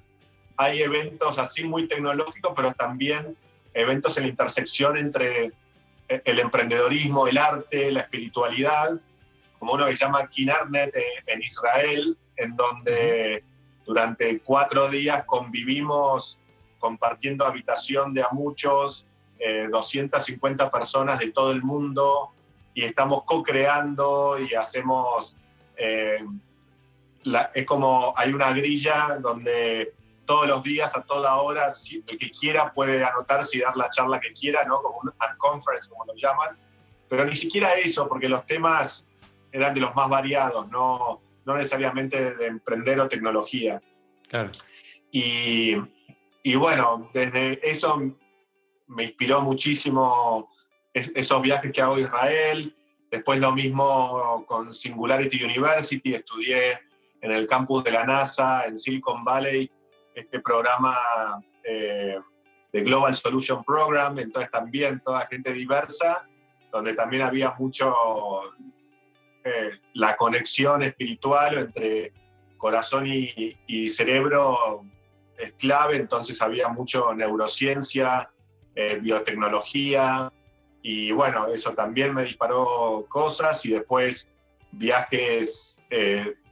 hay 0.56 0.82
eventos 0.82 1.38
así 1.38 1.64
muy 1.64 1.86
tecnológicos, 1.86 2.52
pero 2.54 2.72
también 2.72 3.36
eventos 3.74 4.16
en 4.16 4.24
la 4.24 4.30
intersección 4.30 4.96
entre 4.96 5.52
el 6.08 6.38
emprendedorismo, 6.38 7.26
el 7.26 7.38
arte, 7.38 7.90
la 7.90 8.00
espiritualidad, 8.00 8.92
como 9.58 9.72
uno 9.72 9.86
que 9.86 9.96
se 9.96 10.04
llama 10.04 10.26
Kinarnet 10.28 10.94
en 11.26 11.42
Israel, 11.42 12.16
en 12.36 12.56
donde 12.56 13.42
durante 13.84 14.40
cuatro 14.40 14.88
días 14.88 15.24
convivimos 15.24 16.38
compartiendo 16.78 17.44
habitación 17.44 18.14
de 18.14 18.22
a 18.22 18.28
muchos, 18.32 19.06
250 19.70 20.64
eh, 20.64 20.70
personas 20.70 21.18
de 21.18 21.30
todo 21.32 21.50
el 21.50 21.62
mundo, 21.62 22.30
y 22.74 22.84
estamos 22.84 23.24
co-creando 23.24 24.38
y 24.38 24.54
hacemos... 24.54 25.36
Eh, 25.76 26.24
es 27.54 27.66
como 27.66 28.14
hay 28.16 28.32
una 28.32 28.52
grilla 28.52 29.18
donde 29.20 29.94
todos 30.26 30.46
los 30.46 30.62
días, 30.62 30.96
a 30.96 31.02
toda 31.02 31.36
hora, 31.36 31.68
el 32.06 32.18
que 32.18 32.30
quiera 32.30 32.72
puede 32.72 33.02
anotarse 33.04 33.56
y 33.56 33.60
dar 33.60 33.76
la 33.76 33.88
charla 33.88 34.20
que 34.20 34.32
quiera, 34.32 34.64
¿no? 34.64 34.82
Como 34.82 34.98
un 34.98 35.12
conference, 35.38 35.88
como 35.88 36.04
lo 36.04 36.14
llaman. 36.14 36.58
Pero 37.08 37.24
ni 37.24 37.34
siquiera 37.34 37.72
eso, 37.74 38.08
porque 38.08 38.28
los 38.28 38.44
temas 38.44 39.08
eran 39.52 39.72
de 39.72 39.80
los 39.80 39.94
más 39.94 40.08
variados, 40.08 40.68
no, 40.68 41.22
no 41.44 41.56
necesariamente 41.56 42.34
de 42.34 42.46
emprender 42.46 43.00
o 43.00 43.08
tecnología. 43.08 43.80
Claro. 44.28 44.50
Y, 45.10 45.76
y 46.42 46.54
bueno, 46.56 47.08
desde 47.14 47.58
eso 47.68 48.02
me 48.88 49.04
inspiró 49.04 49.40
muchísimo 49.40 50.50
esos 50.92 51.42
viajes 51.42 51.72
que 51.72 51.82
hago 51.82 51.94
a 51.94 52.00
Israel. 52.00 52.76
Después 53.10 53.38
lo 53.38 53.52
mismo 53.52 54.44
con 54.46 54.74
Singularity 54.74 55.42
University, 55.42 56.14
estudié 56.14 56.80
en 57.20 57.32
el 57.32 57.46
campus 57.46 57.84
de 57.84 57.92
la 57.92 58.04
NASA, 58.04 58.66
en 58.66 58.76
Silicon 58.76 59.24
Valley, 59.24 59.70
este 60.16 60.40
programa 60.40 60.96
eh, 61.62 62.18
de 62.72 62.80
Global 62.80 63.14
Solution 63.14 63.62
Program, 63.62 64.18
entonces 64.18 64.50
también 64.50 65.00
toda 65.00 65.26
gente 65.26 65.52
diversa, 65.52 66.26
donde 66.72 66.94
también 66.94 67.22
había 67.22 67.54
mucho 67.58 67.94
eh, 69.44 69.70
la 69.92 70.16
conexión 70.16 70.82
espiritual 70.82 71.58
entre 71.58 72.12
corazón 72.56 73.06
y, 73.06 73.88
cerebro 73.88 74.84
es 75.38 75.52
clave, 75.52 75.96
entonces 75.96 76.40
había 76.40 76.68
mucho 76.68 77.14
neurociencia, 77.14 78.30
eh, 78.74 78.98
biotecnología, 79.00 80.32
y 80.82 81.12
bueno, 81.12 81.48
eso 81.48 81.74
también 81.74 82.14
me 82.14 82.24
disparó 82.24 83.04
cosas 83.08 83.64
y 83.66 83.72
después 83.72 84.32
viajes, 84.72 85.82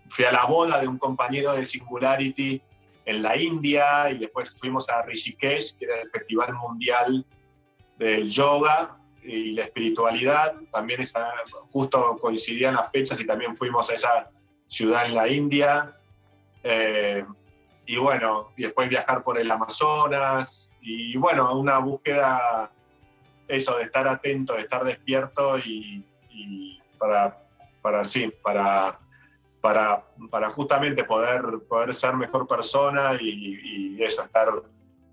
fui 0.08 0.24
a 0.24 0.32
la 0.32 0.44
boda 0.44 0.80
de 0.80 0.88
un 0.88 0.98
compañero 0.98 1.54
de 1.54 1.64
Singularity 1.64 2.62
en 3.04 3.22
la 3.22 3.36
India 3.36 4.10
y 4.10 4.18
después 4.18 4.58
fuimos 4.58 4.88
a 4.88 5.02
Rishikesh, 5.02 5.76
que 5.76 5.84
era 5.84 6.00
el 6.00 6.10
Festival 6.10 6.54
Mundial 6.54 7.24
del 7.98 8.28
Yoga 8.28 8.96
y 9.22 9.52
la 9.52 9.64
Espiritualidad. 9.64 10.54
También 10.72 11.00
está, 11.00 11.32
justo 11.70 12.16
coincidían 12.20 12.74
las 12.74 12.90
fechas 12.90 13.20
y 13.20 13.26
también 13.26 13.54
fuimos 13.54 13.90
a 13.90 13.94
esa 13.94 14.30
ciudad 14.66 15.06
en 15.06 15.14
la 15.14 15.28
India. 15.28 15.96
Eh, 16.62 17.24
y 17.86 17.96
bueno, 17.96 18.52
y 18.56 18.62
después 18.62 18.88
viajar 18.88 19.22
por 19.22 19.38
el 19.38 19.50
Amazonas 19.50 20.72
y 20.80 21.16
bueno, 21.18 21.58
una 21.58 21.78
búsqueda, 21.78 22.70
eso, 23.46 23.76
de 23.76 23.84
estar 23.84 24.08
atento, 24.08 24.54
de 24.54 24.60
estar 24.60 24.82
despierto 24.84 25.58
y, 25.58 26.02
y 26.30 26.80
para, 26.98 27.46
para, 27.82 28.04
sí, 28.04 28.32
para 28.42 28.98
para, 29.64 30.04
para 30.30 30.50
justamente 30.50 31.04
poder, 31.04 31.42
poder 31.66 31.94
ser 31.94 32.14
mejor 32.16 32.46
persona 32.46 33.16
y, 33.18 33.96
eso, 33.98 34.22
estar 34.22 34.50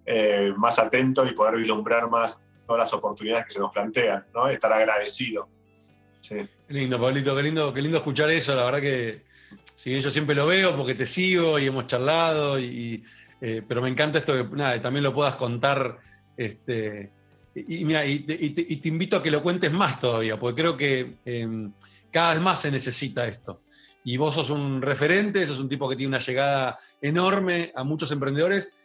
eh, 0.05 0.51
más 0.57 0.77
atento 0.77 1.25
y 1.25 1.33
poder 1.33 1.55
vislumbrar 1.55 2.09
más 2.09 2.41
todas 2.67 2.79
las 2.79 2.93
oportunidades 2.93 3.45
que 3.45 3.51
se 3.51 3.59
nos 3.61 3.71
plantean, 3.71 4.25
¿no? 4.33 4.49
Estar 4.49 4.73
agradecido. 4.73 5.47
Sí. 6.19 6.35
Qué 6.67 6.73
lindo, 6.73 6.99
Pablito, 6.99 7.33
qué 7.33 7.43
lindo, 7.43 7.73
qué 7.73 7.81
lindo 7.81 7.99
escuchar 7.99 8.29
eso. 8.29 8.53
La 8.53 8.65
verdad 8.65 8.81
que, 8.81 9.21
si 9.73 9.91
bien 9.91 10.01
yo 10.01 10.11
siempre 10.11 10.35
lo 10.35 10.45
veo 10.45 10.75
porque 10.75 10.95
te 10.95 11.05
sigo 11.05 11.57
y 11.57 11.67
hemos 11.67 11.87
charlado, 11.87 12.59
y, 12.59 13.05
eh, 13.39 13.61
pero 13.65 13.81
me 13.81 13.87
encanta 13.87 14.17
esto 14.19 14.33
que 14.33 14.53
nada, 14.53 14.81
también 14.81 15.05
lo 15.05 15.13
puedas 15.13 15.37
contar. 15.37 15.97
Este, 16.35 17.09
y, 17.55 17.85
mira, 17.85 18.05
y, 18.05 18.19
te, 18.19 18.89
invito 18.89 19.15
a 19.15 19.23
que 19.23 19.31
lo 19.31 19.41
cuentes 19.41 19.71
más 19.71 19.97
todavía, 19.97 20.37
porque 20.37 20.61
creo 20.61 20.75
que 20.75 21.13
em, 21.23 21.71
cada 22.11 22.33
vez 22.33 22.41
más 22.41 22.59
se 22.59 22.69
necesita 22.69 23.25
esto 23.25 23.61
y 24.03 24.17
vos 24.17 24.35
sos 24.35 24.49
un 24.49 24.81
referente, 24.81 25.45
sos 25.45 25.59
un 25.59 25.69
tipo 25.69 25.87
que 25.87 25.95
tiene 25.95 26.09
una 26.09 26.19
llegada 26.19 26.77
enorme 27.01 27.71
a 27.75 27.83
muchos 27.83 28.11
emprendedores 28.11 28.79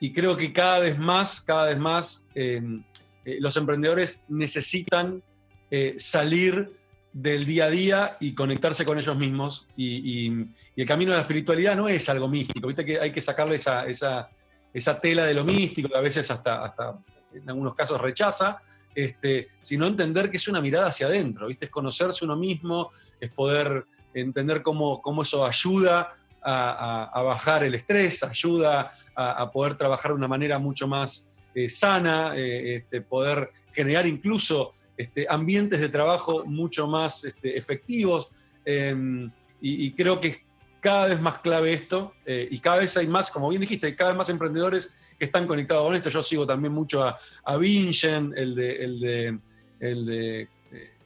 y 0.00 0.12
creo 0.12 0.36
que 0.36 0.52
cada 0.52 0.80
vez 0.80 0.98
más, 0.98 1.40
cada 1.40 1.66
vez 1.66 1.78
más 1.78 2.26
em, 2.34 2.82
eh, 3.24 3.38
los 3.40 3.56
emprendedores 3.56 4.24
necesitan 4.28 5.22
eh, 5.70 5.94
salir 5.98 6.72
del 7.12 7.44
día 7.46 7.64
a 7.64 7.70
día 7.70 8.16
y 8.20 8.34
conectarse 8.34 8.84
con 8.84 8.98
ellos 8.98 9.16
mismos 9.16 9.66
y, 9.76 10.46
el 10.76 10.86
camino 10.86 11.12
de 11.12 11.18
la 11.18 11.22
espiritualidad 11.22 11.76
no 11.76 11.88
es 11.88 12.08
algo 12.08 12.28
místico, 12.28 12.68
viste 12.68 12.84
que 12.84 13.00
hay 13.00 13.10
que 13.10 13.20
sacarle 13.20 13.56
esa, 13.56 13.86
esa, 13.86 14.28
esa 14.72 15.00
tela 15.00 15.26
de 15.26 15.34
lo 15.34 15.44
místico 15.44 15.88
que 15.88 15.96
a 15.96 16.00
veces 16.00 16.30
hasta, 16.30 16.64
hasta 16.64 16.98
en 17.32 17.48
algunos 17.48 17.74
casos 17.74 18.00
rechaza, 18.00 18.58
este, 18.94 19.48
sino 19.60 19.86
entender 19.86 20.30
que 20.30 20.36
es 20.36 20.48
una 20.48 20.60
mirada 20.60 20.88
hacia 20.88 21.06
adentro, 21.06 21.48
¿viste? 21.48 21.66
es 21.66 21.70
conocerse 21.70 22.24
uno 22.24 22.36
mismo, 22.36 22.90
es 23.20 23.30
poder 23.30 23.84
entender 24.20 24.62
cómo, 24.62 25.00
cómo 25.02 25.22
eso 25.22 25.44
ayuda 25.44 26.12
a, 26.42 27.22
bajar 27.24 27.64
el 27.64 27.74
estrés, 27.74 28.22
ayuda 28.22 28.90
a, 29.14 29.50
poder 29.50 29.74
trabajar 29.74 30.12
de 30.12 30.16
una 30.16 30.28
manera 30.28 30.58
mucho 30.58 30.86
más 30.86 31.46
eh, 31.54 31.68
sana, 31.68 32.34
eh, 32.36 32.76
este, 32.76 33.00
poder 33.00 33.50
generar 33.72 34.06
incluso 34.06 34.72
este, 34.96 35.26
ambientes 35.28 35.80
de 35.80 35.88
trabajo 35.88 36.44
mucho 36.46 36.86
más 36.86 37.24
este, 37.24 37.56
efectivos. 37.56 38.28
Em, 38.64 39.30
y, 39.60 39.90
creo 39.92 40.20
que 40.20 40.28
es 40.28 40.38
cada 40.80 41.06
vez 41.06 41.20
más 41.20 41.38
clave 41.38 41.72
esto 41.72 42.14
eh, 42.24 42.46
y 42.48 42.60
cada 42.60 42.76
vez 42.78 42.96
hay 42.96 43.08
más, 43.08 43.30
como 43.30 43.48
bien 43.48 43.60
dijiste, 43.60 43.96
cada 43.96 44.10
vez 44.10 44.18
más 44.18 44.28
emprendedores 44.28 44.92
que 45.18 45.24
están 45.24 45.46
conectados 45.46 45.84
con 45.84 45.96
esto. 45.96 46.10
Yo 46.10 46.22
sigo 46.22 46.46
también 46.46 46.72
mucho 46.72 47.02
a, 47.02 47.56
Vingen, 47.56 48.32
el 48.36 48.54
de, 48.54 48.84
el 48.84 49.00
de, 49.00 49.38
el 49.80 50.06
de 50.06 50.48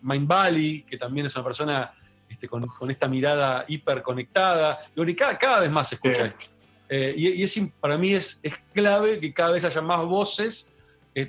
Mind 0.02 0.26
Valley, 0.26 0.82
que 0.82 0.98
también 0.98 1.26
es 1.26 1.34
una 1.34 1.44
persona 1.44 1.90
este, 2.32 2.48
con, 2.48 2.90
esta 2.90 3.08
mirada 3.08 3.64
hiperconectada. 3.68 4.78
Y 4.96 5.14
cada, 5.14 5.38
cada 5.38 5.60
vez 5.60 5.70
más 5.70 5.88
se 5.88 5.94
escucha 5.96 6.26
esto. 6.26 6.46
Eh, 6.88 7.14
y, 7.16 7.60
para 7.80 7.96
mí 7.96 8.12
es, 8.12 8.40
es, 8.42 8.54
clave 8.74 9.18
que 9.20 9.32
cada 9.32 9.52
vez 9.52 9.64
haya 9.64 9.80
más 9.80 10.04
voces 10.04 10.74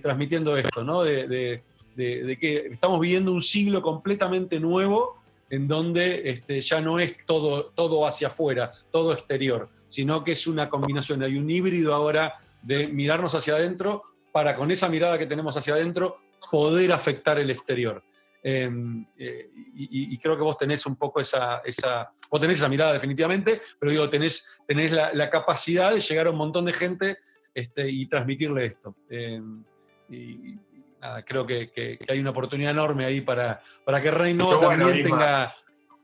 transmitiendo 0.02 0.58
esto, 0.58 0.84
¿no? 0.84 1.04
De, 1.04 1.62
que 1.96 2.68
estamos 2.72 3.00
viviendo 3.00 3.32
un 3.32 3.42
siglo 3.42 3.82
completamente 3.82 4.60
nuevo 4.60 5.22
en 5.50 5.68
donde 5.68 6.30
este, 6.30 6.62
ya 6.62 6.82
no 6.82 7.00
es 7.00 7.16
todo, 7.26 7.66
todo 7.76 8.08
hacia 8.08 8.30
afuera, 8.30 8.72
todo 8.92 9.14
exterior, 9.14 9.70
sino 9.88 10.24
que 10.24 10.32
es 10.32 10.48
una 10.48 10.70
combinación, 10.70 11.22
hay 11.22 11.38
un 11.38 11.50
híbrido 11.50 11.94
ahora 11.94 12.34
de 12.64 12.88
mirarnos 12.88 13.36
hacia 13.36 13.56
adentro 13.56 14.04
para 14.32 14.56
con 14.56 14.72
esa 14.72 14.90
mirada 14.90 15.18
que 15.20 15.28
tenemos 15.28 15.56
hacia 15.56 15.76
adentro 15.76 16.18
poder 16.50 16.92
afectar 16.92 17.38
el 17.40 17.52
exterior. 17.52 18.04
Em, 18.46 19.06
eh, 19.18 19.50
y, 19.74 20.18
creo 20.18 20.36
que 20.36 20.44
vos 20.44 20.58
tenés 20.58 20.86
un 20.86 20.98
poco 20.98 21.22
esa, 21.22 21.62
esa, 21.64 22.12
vos 22.30 22.42
tenés 22.42 22.58
esa 22.58 22.68
mirada 22.68 22.92
definitivamente, 22.92 23.62
pero 23.80 23.90
digo, 23.90 24.10
tenés, 24.10 24.60
tenés 24.68 24.92
la, 24.92 25.30
capacidad 25.30 25.94
de 25.94 26.02
llegar 26.02 26.28
a 26.28 26.32
un 26.32 26.36
montón 26.36 26.66
de 26.66 26.74
gente 26.74 27.18
este, 27.54 27.90
y 27.90 28.06
transmitirle 28.08 28.66
esto. 28.66 28.98
Em, 29.10 29.64
y, 30.10 30.58
nada, 31.00 31.24
creo 31.24 31.48
que, 31.48 32.00
hay 32.08 32.20
una 32.20 32.32
oportunidad 32.32 32.72
enorme 32.72 33.06
ahí 33.06 33.22
para, 33.22 33.62
para 33.86 34.02
que 34.02 34.12
Reinova 34.12 34.60
también 34.60 35.04
tenga, 35.04 35.54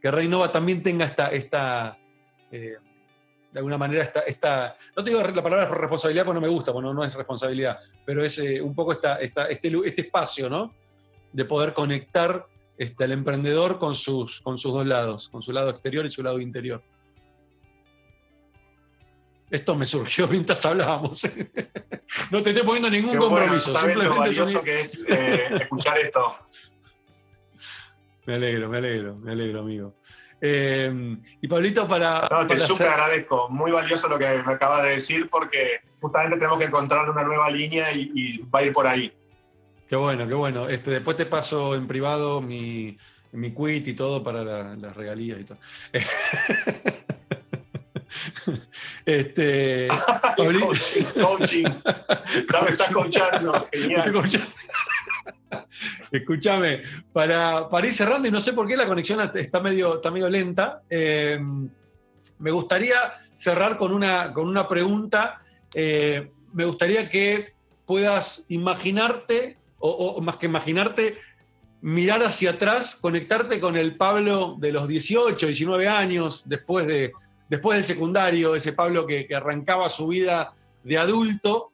que 0.01 0.09
Reinova 0.09 0.49
también 0.49 0.81
tenga 0.81 1.05
esta, 1.05 1.27
esta 1.27 1.97
eh, 2.51 2.77
de 3.51 3.59
alguna 3.59 3.77
manera 3.77 4.03
esta, 4.03 4.21
esta, 4.21 4.77
no 4.95 5.03
te 5.03 5.09
digo 5.09 5.21
la 5.21 5.43
palabra 5.43 5.67
responsabilidad 5.67 6.23
porque 6.23 6.39
no 6.39 6.47
me 6.47 6.53
gusta, 6.53 6.71
porque 6.71 6.93
no, 6.93 7.03
es 7.03 7.13
responsabilidad, 7.13 7.79
pero 8.05 8.23
es 8.23 8.37
eh, 8.39 8.61
un 8.61 8.73
poco 8.73 8.93
esta, 8.93 9.15
esta, 9.17 9.47
este, 9.47 9.75
este 9.85 10.01
espacio, 10.03 10.49
¿no? 10.49 10.73
De 11.33 11.45
poder 11.45 11.73
conectar 11.73 12.47
este, 12.77 13.03
al 13.03 13.11
emprendedor 13.11 13.77
con 13.77 13.93
sus, 13.93 14.41
con 14.41 14.57
sus 14.57 14.73
dos 14.73 14.85
lados, 14.85 15.29
con 15.29 15.41
su 15.41 15.51
lado 15.51 15.69
exterior 15.69 16.05
y 16.05 16.09
su 16.09 16.23
lado 16.23 16.39
interior. 16.39 16.81
Esto 19.51 19.75
me 19.75 19.85
surgió 19.85 20.27
mientras 20.29 20.65
hablábamos. 20.65 21.23
no 22.31 22.41
te 22.41 22.51
estoy 22.51 22.65
poniendo 22.65 22.89
ningún 22.89 23.17
compromiso. 23.17 23.77
simplemente 23.77 24.63
que 24.63 24.79
es 24.79 24.99
eh, 25.07 25.43
escuchar 25.61 25.99
esto. 25.99 26.35
Me 28.25 28.35
alegro, 28.35 28.69
me 28.69 28.77
alegro, 28.77 29.15
me 29.15 29.31
alegro, 29.31 29.59
amigo. 29.59 29.95
Eh, 30.39 31.17
y 31.41 31.47
Pablito, 31.47 31.85
para. 31.85 32.29
No, 32.31 32.47
te 32.47 32.55
súper 32.57 32.87
agradezco. 32.87 33.49
Muy 33.49 33.71
valioso 33.71 34.07
lo 34.07 34.17
que 34.17 34.41
me 34.45 34.53
acabas 34.53 34.83
de 34.83 34.91
decir, 34.91 35.29
porque 35.29 35.81
justamente 35.99 36.37
tenemos 36.37 36.59
que 36.59 36.65
encontrar 36.65 37.09
una 37.09 37.23
nueva 37.23 37.49
línea 37.49 37.91
y 37.91 38.37
va 38.43 38.59
a 38.59 38.63
ir 38.63 38.71
por 38.71 38.87
ahí. 38.87 39.11
Qué 39.89 39.95
bueno, 39.95 40.27
qué 40.27 40.33
bueno. 40.35 40.69
Este, 40.69 40.91
después 40.91 41.17
te 41.17 41.25
paso 41.25 41.73
en 41.73 41.87
privado 41.87 42.41
mi, 42.41 42.95
mi 43.31 43.55
quit 43.55 43.87
y 43.87 43.95
todo 43.95 44.23
para 44.23 44.75
las 44.75 44.95
regalías 44.95 45.39
y 45.39 45.45
todo. 45.45 45.57
este, 49.05 49.87
coaching, 50.37 51.03
coaching. 51.19 51.63
Ya 51.63 52.61
me 52.61 52.69
estás 52.69 52.91
coachando. 52.91 53.67
Genial. 53.71 54.13
Escúchame, 56.11 56.83
para, 57.11 57.67
para, 57.67 57.87
ir 57.87 57.93
cerrando, 57.95 58.27
y 58.27 58.31
no 58.31 58.41
sé 58.41 58.53
por 58.53 58.67
qué 58.67 58.77
la 58.77 58.87
conexión 58.87 59.19
está 59.35 59.59
medio, 59.59 59.95
está 59.95 60.11
medio 60.11 60.29
lenta, 60.29 60.83
eh, 60.89 61.39
me 62.37 62.51
gustaría 62.51 63.13
cerrar 63.33 63.75
con 63.77 63.91
una, 63.91 64.31
con 64.33 64.47
una 64.47 64.67
pregunta. 64.67 65.41
Eh, 65.73 66.29
me 66.53 66.65
gustaría 66.65 67.09
que 67.09 67.53
puedas 67.87 68.45
imaginarte 68.49 69.57
o, 69.79 70.21
más 70.21 70.37
que 70.37 70.45
imaginarte, 70.45 71.17
mirar 71.81 72.21
hacia 72.23 72.51
atrás, 72.51 72.95
conectarte 72.95 73.59
con 73.59 73.77
el 73.77 73.95
Pablo 73.95 74.55
de 74.59 74.71
los 74.71 74.87
18, 74.87 75.47
19 75.47 75.87
años, 75.87 76.43
después, 76.45 76.85
de, 76.87 77.11
después 77.47 77.77
del 77.77 77.85
secundario, 77.85 78.55
ese 78.55 78.73
Pablo 78.73 79.05
que, 79.05 79.27
arrancaba 79.33 79.89
su 79.89 80.07
vida 80.07 80.51
de 80.83 80.97
adulto, 80.97 81.71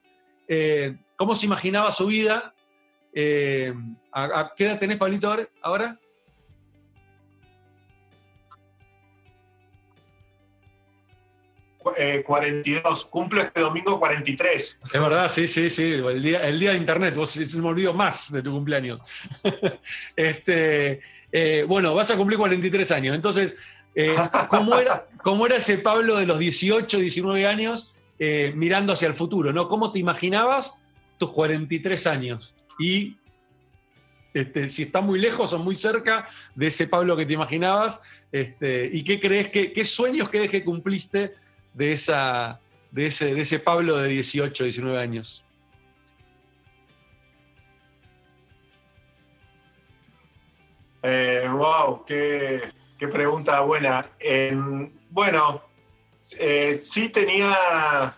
eh, 0.47 0.97
¿cómo 1.15 1.35
se 1.35 1.47
imaginaba 1.47 1.91
su 1.91 2.07
vida? 2.07 2.53
Eh, 3.13 3.73
¿a, 4.11 4.51
qué 4.55 4.65
edad 4.65 4.79
tenés, 4.79 4.97
Pablito, 4.97 5.35
ahora? 5.61 5.99
42, 11.93 13.03
eh, 13.03 13.07
cumplo 13.09 13.41
este 13.41 13.61
domingo 13.61 13.99
43. 13.99 14.79
Es 14.93 15.01
verdad, 15.01 15.31
sí, 15.31 15.47
sí, 15.47 15.69
sí, 15.69 15.93
el 15.93 16.21
día, 16.21 16.47
el 16.47 16.59
día 16.59 16.71
de 16.71 16.77
internet, 16.77 17.15
vos 17.15 17.37
me 17.55 17.67
olvidó 17.67 17.93
más 17.93 18.31
de 18.31 18.41
tu 18.41 18.51
cumpleaños. 18.51 19.01
este, 20.15 21.01
eh, 21.31 21.65
bueno, 21.67 21.93
vas 21.93 22.09
a 22.09 22.17
cumplir 22.17 22.39
43 22.39 22.91
años, 22.91 23.15
entonces, 23.15 23.55
eh, 23.93 24.15
¿cómo, 24.49 24.77
era, 24.77 25.07
¿cómo 25.23 25.45
era 25.45 25.57
ese 25.57 25.77
Pablo 25.77 26.17
de 26.17 26.25
los 26.25 26.39
18, 26.39 26.97
19 26.97 27.45
años 27.45 27.95
mirando 28.55 28.93
hacia 28.93 29.07
el 29.07 29.13
futuro? 29.13 29.53
¿no? 29.53 29.67
¿Cómo 29.67 29.91
te 29.91 29.99
imaginabas 29.99 30.81
tus 31.17 31.31
43 31.31 32.07
años? 32.07 32.55
Y 32.79 33.17
este, 34.33 34.67
si 34.69 34.83
está 34.83 35.01
muy 35.01 35.19
lejos 35.19 35.53
o 35.53 35.59
muy 35.59 35.75
cerca 35.75 36.27
de 36.55 36.67
ese 36.67 36.87
Pablo 36.87 37.15
que 37.15 37.25
te 37.25 37.33
imaginabas, 37.33 38.01
este, 38.31 38.89
¿y 38.91 39.03
qué 39.03 39.19
crees 39.19 39.49
que, 39.49 39.71
qué 39.71 39.85
sueños 39.85 40.29
crees 40.29 40.49
que 40.49 40.63
cumpliste 40.63 41.35
de, 41.75 41.91
esa, 41.93 42.59
de, 42.89 43.07
ese, 43.07 43.35
de 43.35 43.41
ese 43.41 43.59
Pablo 43.59 43.97
de 43.97 44.07
18, 44.07 44.63
19 44.63 44.99
años? 44.99 45.45
Eh, 51.03 51.47
wow, 51.51 52.03
qué, 52.05 52.71
pregunta 53.11 53.59
buena. 53.59 54.09
bueno, 55.11 55.61
eh, 56.39 56.73
sí 56.73 57.09
tenía, 57.09 58.17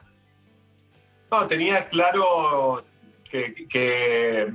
no, 1.30 1.48
tenía 1.48 1.90
claro 1.90 2.86
que, 3.30 4.54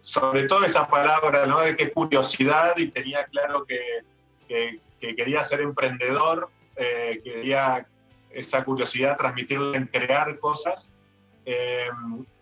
sobre 0.00 0.44
todo 0.44 0.64
esa 0.64 0.88
palabra, 0.88 1.46
¿no? 1.46 1.60
De 1.60 1.76
que 1.76 1.92
curiosidad 1.92 2.74
y 2.78 2.88
tenía 2.88 3.26
claro 3.26 3.66
que, 3.66 4.00
que 4.48 5.14
quería 5.14 5.44
ser 5.44 5.60
emprendedor 5.60 6.48
eh, 6.76 7.20
quería 7.22 7.86
esa 8.30 8.64
curiosidad 8.64 9.16
transmitirle 9.16 9.76
en 9.76 9.86
crear 9.86 10.38
cosas 10.38 10.92
eh, 11.44 11.88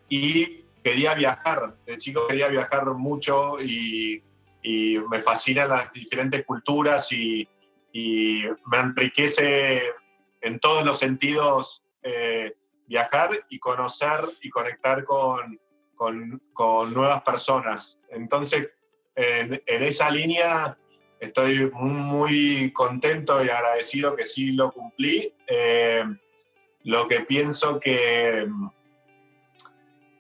y 0.08 0.64
quería 0.82 1.14
viajar. 1.14 1.74
De 1.84 1.98
chico 1.98 2.26
quería 2.26 2.48
viajar 2.48 2.84
mucho 2.94 3.60
y, 3.60 4.22
me 4.62 5.20
fascinan 5.20 5.70
las 5.70 5.90
diferentes 5.92 6.44
culturas 6.44 7.10
y, 7.12 7.48
me 7.92 8.78
enriquece 8.78 9.82
en 10.40 10.60
todos 10.60 10.84
los 10.84 10.98
sentidos 10.98 11.82
eh, 12.02 12.54
viajar 12.86 13.30
y 13.48 13.58
conocer 13.58 14.20
y 14.42 14.48
conectar 14.48 15.04
con, 15.04 15.58
con, 15.96 16.94
nuevas 16.94 17.22
personas. 17.22 18.00
Entonces, 18.10 18.68
en, 19.16 19.60
en 19.66 19.82
esa 19.82 20.08
línea 20.08 20.78
estoy 21.20 21.70
muy 21.70 22.72
contento 22.72 23.44
y 23.44 23.50
agradecido 23.50 24.16
que 24.16 24.24
sí 24.24 24.52
lo 24.52 24.72
cumplí. 24.72 25.32
Eh, 25.46 26.04
lo 26.84 27.06
que 27.06 27.20
pienso 27.20 27.78
que 27.78 28.48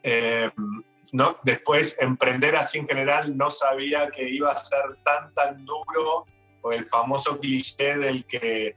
eh, 0.02 0.50
no, 1.12 1.38
después 1.42 1.96
emprender 1.98 2.54
así 2.56 2.78
en 2.78 2.86
general 2.86 3.36
no 3.36 3.50
sabía 3.50 4.10
que 4.10 4.28
iba 4.28 4.52
a 4.52 4.56
ser 4.56 4.96
tan, 5.02 5.32
tan 5.34 5.64
duro, 5.64 6.26
o 6.62 6.72
el 6.72 6.84
famoso 6.84 7.40
cliché 7.40 7.96
del 7.96 8.26
que 8.26 8.76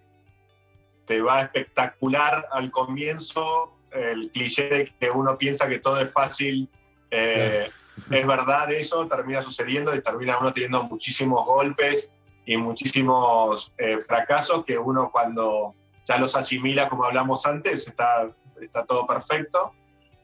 te 1.05 1.21
va 1.21 1.41
espectacular 1.41 2.47
al 2.51 2.71
comienzo, 2.71 3.77
el 3.91 4.31
cliché 4.31 4.69
de 4.69 4.93
que 4.97 5.11
uno 5.11 5.37
piensa 5.37 5.67
que 5.67 5.79
todo 5.79 5.99
es 5.99 6.11
fácil. 6.11 6.69
Eh, 7.11 7.69
es 8.09 8.27
verdad 8.27 8.71
eso, 8.71 9.07
termina 9.07 9.41
sucediendo 9.41 9.95
y 9.95 10.01
termina 10.01 10.37
uno 10.39 10.51
teniendo 10.51 10.83
muchísimos 10.83 11.45
golpes 11.45 12.11
y 12.45 12.57
muchísimos 12.57 13.73
eh, 13.77 13.99
fracasos 13.99 14.65
que 14.65 14.77
uno 14.77 15.09
cuando 15.11 15.75
ya 16.05 16.17
los 16.17 16.35
asimila, 16.35 16.89
como 16.89 17.05
hablamos 17.05 17.45
antes, 17.45 17.87
está, 17.87 18.29
todo 18.87 19.07
perfecto. 19.07 19.73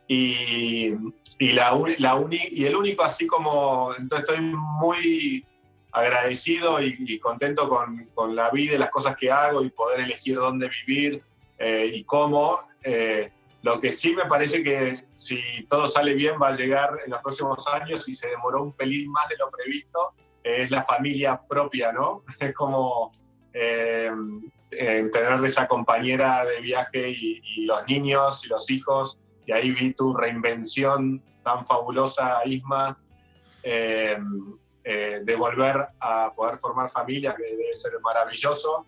Y, 0.08 0.94
el 1.40 2.76
único, 2.76 3.04
así 3.04 3.28
como, 3.28 3.94
entonces 3.98 4.28
estoy 4.28 4.46
muy 4.46 5.46
agradecido 5.92 6.82
y, 6.82 7.20
contento 7.20 7.70
con, 7.70 8.06
con, 8.14 8.36
la 8.36 8.50
vida 8.50 8.76
y 8.76 8.78
las 8.78 8.90
cosas 8.90 9.16
que 9.16 9.32
hago 9.32 9.64
y 9.64 9.70
poder 9.70 10.02
elegir 10.02 10.36
dónde 10.36 10.70
vivir 10.86 11.24
eh, 11.58 11.92
y 11.94 12.04
cómo. 12.04 12.60
Eh, 12.84 13.32
lo 13.62 13.82
que 13.82 13.92
sí 13.92 14.16
me 14.16 14.26
parece 14.26 14.64
que 14.64 15.06
si 15.10 15.40
todo 15.68 15.88
sale 15.88 16.14
bien 16.14 16.36
va 16.42 16.50
a 16.50 16.56
llegar 16.56 16.98
en 17.04 17.12
los 17.12 17.22
próximos 17.22 17.68
años 17.68 18.08
y 18.08 18.16
se 18.16 18.30
demoró 18.30 18.64
un 18.64 18.74
pelín 18.74 19.12
más 19.12 19.28
de 19.28 19.38
lo 19.38 19.50
previsto, 19.50 20.14
es 20.44 20.72
la 20.72 20.84
familia 20.84 21.42
propia, 21.48 21.92
¿no? 21.92 22.24
Es 22.40 22.54
como 22.54 23.12
eh, 23.54 24.12
tener 24.70 25.44
esa 25.44 25.68
compañera 25.68 26.46
de 26.46 26.62
viaje 26.62 27.10
y, 27.10 27.66
los 27.66 27.86
niños 27.88 28.46
y 28.46 28.48
los 28.48 28.70
hijos, 28.72 29.20
y 29.46 29.52
ahí 29.52 29.72
vi 29.72 29.94
tu 29.94 30.16
reinvención 30.16 31.22
tan 31.44 31.64
fabulosa, 31.66 32.42
Isma, 32.46 32.98
eh, 33.64 34.18
eh, 34.84 35.20
de 35.24 35.36
volver 35.36 35.88
a 36.00 36.32
poder 36.34 36.58
formar 36.58 36.90
familia, 36.90 37.36
que 37.36 37.44
debe 37.44 37.76
ser 37.76 37.92
maravilloso. 38.02 38.86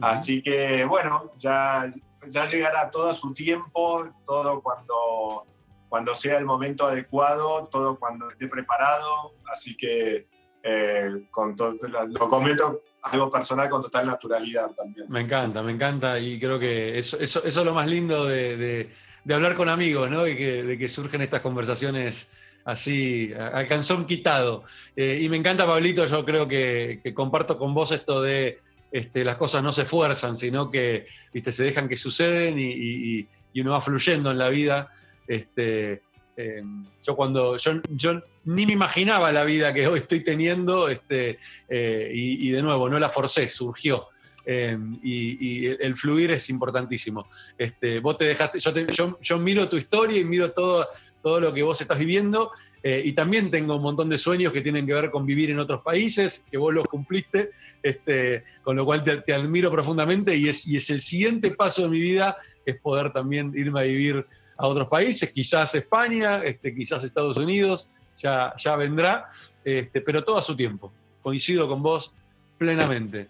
Así 0.00 0.42
que, 0.42 0.84
bueno, 0.84 1.32
ya, 1.38 1.90
ya 2.28 2.46
llegará 2.46 2.90
todo 2.90 3.12
su 3.12 3.32
tiempo, 3.32 4.08
todo 4.26 4.60
cuando 4.60 5.46
cuando 5.88 6.14
sea 6.14 6.38
el 6.38 6.44
momento 6.44 6.86
adecuado, 6.86 7.68
todo 7.70 7.98
cuando 7.98 8.30
esté 8.30 8.46
preparado. 8.46 9.32
Así 9.50 9.76
que 9.76 10.26
eh, 10.62 11.26
con 11.30 11.56
lo 11.56 12.28
comento 12.28 12.82
algo 13.02 13.30
personal 13.30 13.70
con 13.70 13.82
total 13.82 14.06
naturalidad 14.06 14.70
también. 14.72 15.06
Me 15.08 15.20
encanta, 15.20 15.62
me 15.62 15.72
encanta 15.72 16.18
y 16.18 16.38
creo 16.38 16.58
que 16.58 16.98
eso, 16.98 17.18
eso, 17.18 17.42
es 17.44 17.56
lo 17.56 17.72
más 17.72 17.86
lindo 17.86 18.26
de, 18.26 18.90
de, 19.24 19.34
hablar 19.34 19.56
con 19.56 19.68
amigos, 19.68 20.10
¿no? 20.10 20.26
Y 20.26 20.36
que, 20.36 20.62
de 20.62 20.78
que 20.78 20.88
surgen 20.88 21.22
estas 21.22 21.40
conversaciones 21.40 22.30
así, 22.64 23.32
al 23.34 23.66
quitado. 24.06 24.64
Eh, 24.94 25.20
y 25.22 25.28
me 25.28 25.36
encanta, 25.36 25.66
Pablito, 25.66 26.04
yo 26.06 26.24
creo 26.24 26.46
que, 26.48 27.00
que 27.02 27.14
comparto 27.14 27.56
con 27.56 27.72
vos 27.72 27.92
esto 27.92 28.20
de 28.20 28.58
este, 28.90 29.24
las 29.24 29.36
cosas 29.36 29.62
no 29.62 29.72
se 29.72 29.84
fuerzan, 29.84 30.36
sino 30.36 30.70
que 30.70 31.06
¿viste? 31.32 31.52
se 31.52 31.64
dejan 31.64 31.88
que 31.88 31.96
suceden 31.96 32.58
y, 32.58 33.26
uno 33.60 33.72
va 33.72 33.80
fluyendo 33.80 34.30
en 34.30 34.38
la 34.38 34.48
vida. 34.50 34.92
Este, 35.26 36.02
eh, 36.36 36.62
yo 37.04 37.16
cuando 37.16 37.56
yo, 37.56 37.72
yo, 37.88 38.22
ni 38.44 38.66
me 38.66 38.72
imaginaba 38.72 39.32
la 39.32 39.42
vida 39.42 39.74
que 39.74 39.88
hoy 39.88 39.98
estoy 39.98 40.22
teniendo 40.22 40.88
este, 40.88 41.40
eh, 41.68 42.10
y, 42.14 42.50
de 42.50 42.62
nuevo, 42.62 42.88
no 42.88 42.98
la 43.00 43.08
forcé, 43.08 43.48
surgió. 43.48 44.06
Eh, 44.46 44.78
y, 45.02 45.66
el 45.66 45.96
fluir 45.96 46.30
es 46.30 46.48
importantísimo. 46.48 47.28
Este, 47.58 47.98
vos 47.98 48.16
te 48.16 48.26
dejaste, 48.26 48.60
yo, 48.60 48.72
yo, 48.72 49.18
yo, 49.20 49.38
miro 49.38 49.68
tu 49.68 49.76
historia 49.76 50.20
y 50.20 50.24
miro 50.24 50.52
todo, 50.52 50.86
todo 51.20 51.40
lo 51.40 51.52
que 51.52 51.64
vos 51.64 51.80
estás 51.80 51.98
viviendo 51.98 52.52
y 52.82 53.12
también 53.12 53.50
tengo 53.50 53.76
un 53.76 53.82
montón 53.82 54.08
de 54.08 54.18
sueños 54.18 54.52
que 54.52 54.60
tienen 54.60 54.86
que 54.86 54.94
ver 54.94 55.10
con 55.10 55.26
vivir 55.26 55.50
en 55.50 55.58
otros 55.58 55.82
países, 55.82 56.46
que 56.50 56.56
vos 56.56 56.72
los 56.72 56.86
cumpliste, 56.86 57.50
este, 57.82 58.44
con 58.62 58.76
lo 58.76 58.84
cual 58.84 59.02
te, 59.04 59.18
te 59.18 59.34
admiro 59.34 59.70
profundamente 59.70 60.34
y 60.36 60.48
es, 60.48 60.66
y 60.66 60.76
es 60.76 60.88
el 60.90 61.00
siguiente 61.00 61.50
paso 61.50 61.82
de 61.82 61.88
mi 61.88 62.00
vida, 62.00 62.36
es 62.64 62.80
poder 62.80 63.12
también 63.12 63.52
irme 63.56 63.80
a 63.80 63.82
vivir 63.82 64.26
a 64.56 64.66
otros 64.66 64.88
países, 64.88 65.30
quizás 65.32 65.74
España, 65.74 66.42
este, 66.42 66.74
quizás 66.74 67.04
Estados 67.04 67.36
Unidos, 67.36 67.90
ya, 68.18 68.54
ya 68.56 68.76
vendrá, 68.76 69.28
este, 69.64 70.00
pero 70.00 70.24
todo 70.24 70.36
a 70.38 70.42
su 70.42 70.56
tiempo. 70.56 70.92
Coincido 71.22 71.68
con 71.68 71.82
vos 71.82 72.12
plenamente. 72.58 73.28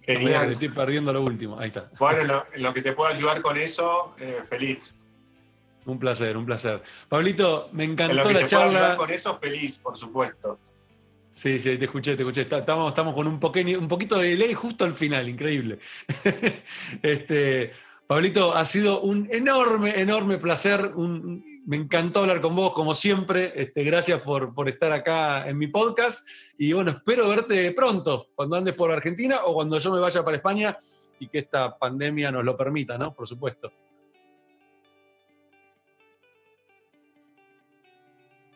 Genial. 0.00 0.50
estoy 0.50 0.70
perdiendo 0.70 1.12
lo 1.12 1.22
último. 1.22 1.58
Ahí 1.58 1.68
está. 1.68 1.90
Bueno, 1.98 2.44
lo, 2.56 2.72
que 2.72 2.80
te 2.80 2.92
puedo 2.92 3.12
ayudar 3.12 3.42
con 3.42 3.58
eso, 3.58 4.14
eh, 4.18 4.40
feliz. 4.42 4.94
Un 5.88 5.98
placer, 5.98 6.36
un 6.36 6.44
placer. 6.44 6.82
Pablito, 7.08 7.70
me 7.72 7.84
encantó 7.84 8.30
la 8.30 8.44
charla. 8.44 8.94
Con 8.94 9.10
eso, 9.10 9.38
feliz, 9.38 9.78
por 9.78 9.96
supuesto. 9.96 10.58
Sí, 11.32 11.58
sí, 11.58 11.78
te 11.78 11.86
escuché, 11.86 12.14
te 12.14 12.24
escuché. 12.24 12.42
Estamos, 12.42 12.90
estamos 12.90 13.14
con 13.14 13.26
un, 13.26 13.40
pequeño, 13.40 13.78
un 13.78 13.88
poquito 13.88 14.18
de 14.18 14.28
delay 14.28 14.52
justo 14.52 14.84
al 14.84 14.92
final, 14.92 15.26
increíble. 15.30 15.78
este, 17.02 17.72
Pablito, 18.06 18.54
ha 18.54 18.66
sido 18.66 19.00
un 19.00 19.30
enorme, 19.32 19.98
enorme 19.98 20.36
placer. 20.36 20.92
me 20.94 21.76
encantó 21.78 22.20
hablar 22.20 22.42
con 22.42 22.54
vos, 22.54 22.74
como 22.74 22.94
siempre. 22.94 23.54
Este, 23.56 23.82
gracias 23.82 24.20
por, 24.20 24.52
por, 24.52 24.68
estar 24.68 24.92
acá 24.92 25.48
en 25.48 25.56
mi 25.56 25.68
podcast. 25.68 26.28
Y 26.58 26.74
bueno, 26.74 26.90
espero 26.90 27.30
verte 27.30 27.72
pronto, 27.72 28.26
cuando 28.34 28.56
andes 28.56 28.74
por 28.74 28.92
Argentina 28.92 29.40
o 29.46 29.54
cuando 29.54 29.78
yo 29.78 29.90
me 29.90 30.00
vaya 30.00 30.22
para 30.22 30.36
España 30.36 30.76
y 31.18 31.28
que 31.28 31.38
esta 31.38 31.78
pandemia 31.78 32.30
nos 32.30 32.44
lo 32.44 32.58
permita, 32.58 32.98
¿no? 32.98 33.14
Por 33.14 33.26
supuesto. 33.26 33.72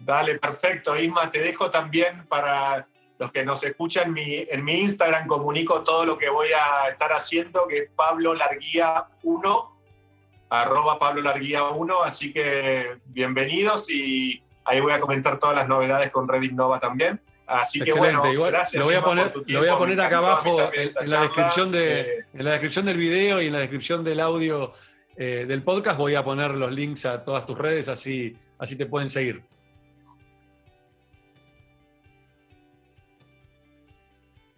Dale, 0.04 0.38
perfecto. 0.38 0.96
Isma, 0.96 1.30
te 1.30 1.40
dejo 1.40 1.70
también 1.70 2.26
para 2.26 2.86
los 3.18 3.30
que 3.30 3.44
nos 3.44 3.62
escuchan 3.62 4.08
en 4.08 4.12
mi, 4.12 4.34
en 4.50 4.64
mi 4.64 4.80
Instagram 4.80 5.28
comunico 5.28 5.82
todo 5.82 6.04
lo 6.04 6.18
que 6.18 6.28
voy 6.28 6.48
a 6.48 6.88
estar 6.88 7.12
haciendo, 7.12 7.68
que 7.68 7.78
es 7.78 7.90
Pablo 7.94 8.34
Larguía 8.34 9.04
1, 9.22 9.78
arroba 10.50 10.98
Pablo 10.98 11.22
Larguía 11.22 11.64
1, 11.64 12.02
así 12.02 12.32
que 12.32 12.98
bienvenidos 13.06 13.88
y 13.90 14.42
ahí 14.64 14.80
voy 14.80 14.92
a 14.92 15.00
comentar 15.00 15.38
todas 15.38 15.54
las 15.54 15.68
novedades 15.68 16.10
con 16.10 16.26
Red 16.26 16.42
Innova 16.42 16.80
también. 16.80 17.20
Así 17.46 17.80
que 17.80 17.92
bueno, 17.92 18.22
gracias. 18.22 18.80
Lo 18.80 18.86
voy 18.86 18.94
a 18.94 19.04
poner, 19.04 19.32
lo 19.46 19.58
voy 19.60 19.68
a 19.68 19.78
poner 19.78 20.00
acá 20.00 20.18
abajo 20.18 20.58
en, 20.72 20.92
la 21.08 21.22
descripción 21.22 21.70
de, 21.70 22.24
en 22.32 22.44
la 22.44 22.52
descripción 22.52 22.86
del 22.86 22.96
video 22.96 23.40
y 23.40 23.46
en 23.46 23.52
la 23.52 23.60
descripción 23.60 24.02
del 24.02 24.20
audio 24.20 24.72
eh, 25.16 25.44
del 25.46 25.62
podcast 25.62 25.98
voy 25.98 26.14
a 26.14 26.24
poner 26.24 26.52
los 26.52 26.72
links 26.72 27.04
a 27.04 27.22
todas 27.22 27.44
tus 27.46 27.58
redes, 27.58 27.88
así, 27.88 28.36
así 28.58 28.76
te 28.76 28.86
pueden 28.86 29.08
seguir. 29.08 29.42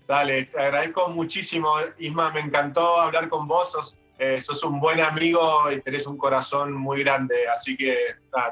Dale, 0.06 0.44
te 0.44 0.60
agradezco 0.60 1.08
muchísimo, 1.08 1.74
Isma, 1.98 2.30
me 2.30 2.40
encantó 2.40 3.00
hablar 3.00 3.28
con 3.28 3.48
vos, 3.48 3.72
sos, 3.72 3.96
eh, 4.18 4.38
un 4.66 4.78
buen 4.78 5.00
amigo 5.00 5.70
y 5.72 5.80
tenés 5.80 6.06
un 6.06 6.18
corazón 6.18 6.72
muy 6.74 7.02
grande, 7.02 7.48
así 7.48 7.76
que 7.76 7.96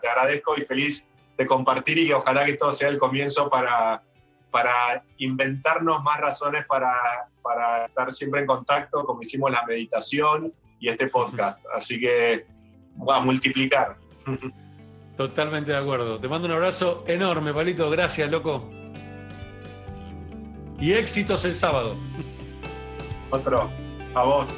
te 0.00 0.08
agradezco 0.08 0.56
y 0.56 0.62
feliz 0.62 1.06
de 1.36 1.46
compartir 1.46 1.98
y 1.98 2.12
ojalá 2.12 2.44
que 2.44 2.54
todo 2.54 2.72
sea 2.72 2.88
el 2.88 2.98
comienzo 2.98 3.50
para, 3.50 4.02
para 4.50 5.04
inventarnos 5.18 6.02
más 6.02 6.20
razones 6.20 6.64
para, 6.66 7.28
para 7.42 7.86
estar 7.86 8.10
siempre 8.12 8.40
en 8.40 8.46
contacto, 8.46 9.04
como 9.04 9.20
hicimos 9.22 9.50
la 9.50 9.64
meditación 9.66 10.52
y 10.80 10.88
este 10.88 11.08
podcast. 11.08 11.64
Así 11.74 12.00
que 12.00 12.46
va 13.08 13.18
a 13.18 13.20
multiplicar. 13.20 13.96
Totalmente 15.16 15.72
de 15.72 15.78
acuerdo. 15.78 16.18
Te 16.18 16.28
mando 16.28 16.48
un 16.48 16.54
abrazo 16.54 17.04
enorme, 17.06 17.52
Palito. 17.52 17.90
Gracias, 17.90 18.30
loco 18.30 18.81
y 20.82 20.92
éxitos 20.94 21.44
el 21.44 21.54
sábado. 21.54 21.96
Otro, 23.30 23.70
a 24.14 24.24
vos. 24.24 24.48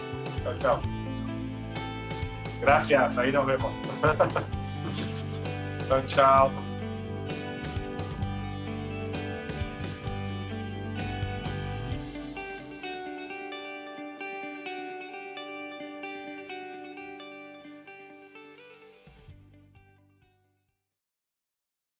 Chao, 0.42 0.58
chao. 0.58 0.80
Gracias, 2.62 3.18
ahí 3.18 3.30
nos 3.30 3.44
vemos. 3.44 3.76
chao, 5.88 6.02
chao. 6.06 6.63